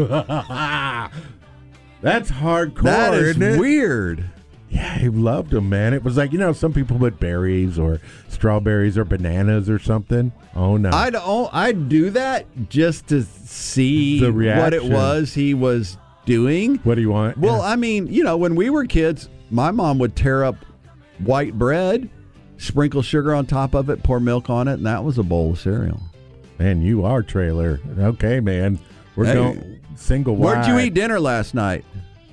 That's 2.04 2.30
hardcore, 2.30 2.84
That 2.84 3.16
is 3.16 3.30
isn't 3.30 3.42
it? 3.42 3.60
weird. 3.60 4.30
Yeah, 4.76 4.98
he 4.98 5.08
loved 5.10 5.52
them, 5.52 5.70
man. 5.70 5.94
It 5.94 6.04
was 6.04 6.18
like 6.18 6.34
you 6.34 6.38
know, 6.38 6.52
some 6.52 6.74
people 6.74 7.00
put 7.00 7.18
berries 7.20 7.80
or 7.80 8.02
strawberries 8.28 8.98
or 8.98 9.06
bananas 9.06 9.70
or 9.70 9.80
something. 9.80 10.34
Oh 10.54 10.76
no, 10.76 10.90
I'd 10.92 11.16
o- 11.16 11.50
I'd 11.54 11.88
do 11.88 12.10
that 12.10 12.46
just 12.70 13.08
to 13.08 13.24
see 13.24 14.20
what 14.22 14.74
it 14.74 14.84
was 14.84 15.34
he 15.34 15.54
was 15.54 15.98
doing. 16.26 16.76
what 16.84 16.96
do 16.96 17.02
you 17.02 17.10
want? 17.10 17.38
Well, 17.38 17.62
I 17.62 17.76
mean, 17.78 18.08
you 18.08 18.24
know, 18.24 18.36
when 18.36 18.56
we 18.56 18.70
were 18.70 18.86
kids, 18.86 19.30
my 19.50 19.72
mom 19.72 19.98
would 20.00 20.16
tear 20.16 20.44
up 20.44 20.58
white 21.20 21.58
bread, 21.58 22.10
sprinkle 22.58 23.02
sugar 23.02 23.34
on 23.34 23.46
top 23.46 23.76
of 23.76 23.90
it, 23.90 24.04
pour 24.04 24.20
milk 24.20 24.50
on 24.50 24.68
it, 24.68 24.74
and 24.74 24.86
that 24.86 25.04
was 25.06 25.18
a 25.18 25.24
bowl 25.24 25.52
of 25.52 25.60
cereal. 25.60 26.02
man, 26.60 26.82
you 26.82 27.06
are 27.06 27.24
trailer. 27.24 27.80
Okay, 27.98 28.40
man, 28.42 28.78
we're 29.16 29.26
Hey, 29.26 29.34
going 29.36 29.80
single 29.96 30.36
Where'd 30.36 30.68
you 30.68 30.78
eat 30.80 30.94
dinner 30.94 31.20
last 31.20 31.54
night? 31.54 31.86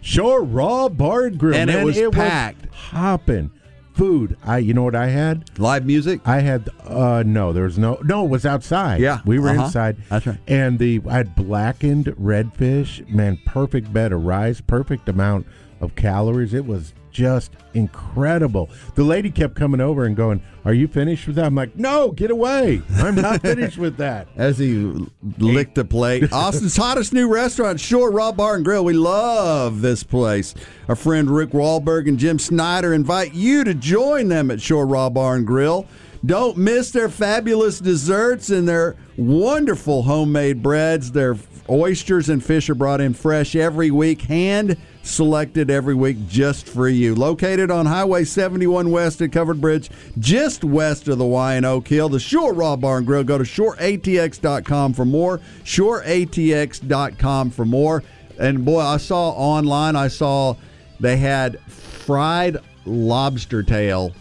Shore, 0.03 0.43
raw 0.43 0.89
bar 0.89 1.25
and 1.25 1.39
grill, 1.39 1.55
And 1.55 1.71
it 1.71 1.77
man. 1.77 1.85
was 1.87 2.01
packed. 2.13 2.67
hopping. 2.75 3.51
Food. 3.95 4.37
I, 4.43 4.59
you 4.59 4.73
know 4.75 4.83
what 4.85 4.95
I 4.97 5.09
had? 5.09 5.59
Live 5.59 5.85
music? 5.85 6.21
I 6.25 6.41
had 6.41 6.69
uh 6.87 7.23
no, 7.27 7.53
there 7.53 7.65
was 7.65 7.79
no 7.79 7.99
no, 8.03 8.25
it 8.25 8.29
was 8.29 8.47
outside. 8.47 9.01
Yeah, 9.03 9.21
We 9.27 9.39
were 9.39 9.51
uh-huh. 9.51 9.65
inside. 9.65 9.97
That's 10.09 10.27
right. 10.27 10.39
And 10.49 10.79
the 10.79 11.01
I 11.09 11.19
had 11.19 11.37
blackened 11.37 12.07
redfish, 12.07 13.07
man, 13.11 13.39
perfect 13.45 13.93
bed 13.93 14.13
of 14.13 14.25
rice, 14.25 14.63
perfect 14.63 15.09
amount 15.11 15.47
of 15.83 15.95
calories. 15.95 16.55
It 16.55 16.65
was 16.65 16.95
just 17.13 17.53
incredible. 17.75 18.71
The 18.95 19.05
lady 19.05 19.31
kept 19.31 19.55
coming 19.55 19.81
over 19.81 20.05
and 20.05 20.17
going, 20.17 20.43
"Are 20.65 20.75
you 20.75 20.89
finished 20.89 21.27
with 21.27 21.37
that?" 21.37 21.47
I'm 21.47 21.55
like, 21.55 21.77
"No, 21.77 22.11
get 22.11 22.31
away. 22.31 22.83
I'm 22.97 23.15
not 23.15 23.43
finished 23.43 23.79
with 23.79 23.97
that." 23.99 24.29
As 24.37 24.59
he 24.59 24.93
licked 25.39 25.75
the 25.77 25.85
plate. 25.85 26.33
Austin's 26.33 26.77
hottest 26.77 27.13
new 27.13 27.29
restaurant, 27.29 27.79
Shore 27.81 28.11
Raw 28.11 28.33
Bar 28.33 28.57
and 28.57 28.65
Grill. 28.65 28.85
We 28.85 28.95
love 28.95 29.81
this 29.81 30.03
place. 30.03 30.55
Our 30.89 30.97
friend 30.97 31.31
Rick 31.31 31.51
Wahlberg 31.51 32.09
and 32.09 32.19
Jim 32.19 32.39
Snyder 32.39 32.93
invite 32.93 33.35
you 33.35 33.65
to 33.65 33.75
join 33.75 34.29
them 34.29 34.51
at 34.51 34.61
Shore 34.61 34.87
Raw 34.87 35.11
Bar 35.11 35.37
and 35.37 35.47
Grill. 35.47 35.87
Don't 36.25 36.57
miss 36.57 36.93
their 36.93 37.09
fabulous 37.09 37.81
desserts 37.81 38.49
and 38.51 38.69
their 38.69 38.97
wonderful 39.17 40.05
homemade 40.05 40.63
breads. 40.63 41.11
Their 41.11 41.37
oysters 41.69 42.29
and 42.29 42.45
fish 42.45 42.71
are 42.71 42.77
brought 42.77 43.01
in 43.01 43.15
fresh 43.15 43.57
every 43.57 43.91
week, 43.91 44.23
hand 44.23 44.77
selected 45.03 45.71
every 45.71 45.95
week 45.95 46.29
just 46.29 46.67
for 46.67 46.89
you. 46.89 47.15
Located 47.15 47.71
on 47.71 47.87
Highway 47.87 48.25
71 48.25 48.91
West 48.91 49.21
at 49.21 49.33
Covered 49.33 49.61
Bridge, 49.61 49.91
just 50.19 50.65
west 50.65 51.09
of 51.09 51.19
the 51.19 51.25
Y 51.25 51.55
and 51.55 51.67
Oak 51.67 51.89
Hill, 51.89 52.09
the 52.09 52.21
Shore 52.21 52.53
Raw 52.55 52.77
Bar 52.77 52.99
and 52.99 53.07
Grill. 53.07 53.25
Go 53.25 53.39
to 53.39 53.45
shoreatx.com 53.45 54.93
for 54.93 55.05
more. 55.05 55.39
Shoreatx.com 55.65 57.51
for 57.51 57.65
more. 57.65 58.03
And 58.39 58.65
boy, 58.65 58.81
I 58.81 58.97
saw 58.97 59.31
online. 59.31 59.97
I 59.97 60.09
saw 60.09 60.57
they 61.01 61.17
had 61.17 61.61
fried 61.61 62.57
lobster 62.85 63.63
tail. 63.63 64.13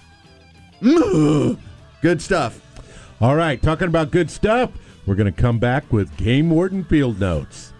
Mm, 0.81 1.57
Good 2.01 2.21
stuff. 2.21 2.59
All 3.21 3.35
right, 3.35 3.61
talking 3.61 3.87
about 3.87 4.09
good 4.09 4.31
stuff, 4.31 4.71
we're 5.05 5.13
going 5.13 5.31
to 5.31 5.41
come 5.41 5.59
back 5.59 5.93
with 5.93 6.17
Game 6.17 6.49
Warden 6.49 6.83
Field 6.83 7.19
Notes. 7.19 7.70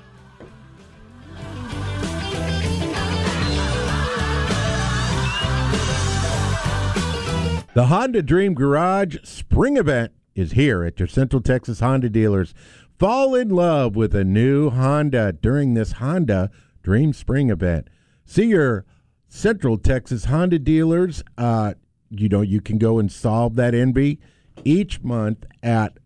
The 7.74 7.86
Honda 7.86 8.22
Dream 8.22 8.54
Garage 8.54 9.16
Spring 9.24 9.78
Event 9.78 10.12
is 10.36 10.52
here 10.52 10.84
at 10.84 11.00
your 11.00 11.08
Central 11.08 11.42
Texas 11.42 11.80
Honda 11.80 12.10
dealers. 12.10 12.54
Fall 13.00 13.34
in 13.34 13.48
love 13.48 13.96
with 13.96 14.14
a 14.14 14.26
new 14.26 14.70
Honda 14.70 15.32
during 15.32 15.74
this 15.74 15.94
Honda 15.94 16.52
Dream 16.84 17.14
Spring 17.14 17.50
Event. 17.50 17.88
See 18.26 18.48
your 18.48 18.86
Central 19.30 19.78
Texas 19.78 20.26
Honda 20.26 20.60
dealers. 20.60 21.24
Uh, 21.38 21.76
you 22.10 22.28
know, 22.28 22.42
you 22.42 22.60
can 22.60 22.78
go 22.78 23.00
and 23.00 23.10
solve 23.10 23.56
that 23.56 23.74
envy 23.74 24.20
each 24.66 25.02
month 25.02 25.46
at 25.64 25.98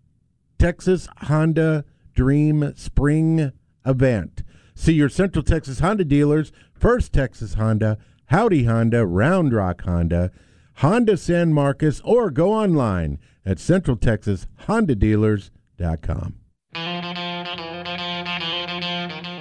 Texas 0.59 1.07
Honda 1.17 1.83
Dream 2.13 2.73
Spring 2.75 3.51
Event. 3.83 4.43
See 4.75 4.93
your 4.93 5.09
Central 5.09 5.41
Texas 5.41 5.79
Honda 5.79 6.05
dealers, 6.05 6.51
First 6.75 7.11
Texas 7.11 7.55
Honda, 7.55 7.97
Howdy 8.27 8.65
Honda, 8.65 9.03
Round 9.07 9.51
Rock 9.51 9.81
Honda, 9.81 10.31
Honda 10.77 11.15
San 11.17 11.53
Marcos, 11.53 12.01
or 12.01 12.29
go 12.29 12.51
online 12.51 13.17
at 13.45 13.57
centraltexashondadealers.com. 13.57 16.35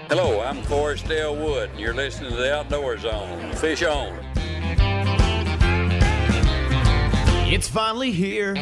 Hello, 0.09 0.41
I'm 0.41 0.63
Forrest 0.63 1.09
Dale 1.09 1.35
Wood, 1.35 1.71
and 1.71 1.81
you're 1.81 1.95
listening 1.95 2.31
to 2.31 2.37
the 2.37 2.55
Outdoor 2.55 2.97
Zone. 2.99 3.53
Fish 3.55 3.83
on. 3.83 4.17
It's 7.47 7.69
finally 7.69 8.11
here. 8.13 8.55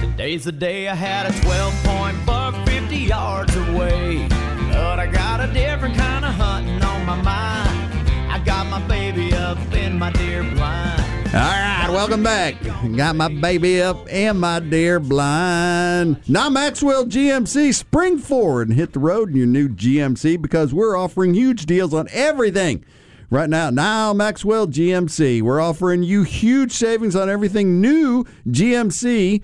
Today's 0.00 0.44
the 0.44 0.52
day 0.52 0.88
I 0.88 0.94
had 0.94 1.26
a 1.26 1.32
12 1.40 1.84
point 1.84 2.26
buck 2.26 2.54
50 2.66 2.96
yards 2.96 3.56
away. 3.56 4.28
But 4.70 5.00
I 5.00 5.06
got 5.06 5.40
a 5.40 5.46
different 5.52 5.96
kind 5.96 6.24
of 6.24 6.32
hunting 6.34 6.82
on 6.82 7.04
my 7.06 7.20
mind. 7.22 8.08
I 8.30 8.38
got 8.44 8.66
my 8.66 8.80
baby 8.86 9.32
up 9.34 9.58
in 9.74 9.98
my 9.98 10.10
deer 10.12 10.42
blind. 10.42 11.01
All 11.34 11.38
right, 11.38 11.88
welcome 11.88 12.22
back. 12.22 12.56
Got 12.94 13.16
my 13.16 13.28
baby 13.28 13.80
up 13.80 14.06
and 14.10 14.38
my 14.38 14.60
deer 14.60 15.00
blind. 15.00 16.20
Nyle 16.28 16.50
Maxwell 16.50 17.06
GMC, 17.06 17.72
spring 17.72 18.18
forward 18.18 18.68
and 18.68 18.76
hit 18.76 18.92
the 18.92 18.98
road 18.98 19.30
in 19.30 19.36
your 19.36 19.46
new 19.46 19.70
GMC 19.70 20.42
because 20.42 20.74
we're 20.74 20.94
offering 20.94 21.32
huge 21.32 21.64
deals 21.64 21.94
on 21.94 22.06
everything. 22.12 22.84
Right 23.30 23.48
now, 23.48 23.70
Nyle 23.70 24.12
Maxwell 24.12 24.66
GMC, 24.66 25.40
we're 25.40 25.58
offering 25.58 26.02
you 26.02 26.22
huge 26.22 26.70
savings 26.70 27.16
on 27.16 27.30
everything 27.30 27.80
new 27.80 28.24
GMC. 28.48 29.42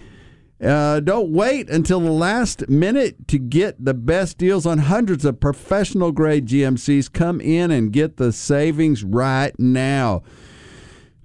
Uh, 0.63 1.01
don't 1.01 1.33
wait 1.33 1.71
until 1.71 2.01
the 2.01 2.11
last 2.11 2.69
minute 2.69 3.27
to 3.29 3.39
get 3.39 3.83
the 3.83 3.95
best 3.95 4.37
deals 4.37 4.67
on 4.67 4.77
hundreds 4.77 5.25
of 5.25 5.41
professional 5.41 6.13
grade 6.13 6.49
GMCs. 6.49 7.11
Come 7.11 7.41
in 7.41 7.71
and 7.71 7.95
get 7.95 8.19
the 8.19 8.31
savings 8.31 9.05
right 9.05 9.59
now. 9.59 10.23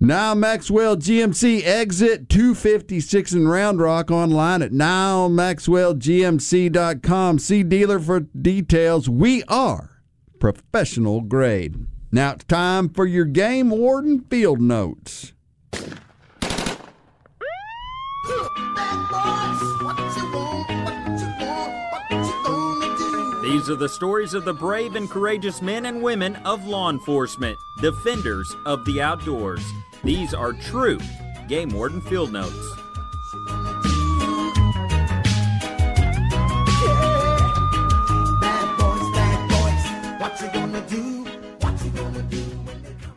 Nyle 0.03 0.35
Maxwell 0.35 0.97
GMC 0.97 1.63
exit 1.63 2.27
256 2.27 3.31
in 3.31 3.47
Round 3.47 3.79
Rock 3.79 4.11
online 4.11 4.61
at 4.61 4.73
nylemaxwellgmc.com. 4.73 7.39
See 7.39 7.63
dealer 7.63 8.01
for 8.01 8.19
details. 8.19 9.07
We 9.07 9.43
are 9.43 10.01
professional 10.39 11.21
grade. 11.21 11.87
Now 12.11 12.33
it's 12.33 12.43
time 12.43 12.89
for 12.89 13.05
your 13.05 13.23
game 13.23 13.69
warden 13.69 14.25
field 14.25 14.59
notes. 14.59 15.31
These 23.41 23.69
are 23.69 23.77
the 23.77 23.87
stories 23.87 24.33
of 24.33 24.43
the 24.43 24.53
brave 24.53 24.95
and 24.95 25.09
courageous 25.09 25.61
men 25.61 25.85
and 25.85 26.03
women 26.03 26.35
of 26.43 26.67
law 26.67 26.89
enforcement, 26.89 27.57
defenders 27.81 28.53
of 28.65 28.83
the 28.83 29.01
outdoors. 29.01 29.63
These 30.03 30.33
are 30.33 30.51
true 30.51 30.99
Game 31.47 31.69
Warden 31.69 32.01
Field 32.01 32.33
Notes. 32.33 32.73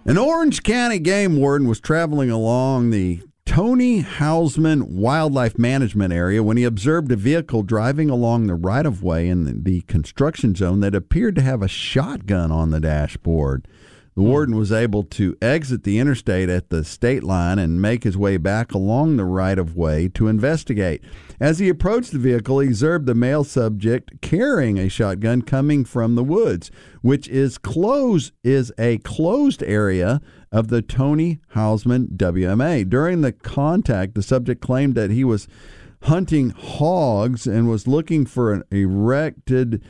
An 0.05 0.17
Orange 0.17 0.63
County 0.63 1.01
game 1.01 1.37
warden 1.37 1.67
was 1.67 1.81
traveling 1.81 2.31
along 2.31 2.91
the 2.91 3.21
Tony 3.45 3.99
Houseman 3.99 4.97
Wildlife 4.97 5.59
Management 5.59 6.13
Area 6.13 6.45
when 6.45 6.57
he 6.57 6.63
observed 6.63 7.11
a 7.11 7.17
vehicle 7.17 7.65
driving 7.65 8.09
along 8.09 8.47
the 8.47 8.55
right 8.55 8.87
of 8.87 9.03
way 9.03 9.29
in 9.29 9.45
the, 9.45 9.53
the 9.55 9.81
construction 9.83 10.55
zone 10.55 10.79
that 10.81 10.95
appeared 10.95 11.35
to 11.35 11.43
have 11.43 11.63
a 11.63 11.69
shotgun 11.69 12.53
on 12.53 12.71
the 12.71 12.79
dashboard. 12.79 13.67
The 14.17 14.23
warden 14.23 14.57
was 14.57 14.73
able 14.73 15.03
to 15.03 15.37
exit 15.43 15.85
the 15.85 15.99
interstate 15.99 16.49
at 16.49 16.71
the 16.71 16.85
state 16.85 17.23
line 17.23 17.59
and 17.59 17.83
make 17.83 18.03
his 18.03 18.17
way 18.17 18.39
back 18.39 18.73
along 18.73 19.17
the 19.17 19.27
right 19.27 19.59
of 19.59 19.77
way 19.77 20.09
to 20.15 20.29
investigate. 20.29 21.05
As 21.39 21.59
he 21.59 21.69
approached 21.69 22.13
the 22.13 22.19
vehicle, 22.19 22.61
he 22.61 22.69
observed 22.69 23.05
the 23.05 23.15
male 23.15 23.45
subject 23.45 24.23
carrying 24.23 24.79
a 24.79 24.89
shotgun 24.89 25.43
coming 25.43 25.85
from 25.85 26.15
the 26.15 26.25
woods, 26.25 26.71
which 27.03 27.29
is 27.29 27.59
close 27.59 28.33
is 28.43 28.73
a 28.79 28.97
closed 28.99 29.63
area 29.63 30.23
of 30.51 30.69
the 30.69 30.81
Tony 30.81 31.39
Houseman 31.49 32.09
WMA. 32.17 32.89
During 32.89 33.21
the 33.21 33.33
contact, 33.33 34.15
the 34.15 34.23
subject 34.23 34.63
claimed 34.63 34.95
that 34.95 35.11
he 35.11 35.25
was 35.25 35.47
hunting 36.05 36.51
hogs 36.51 37.47
and 37.47 37.69
was 37.69 37.87
looking 37.87 38.25
for 38.25 38.55
an 38.55 38.63
erected 38.71 39.85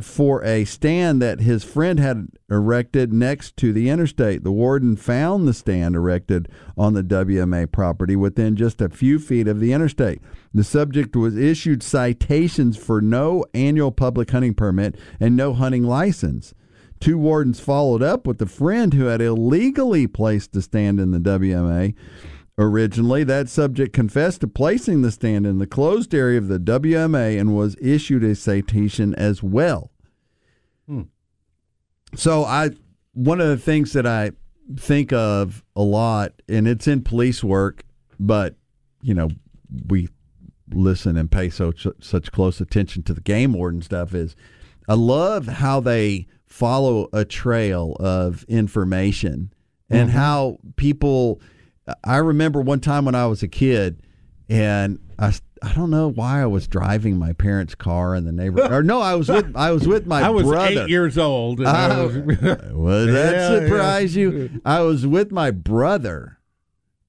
for 0.00 0.44
a 0.44 0.64
stand 0.64 1.22
that 1.22 1.40
his 1.40 1.64
friend 1.64 1.98
had 1.98 2.28
erected 2.50 3.12
next 3.12 3.56
to 3.58 3.72
the 3.72 3.88
interstate. 3.88 4.44
The 4.44 4.52
warden 4.52 4.96
found 4.96 5.46
the 5.46 5.54
stand 5.54 5.94
erected 5.94 6.48
on 6.76 6.94
the 6.94 7.02
WMA 7.02 7.70
property 7.70 8.16
within 8.16 8.56
just 8.56 8.80
a 8.80 8.88
few 8.88 9.18
feet 9.18 9.48
of 9.48 9.60
the 9.60 9.72
interstate. 9.72 10.20
The 10.52 10.64
subject 10.64 11.16
was 11.16 11.36
issued 11.36 11.82
citations 11.82 12.76
for 12.76 13.00
no 13.00 13.44
annual 13.54 13.92
public 13.92 14.30
hunting 14.30 14.54
permit 14.54 14.96
and 15.20 15.36
no 15.36 15.54
hunting 15.54 15.84
license. 15.84 16.54
Two 17.00 17.18
wardens 17.18 17.60
followed 17.60 18.02
up 18.02 18.26
with 18.26 18.38
the 18.38 18.46
friend 18.46 18.92
who 18.92 19.04
had 19.04 19.20
illegally 19.22 20.06
placed 20.06 20.52
the 20.52 20.62
stand 20.62 20.98
in 20.98 21.12
the 21.12 21.20
WMA. 21.20 21.94
Originally, 22.60 23.22
that 23.22 23.48
subject 23.48 23.92
confessed 23.92 24.40
to 24.40 24.48
placing 24.48 25.02
the 25.02 25.12
stand 25.12 25.46
in 25.46 25.58
the 25.58 25.66
closed 25.66 26.12
area 26.12 26.38
of 26.38 26.48
the 26.48 26.58
WMA 26.58 27.38
and 27.38 27.54
was 27.56 27.76
issued 27.80 28.24
a 28.24 28.34
citation 28.34 29.14
as 29.14 29.42
well. 29.42 29.92
So 32.14 32.44
I 32.44 32.70
one 33.12 33.40
of 33.40 33.48
the 33.48 33.58
things 33.58 33.92
that 33.92 34.06
I 34.06 34.32
think 34.76 35.12
of 35.12 35.62
a 35.76 35.82
lot 35.82 36.32
and 36.48 36.66
it's 36.66 36.88
in 36.88 37.02
police 37.02 37.44
work, 37.44 37.84
but 38.18 38.56
you 39.02 39.12
know, 39.14 39.28
we 39.88 40.08
listen 40.72 41.16
and 41.16 41.30
pay 41.30 41.50
so 41.50 41.72
such 42.00 42.32
close 42.32 42.60
attention 42.60 43.02
to 43.04 43.14
the 43.14 43.20
game 43.20 43.52
warden 43.52 43.82
stuff 43.82 44.14
is 44.14 44.34
I 44.88 44.94
love 44.94 45.46
how 45.46 45.80
they 45.80 46.26
follow 46.46 47.08
a 47.12 47.24
trail 47.26 47.94
of 48.00 48.44
information 48.48 49.52
and 49.90 50.08
Mhm. 50.08 50.12
how 50.12 50.58
people 50.76 51.40
I 52.04 52.16
remember 52.16 52.60
one 52.60 52.80
time 52.80 53.04
when 53.04 53.14
I 53.14 53.26
was 53.26 53.42
a 53.42 53.48
kid 53.48 54.00
and 54.48 54.98
I, 55.18 55.32
I 55.62 55.72
don't 55.74 55.90
know 55.90 56.08
why 56.10 56.40
I 56.42 56.46
was 56.46 56.66
driving 56.68 57.16
my 57.16 57.32
parents' 57.32 57.74
car 57.74 58.14
in 58.14 58.24
the 58.24 58.32
neighborhood. 58.32 58.72
or 58.72 58.82
no, 58.82 59.00
I 59.00 59.14
was 59.14 59.28
with 59.28 59.52
I 59.56 59.70
was 59.72 59.86
with 59.86 60.06
my 60.06 60.22
I 60.22 60.28
was 60.30 60.44
brother. 60.44 60.82
eight 60.84 60.88
years 60.88 61.18
old. 61.18 61.60
and 61.60 61.68
I 61.68 61.90
Uh, 61.90 62.04
was- 62.06 62.16
Would 62.72 63.08
that 63.14 63.34
Yeah, 63.34 63.48
surprise 63.60 64.16
yeah. 64.16 64.22
you? 64.22 64.60
I 64.64 64.80
was 64.80 65.06
with 65.06 65.30
my 65.32 65.50
brother, 65.50 66.38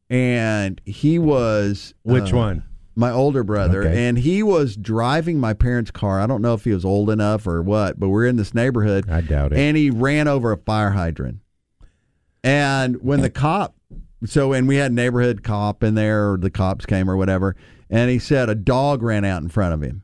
and 0.10 0.82
he 0.86 1.20
was 1.20 1.94
Which 2.04 2.34
uh, 2.34 2.38
one? 2.38 2.64
My 2.96 3.12
older 3.12 3.44
brother, 3.46 3.84
Okay. 3.84 4.08
and 4.08 4.18
he 4.18 4.44
was 4.44 4.76
driving 4.76 5.40
my 5.40 5.54
parents' 5.54 5.92
car. 5.92 6.20
I 6.20 6.28
don't 6.28 6.42
know 6.42 6.54
if 6.54 6.66
he 6.66 6.74
was 6.74 6.84
old 6.84 7.10
enough 7.10 7.48
or 7.48 7.62
what, 7.62 7.98
but 8.00 8.10
we're 8.10 8.26
in 8.26 8.36
this 8.36 8.54
neighborhood. 8.54 9.10
I 9.10 9.22
doubt 9.22 9.54
it. 9.54 9.60
And 9.60 9.78
he 9.78 9.90
ran 9.90 10.28
over 10.28 10.52
a 10.52 10.58
fire 10.58 10.90
hydrant. 10.92 11.38
And 12.44 13.02
when 13.02 13.22
the 13.22 13.30
cop, 13.30 13.76
so 14.26 14.54
and 14.54 14.68
we 14.68 14.76
had 14.76 14.92
neighborhood 14.92 15.44
cop 15.44 15.84
in 15.84 15.96
there, 15.96 16.34
or 16.34 16.38
the 16.38 16.50
cops 16.50 16.86
came 16.86 17.10
or 17.10 17.18
whatever, 17.18 17.56
and 17.90 18.10
he 18.10 18.20
said 18.20 18.50
a 18.50 18.56
dog 18.56 19.02
ran 19.02 19.26
out 19.26 19.42
in 19.42 19.50
front 19.50 19.74
of 19.74 19.82
him, 19.82 20.04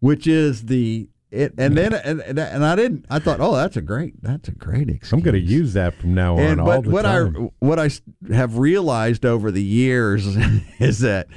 which 0.00 0.26
is 0.26 0.66
the 0.66 1.08
it. 1.30 1.54
And 1.58 1.76
then 1.76 1.92
and, 1.94 2.20
and 2.20 2.64
I 2.64 2.76
didn't. 2.76 3.06
I 3.10 3.18
thought, 3.18 3.40
oh, 3.40 3.54
that's 3.54 3.76
a 3.76 3.82
great, 3.82 4.22
that's 4.22 4.48
a 4.48 4.52
great 4.52 4.88
excuse. 4.88 5.12
I'm 5.12 5.20
going 5.20 5.34
to 5.34 5.40
use 5.40 5.72
that 5.74 5.94
from 5.94 6.14
now 6.14 6.34
on 6.34 6.40
And 6.40 6.64
but 6.64 6.86
what 6.86 7.02
time. 7.02 7.36
I 7.36 7.64
what 7.64 7.78
I 7.78 7.90
have 8.32 8.58
realized 8.58 9.24
over 9.24 9.50
the 9.50 9.62
years 9.62 10.26
is 10.78 11.00
that 11.00 11.28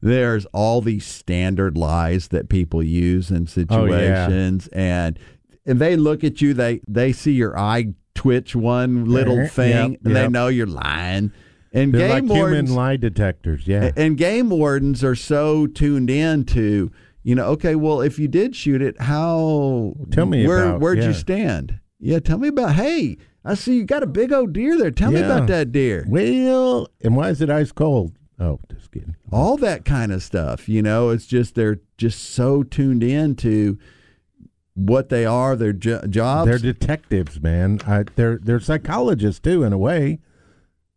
there's 0.00 0.44
all 0.46 0.80
these 0.80 1.06
standard 1.06 1.78
lies 1.78 2.28
that 2.28 2.48
people 2.48 2.82
use 2.82 3.30
in 3.30 3.36
Oh, 3.36 3.84
yeah. 3.86 4.26
situations, 4.26 4.68
and 4.68 5.18
and 5.66 5.78
they 5.78 5.96
look 5.96 6.24
at 6.24 6.40
you, 6.40 6.54
they 6.54 6.80
they 6.88 7.12
see 7.12 7.32
your 7.32 7.58
eye 7.58 7.94
twitch 8.14 8.54
one 8.54 9.06
little 9.06 9.34
uh-huh. 9.34 9.42
Yep, 9.42 9.52
thing, 9.52 9.98
and 10.04 10.16
they 10.16 10.28
know 10.28 10.48
you're 10.48 10.66
lying. 10.66 11.32
And 11.74 11.92
They're 11.92 12.08
game 12.08 12.28
like 12.28 12.38
wardens, 12.38 12.70
human 12.70 12.74
lie 12.76 12.96
detectors. 12.96 13.66
Yeah. 13.66 13.90
and 13.96 14.16
game 14.16 14.48
wardens 14.48 15.02
are 15.02 15.16
so 15.16 15.66
tuned 15.66 16.08
in 16.08 16.44
to, 16.46 16.90
you 17.24 17.34
know, 17.34 17.46
okay, 17.48 17.74
well, 17.74 18.00
if 18.00 18.18
you 18.18 18.28
did 18.28 18.54
shoot 18.54 18.80
it, 18.80 19.00
how? 19.00 19.94
Tell 20.12 20.24
me 20.26 20.46
where 20.46 20.64
about- 20.64 20.80
where'd 20.80 20.98
yeah. 20.98 21.08
you 21.08 21.12
stand? 21.14 21.80
Yeah, 21.98 22.20
tell 22.20 22.38
me 22.38 22.48
about. 22.48 22.74
Hey, 22.76 23.16
I 23.44 23.54
see 23.54 23.76
you 23.78 23.84
got 23.84 24.02
a 24.02 24.06
big 24.06 24.32
old 24.32 24.52
deer 24.52 24.78
there. 24.78 24.90
Tell 24.92 25.10
me 25.10 25.20
about 25.20 25.48
that 25.48 25.72
deer. 25.72 26.06
Well, 26.08 26.86
and 27.02 27.16
why 27.16 27.30
is 27.30 27.40
it 27.40 27.50
ice 27.50 27.72
cold? 27.72 28.12
Oh, 28.38 28.58
just 28.70 28.90
kidding. 28.92 29.14
all 29.32 29.56
that 29.58 29.84
kind 29.84 30.12
of 30.12 30.22
stuff. 30.22 30.68
You 30.68 30.82
know, 30.82 31.10
it's 31.10 31.26
just 31.26 31.54
they're 31.54 31.80
just 31.98 32.22
so 32.22 32.62
tuned 32.62 33.02
in 33.02 33.36
to 33.36 33.78
what 34.74 35.08
they 35.08 35.24
are, 35.24 35.54
their 35.56 35.72
jo- 35.72 36.02
jobs. 36.08 36.48
They're 36.50 36.58
detectives, 36.72 37.40
man. 37.40 37.80
I, 37.86 38.04
they're 38.16 38.38
they're 38.42 38.60
psychologists 38.60 39.40
too, 39.40 39.62
in 39.62 39.72
a 39.72 39.78
way. 39.78 40.18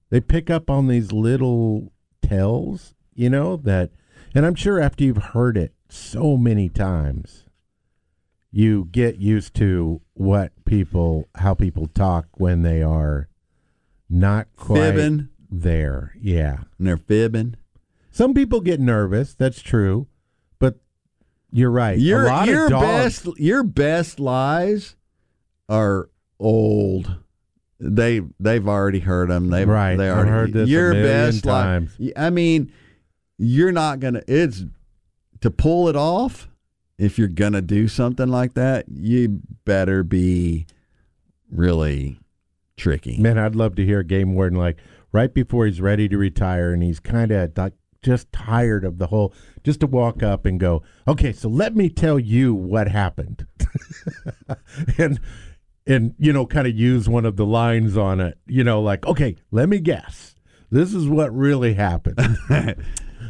They 0.10 0.22
pick 0.22 0.49
up 0.49 0.70
on 0.70 0.88
these 0.88 1.12
little 1.12 1.91
tells, 2.22 2.93
you 3.14 3.30
know 3.30 3.58
that, 3.58 3.91
and 4.34 4.45
I'm 4.45 4.55
sure 4.55 4.80
after 4.80 5.03
you've 5.03 5.18
heard 5.18 5.58
it 5.58 5.74
so 5.89 6.38
many 6.38 6.70
times, 6.70 7.45
you 8.51 8.88
get 8.91 9.18
used 9.18 9.53
to 9.55 10.01
what 10.14 10.51
people, 10.66 11.28
how 11.36 11.53
people 11.53 11.88
talk 11.88 12.28
when 12.38 12.62
they 12.62 12.82
are 12.82 13.28
not 14.10 14.47
quite 14.55 14.93
Fibbing. 14.93 15.30
there. 15.49 16.14
Yeah, 16.20 16.64
and 16.78 16.88
they're 16.88 16.97
fibbing. 16.97 17.55
some 18.10 18.34
people 18.34 18.62
get 18.62 18.80
nervous. 18.80 19.34
That's 19.34 19.62
true, 19.62 20.08
but 20.60 20.78
you're 21.51 21.72
right. 21.72 21.99
Your 21.99 22.24
a 22.24 22.28
lot 22.28 22.47
your 22.47 22.66
of 22.66 22.70
dogs, 22.72 23.22
best 23.24 23.39
your 23.39 23.64
best 23.64 24.20
lies 24.20 24.95
are 25.68 26.10
old. 26.39 27.18
They 27.80 28.21
they've 28.39 28.67
already 28.67 28.99
heard 28.99 29.30
them. 29.30 29.49
They've 29.49 29.67
Right. 29.67 29.95
They 29.95 30.09
I've 30.09 30.17
already 30.17 30.32
heard 30.32 30.53
this 30.53 30.69
your 30.69 30.93
best 30.93 31.43
times. 31.43 31.95
I 32.15 32.30
mean, 32.30 32.71
you're 33.38 33.71
not 33.71 33.99
gonna. 33.99 34.23
It's 34.28 34.65
to 35.41 35.51
pull 35.51 35.88
it 35.88 35.95
off. 35.95 36.49
If 36.97 37.19
you're 37.19 37.28
gonna 37.28 37.61
do 37.61 37.88
something 37.88 38.28
like 38.28 38.55
that, 38.55 38.86
you 38.89 39.41
better 39.65 40.03
be 40.03 40.65
really 41.51 42.19
tricky. 42.78 43.17
Man, 43.19 43.38
I'd 43.38 43.55
love 43.55 43.75
to 43.75 43.86
hear 43.86 43.99
a 43.99 44.03
game 44.03 44.34
warden 44.34 44.57
like 44.57 44.78
right 45.11 45.34
before 45.34 45.65
he's 45.65 45.80
ready 45.80 46.07
to 46.09 46.17
retire 46.17 46.73
and 46.73 46.82
he's 46.82 46.99
kind 46.99 47.32
of 47.32 47.55
like 47.57 47.73
just 48.01 48.32
tired 48.32 48.86
of 48.86 48.97
the 48.97 49.07
whole 49.07 49.34
just 49.63 49.82
to 49.82 49.88
walk 49.88 50.23
up 50.23 50.45
and 50.45 50.59
go, 50.59 50.82
"Okay, 51.07 51.34
so 51.34 51.49
let 51.49 51.75
me 51.75 51.89
tell 51.89 52.17
you 52.17 52.53
what 52.53 52.88
happened." 52.88 53.45
and 54.97 55.19
and 55.88 56.13
you 56.19 56.33
know 56.33 56.45
kind 56.45 56.67
of 56.67 56.75
use 56.75 57.07
one 57.09 57.25
of 57.25 57.35
the 57.38 57.45
lines 57.45 57.97
on 57.97 58.19
it, 58.19 58.38
you 58.47 58.63
know, 58.63 58.81
like, 58.81 59.05
"Okay, 59.07 59.35
let 59.51 59.69
me 59.69 59.79
guess. 59.79 60.35
This 60.69 60.93
is 60.93 61.07
what 61.07 61.35
really 61.35 61.73
happened." 61.73 62.19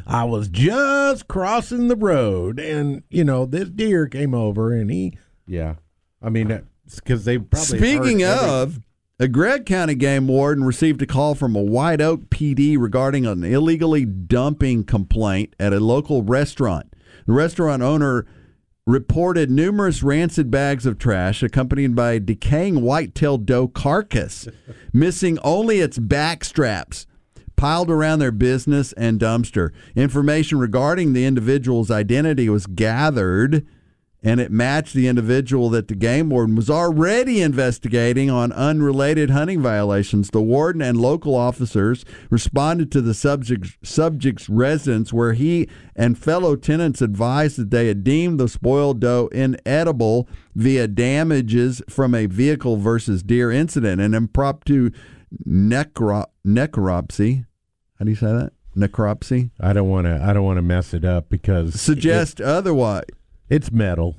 I 0.08 0.24
was 0.24 0.48
just 0.48 1.28
crossing 1.28 1.88
the 1.88 1.96
road, 1.96 2.60
and 2.60 3.04
you 3.10 3.24
know 3.24 3.46
this 3.46 3.70
deer 3.70 4.08
came 4.08 4.34
over, 4.34 4.72
and 4.74 4.90
he, 4.90 5.18
yeah, 5.46 5.76
I 6.22 6.30
mean, 6.30 6.62
because 6.96 7.26
they 7.26 7.38
probably 7.38 7.78
Speaking 7.78 8.20
heard 8.22 8.40
every- 8.40 8.50
of, 8.50 8.80
a 9.20 9.28
Gregg 9.28 9.66
County 9.66 9.96
game 9.96 10.28
warden 10.28 10.64
received 10.64 11.02
a 11.02 11.06
call 11.08 11.36
from 11.36 11.56
a 11.56 11.62
White 11.62 12.02
Oak 12.02 12.30
PD 12.30 12.78
regarding 12.80 13.26
an 13.26 13.44
illegally 13.44 14.06
dumping 14.06 14.84
complaint 14.84 15.56
at 15.60 15.74
a 15.74 15.80
local 15.80 16.22
restaurant. 16.24 16.94
The 17.26 17.34
restaurant 17.34 17.82
owner 17.82 18.26
reported 18.88 19.52
numerous 19.52 20.02
rancid 20.02 20.50
bags 20.50 20.86
of 20.86 20.98
trash 20.98 21.44
accompanied 21.44 21.94
by 21.94 22.14
a 22.14 22.20
decaying 22.22 22.82
white-tailed 22.82 23.46
doe 23.46 23.68
carcass, 23.68 24.48
missing 24.94 25.38
only 25.44 25.80
its 25.80 26.00
back 26.00 26.44
straps 26.44 27.06
piled 27.58 27.92
around 27.92 28.20
their 28.20 28.32
business 28.32 28.94
and 28.94 29.20
dumpster. 29.20 29.72
Information 29.96 30.58
regarding 30.58 31.12
the 31.12 31.26
individual's 31.26 31.92
identity 31.92 32.48
was 32.48 32.66
gathered 32.66 33.66
and 34.24 34.40
it 34.40 34.52
matched 34.52 34.94
the 34.94 35.08
individual 35.08 35.70
that 35.70 35.88
the 35.88 35.96
game 35.96 36.30
warden 36.30 36.56
was 36.56 36.70
already 36.70 37.42
investigating 37.42 38.30
on 38.30 38.52
unrelated 38.52 39.30
hunting 39.30 39.62
violations. 39.62 40.30
The 40.30 40.42
warden 40.42 40.82
and 40.82 41.00
local 41.00 41.36
officers 41.36 42.04
responded 42.30 42.92
to 42.94 43.02
the 43.02 43.14
subject, 43.14 43.78
subject's 43.84 44.50
residence, 44.50 45.14
where 45.14 45.34
he 45.34 45.70
and 45.96 46.18
fellow 46.18 46.56
tenants 46.56 47.02
advised 47.02 47.58
that 47.58 47.70
they 47.70 47.88
had 47.88 48.04
deemed 48.04 48.40
the 48.40 48.50
spoiled 48.50 49.00
doe 49.00 49.28
inedible 49.32 50.28
via 50.56 50.88
damages 50.88 51.82
from 51.88 52.16
a 52.16 52.26
vehicle 52.26 52.78
versus 52.78 53.22
deer 53.22 53.52
incident, 53.52 54.02
an 54.02 54.16
impromptu 54.16 54.90
necro- 55.48 56.26
necropsy. 56.46 57.46
How 58.00 58.06
do 58.06 58.12
you 58.12 58.16
say 58.16 58.28
that? 58.28 58.54
Necropsy? 58.76 59.52
I 59.60 59.74
don't 59.74 59.90
want 59.90 60.06
to. 60.06 60.22
I 60.24 60.34
don't 60.34 60.44
want 60.44 60.58
to 60.58 60.62
mess 60.62 60.94
it 60.94 61.04
up 61.04 61.30
because 61.30 61.80
Suggest 61.80 62.40
otherwise. 62.40 63.06
It's 63.50 63.72
metal. 63.72 64.16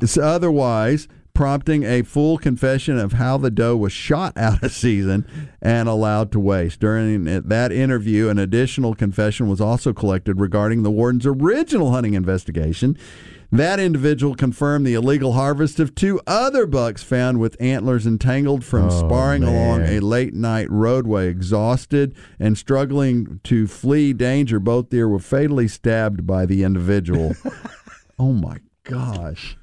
It's 0.00 0.16
otherwise 0.16 1.08
prompting 1.34 1.82
a 1.82 2.02
full 2.02 2.36
confession 2.36 2.98
of 2.98 3.14
how 3.14 3.38
the 3.38 3.50
doe 3.50 3.76
was 3.76 3.92
shot 3.92 4.36
out 4.36 4.62
of 4.62 4.70
season 4.72 5.26
and 5.62 5.88
allowed 5.88 6.30
to 6.32 6.38
waste. 6.38 6.78
During 6.80 7.24
that 7.24 7.72
interview, 7.72 8.28
an 8.28 8.38
additional 8.38 8.94
confession 8.94 9.48
was 9.48 9.60
also 9.60 9.92
collected 9.92 10.38
regarding 10.40 10.82
the 10.82 10.90
warden's 10.90 11.26
original 11.26 11.90
hunting 11.92 12.14
investigation. 12.14 12.98
That 13.50 13.80
individual 13.80 14.34
confirmed 14.34 14.86
the 14.86 14.94
illegal 14.94 15.32
harvest 15.32 15.78
of 15.78 15.94
two 15.94 16.20
other 16.26 16.64
bucks 16.66 17.02
found 17.02 17.38
with 17.38 17.60
antlers 17.60 18.06
entangled 18.06 18.64
from 18.64 18.86
Oh, 18.86 18.88
sparring 18.90 19.42
along 19.42 19.82
a 19.82 20.00
late 20.00 20.32
night 20.32 20.70
roadway. 20.70 21.28
Exhausted 21.28 22.14
and 22.38 22.56
struggling 22.56 23.40
to 23.44 23.66
flee 23.66 24.14
danger, 24.14 24.58
both 24.58 24.88
deer 24.88 25.06
were 25.06 25.18
fatally 25.18 25.68
stabbed 25.68 26.26
by 26.26 26.46
the 26.46 26.62
individual. 26.62 27.34
oh 28.22 28.32
my 28.32 28.58
gosh. 28.84 29.56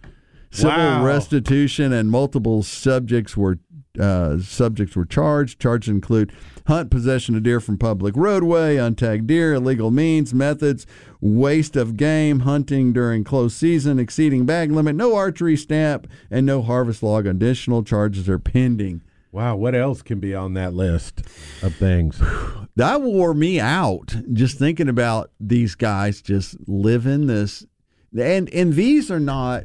Civil 0.52 0.72
Wow. 0.78 1.06
restitution 1.06 1.94
and 1.94 2.10
multiple 2.10 2.64
subjects 2.64 3.38
were 3.38 3.60
uh, 4.00 4.38
subjects 4.40 4.96
were 4.96 5.06
charged. 5.06 5.60
Charges 5.60 5.90
include 5.90 6.32
hunt 6.68 6.90
possession 6.92 7.36
of 7.36 7.44
deer 7.44 7.60
from 7.60 7.78
public 7.78 8.16
roadway, 8.16 8.76
untagged 8.78 9.28
deer, 9.28 9.54
illegal 9.56 9.92
means, 9.92 10.34
methods, 10.34 10.86
waste 11.22 11.76
of 11.76 11.98
game, 11.98 12.42
hunting 12.42 12.94
during 12.94 13.24
close 13.24 13.54
season, 13.56 14.00
exceeding 14.00 14.46
bag 14.46 14.72
limit, 14.72 14.96
no 14.96 15.16
archery 15.16 15.58
stamp, 15.58 16.08
and 16.32 16.46
no 16.46 16.62
harvest 16.62 17.02
log. 17.04 17.26
Additional 17.26 17.84
charges 17.84 18.30
are 18.30 18.40
pending. 18.40 19.02
Wow, 19.32 19.58
what 19.58 19.76
else 19.76 20.02
can 20.02 20.20
be 20.20 20.34
on 20.34 20.54
that 20.56 20.74
list 20.74 21.22
of 21.62 21.76
things? 21.76 22.22
That 22.76 23.02
wore 23.02 23.34
me 23.34 23.60
out 23.60 24.16
just 24.32 24.58
thinking 24.58 24.88
about 24.88 25.32
these 25.38 25.76
guys 25.76 26.22
just 26.22 26.56
living 26.66 27.26
this 27.28 27.66
and 28.18 28.50
and 28.54 28.74
these 28.74 29.12
are 29.12 29.20
not 29.20 29.64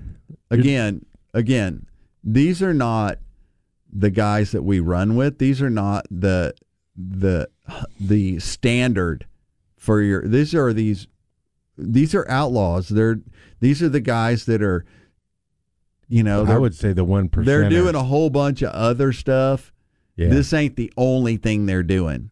again 0.51 1.05
again 1.33 1.87
these 2.23 2.63
are 2.63 2.75
not 2.75 3.19
the 3.93 4.11
guys 4.11 4.53
that 4.53 4.63
we 4.63 4.81
run 4.81 5.17
with 5.17 5.39
these 5.39 5.63
are 5.63 5.71
not 5.71 6.07
the 6.11 6.55
the 6.97 7.49
the 8.01 8.39
standard 8.39 9.27
for 9.77 10.01
your 10.01 10.27
these 10.27 10.55
are 10.55 10.73
these 10.73 11.07
these 11.77 12.15
are 12.15 12.29
outlaws 12.31 12.89
they're 12.89 13.21
these 13.61 13.83
are 13.83 13.89
the 13.89 14.01
guys 14.01 14.47
that 14.47 14.63
are 14.63 14.85
you 16.09 16.23
know 16.23 16.45
I 16.45 16.59
would 16.59 16.75
say 16.75 16.93
the 16.93 17.05
one 17.05 17.29
percent. 17.29 17.47
they're 17.47 17.69
doing 17.69 17.95
a 17.95 18.03
whole 18.03 18.31
bunch 18.31 18.63
of 18.63 18.73
other 18.73 19.13
stuff. 19.13 19.73
Yeah. 20.17 20.29
This 20.29 20.53
ain't 20.53 20.77
the 20.77 20.93
only 20.97 21.39
thing 21.39 21.67
they're 21.67 21.83
doing. 21.83 22.31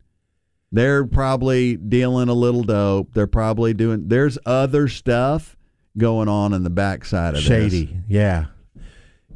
They're 0.70 1.04
probably 1.04 1.76
dealing 1.76 2.28
a 2.28 2.34
little 2.34 2.62
dope. 2.62 3.14
They're 3.14 3.26
probably 3.26 3.74
doing. 3.74 4.08
There's 4.08 4.38
other 4.46 4.88
stuff 4.88 5.56
going 5.96 6.28
on 6.28 6.52
in 6.52 6.62
the 6.62 6.70
backside 6.70 7.34
of 7.34 7.40
shady. 7.40 7.86
this. 7.86 7.94
Yeah, 8.08 8.46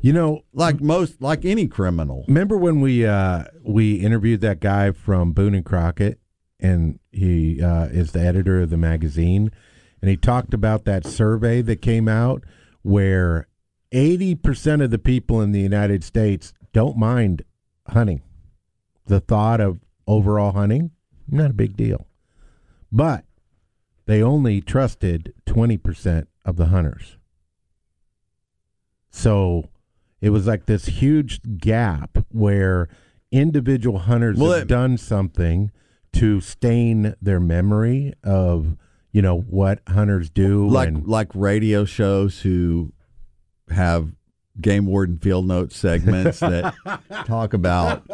you 0.00 0.12
know, 0.12 0.44
like 0.52 0.80
most, 0.80 1.20
like 1.20 1.44
any 1.44 1.66
criminal. 1.66 2.24
Remember 2.28 2.56
when 2.56 2.80
we 2.80 3.06
uh, 3.06 3.44
we 3.64 3.96
interviewed 3.96 4.40
that 4.42 4.60
guy 4.60 4.92
from 4.92 5.32
Boone 5.32 5.54
and 5.54 5.64
Crockett, 5.64 6.20
and 6.60 6.98
he 7.12 7.62
uh, 7.62 7.86
is 7.86 8.12
the 8.12 8.20
editor 8.20 8.60
of 8.60 8.70
the 8.70 8.76
magazine, 8.76 9.50
and 10.00 10.10
he 10.10 10.16
talked 10.16 10.54
about 10.54 10.84
that 10.84 11.06
survey 11.06 11.62
that 11.62 11.82
came 11.82 12.08
out 12.08 12.44
where 12.82 13.48
eighty 13.92 14.34
percent 14.34 14.82
of 14.82 14.90
the 14.90 14.98
people 14.98 15.40
in 15.40 15.52
the 15.52 15.60
United 15.60 16.04
States 16.04 16.52
don't 16.72 16.96
mind 16.96 17.42
hunting. 17.88 18.22
The 19.06 19.20
thought 19.20 19.60
of 19.60 19.80
overall 20.06 20.52
hunting, 20.52 20.90
not 21.28 21.50
a 21.50 21.54
big 21.54 21.76
deal, 21.76 22.06
but 22.92 23.24
they 24.06 24.22
only 24.22 24.60
trusted 24.60 25.34
twenty 25.46 25.78
percent 25.78 26.28
of 26.46 26.56
the 26.56 26.66
hunters. 26.66 27.18
So 29.10 29.68
it 30.20 30.30
was 30.30 30.46
like 30.46 30.66
this 30.66 30.86
huge 30.86 31.40
gap 31.58 32.18
where 32.30 32.88
individual 33.30 33.98
hunters 34.00 34.38
Well, 34.38 34.52
have 34.52 34.62
it- 34.62 34.68
done 34.68 34.96
something 34.96 35.70
to 36.14 36.40
stain 36.40 37.14
their 37.20 37.40
memory 37.40 38.14
of 38.24 38.76
you 39.12 39.20
know 39.22 39.38
what 39.40 39.80
hunters 39.88 40.30
do 40.30 40.68
Like 40.68 40.88
and 40.88 41.06
like 41.06 41.28
radio 41.34 41.84
shows 41.84 42.40
who 42.40 42.92
have 43.70 44.12
game 44.60 44.86
warden 44.86 45.18
field 45.18 45.46
notes 45.46 45.76
segments 45.76 46.40
that 46.40 46.74
talk 47.26 47.52
about 47.52 48.06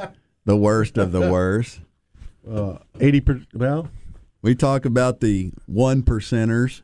the 0.44 0.56
worst 0.56 0.98
of 0.98 1.12
the 1.12 1.20
worst. 1.30 1.80
Uh, 2.48 2.78
Eighty 3.00 3.20
percent. 3.20 3.46
Well, 3.54 3.88
We 4.42 4.54
talk 4.56 4.84
about 4.84 5.20
the 5.20 5.52
one 5.66 6.02
percenters. 6.02 6.82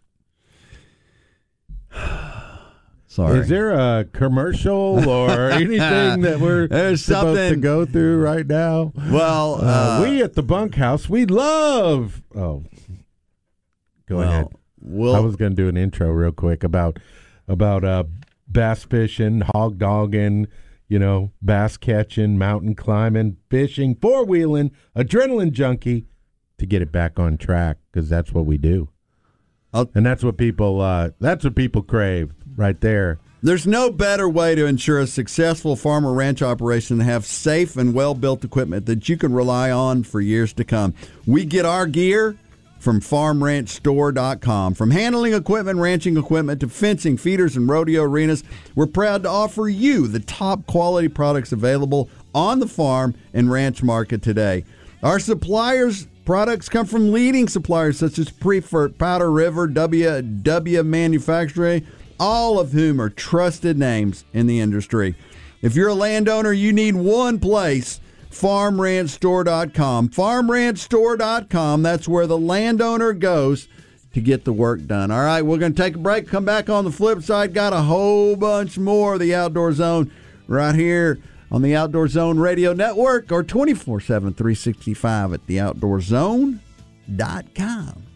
Sorry. 3.18 3.40
is 3.40 3.48
there 3.48 3.70
a 3.72 4.04
commercial 4.04 5.08
or 5.08 5.30
anything 5.50 6.20
that 6.20 6.38
we're 6.40 6.68
There's 6.68 7.04
supposed 7.04 7.52
to 7.52 7.56
go 7.60 7.84
through 7.84 8.20
right 8.22 8.46
now? 8.46 8.92
well, 9.10 9.56
Uh, 9.56 9.64
uh, 9.64 10.00
we 10.08 10.22
at 10.22 10.34
the 10.34 10.42
bunkhouse, 10.42 11.08
we 11.08 11.26
love. 11.26 12.22
Oh, 12.36 12.64
go 14.06 14.18
well, 14.18 14.28
ahead. 14.28 14.46
We'll, 14.80 15.16
I 15.16 15.18
was 15.20 15.36
going 15.36 15.52
to 15.52 15.56
do 15.62 15.68
an 15.68 15.76
intro 15.76 16.10
real 16.10 16.30
quick 16.32 16.62
about 16.62 16.98
about 17.48 17.84
uh, 17.84 18.04
bass 18.50 18.84
fishing, 18.84 19.42
hog 19.52 19.78
dogging, 19.78 20.46
you 20.88 20.98
know, 21.00 21.32
bass 21.42 21.76
catching, 21.76 22.38
mountain 22.38 22.74
climbing, 22.76 23.36
fishing, 23.50 23.96
four 23.96 24.24
wheeling, 24.24 24.70
adrenaline 24.96 25.50
junkie 25.52 26.06
to 26.58 26.66
get 26.66 26.82
it 26.82 26.92
back 26.92 27.18
on 27.18 27.36
track 27.36 27.78
because 27.90 28.08
that's 28.08 28.32
what 28.32 28.46
we 28.46 28.56
do, 28.58 28.88
I'll- 29.72 29.90
and 29.94 30.06
that's 30.06 30.22
what 30.22 30.36
people 30.36 30.80
uh, 30.80 31.10
that's 31.18 31.42
what 31.44 31.56
people 31.56 31.82
crave 31.82 32.32
right 32.58 32.78
there. 32.80 33.18
There's 33.40 33.68
no 33.68 33.90
better 33.90 34.28
way 34.28 34.56
to 34.56 34.66
ensure 34.66 34.98
a 34.98 35.06
successful 35.06 35.76
farm 35.76 36.04
or 36.04 36.12
ranch 36.12 36.42
operation 36.42 36.98
than 36.98 37.06
have 37.06 37.24
safe 37.24 37.76
and 37.76 37.94
well 37.94 38.14
built 38.14 38.44
equipment 38.44 38.86
that 38.86 39.08
you 39.08 39.16
can 39.16 39.32
rely 39.32 39.70
on 39.70 40.02
for 40.02 40.20
years 40.20 40.52
to 40.54 40.64
come. 40.64 40.92
We 41.24 41.44
get 41.44 41.64
our 41.64 41.86
gear 41.86 42.36
from 42.80 43.00
farmranchstore.com. 43.00 44.74
From 44.74 44.90
handling 44.90 45.34
equipment, 45.34 45.78
ranching 45.78 46.16
equipment 46.16 46.60
to 46.60 46.68
fencing, 46.68 47.16
feeders, 47.16 47.56
and 47.56 47.68
rodeo 47.68 48.02
arenas, 48.02 48.42
we're 48.74 48.86
proud 48.86 49.22
to 49.22 49.28
offer 49.28 49.68
you 49.68 50.08
the 50.08 50.20
top 50.20 50.66
quality 50.66 51.08
products 51.08 51.52
available 51.52 52.08
on 52.34 52.58
the 52.58 52.68
farm 52.68 53.14
and 53.32 53.50
ranch 53.50 53.82
market 53.82 54.22
today. 54.22 54.64
Our 55.02 55.20
suppliers' 55.20 56.08
products 56.24 56.68
come 56.68 56.86
from 56.86 57.12
leading 57.12 57.48
suppliers 57.48 57.98
such 57.98 58.18
as 58.18 58.30
Priefert, 58.30 58.98
Powder 58.98 59.30
River, 59.30 59.68
WW 59.68 60.84
Manufacturing, 60.84 61.86
all 62.18 62.58
of 62.58 62.72
whom 62.72 63.00
are 63.00 63.10
trusted 63.10 63.78
names 63.78 64.24
in 64.32 64.46
the 64.46 64.60
industry. 64.60 65.14
If 65.62 65.74
you're 65.74 65.88
a 65.88 65.94
landowner, 65.94 66.52
you 66.52 66.72
need 66.72 66.94
one 66.94 67.40
place 67.40 68.00
farmranchstore.com. 68.30 70.10
Farmranchstore.com, 70.10 71.82
that's 71.82 72.08
where 72.08 72.26
the 72.26 72.38
landowner 72.38 73.12
goes 73.12 73.68
to 74.12 74.20
get 74.20 74.44
the 74.44 74.52
work 74.52 74.86
done. 74.86 75.10
All 75.10 75.24
right, 75.24 75.42
we're 75.42 75.58
going 75.58 75.74
to 75.74 75.82
take 75.82 75.96
a 75.96 75.98
break, 75.98 76.28
come 76.28 76.44
back 76.44 76.70
on 76.70 76.84
the 76.84 76.92
flip 76.92 77.22
side. 77.22 77.54
Got 77.54 77.72
a 77.72 77.82
whole 77.82 78.36
bunch 78.36 78.78
more 78.78 79.14
of 79.14 79.20
the 79.20 79.34
Outdoor 79.34 79.72
Zone 79.72 80.12
right 80.46 80.74
here 80.74 81.18
on 81.50 81.62
the 81.62 81.74
Outdoor 81.74 82.08
Zone 82.08 82.38
Radio 82.38 82.72
Network 82.72 83.32
or 83.32 83.42
24 83.42 84.00
7 84.00 84.34
365 84.34 85.32
at 85.32 85.46
theoutdoorzone.com. 85.46 88.07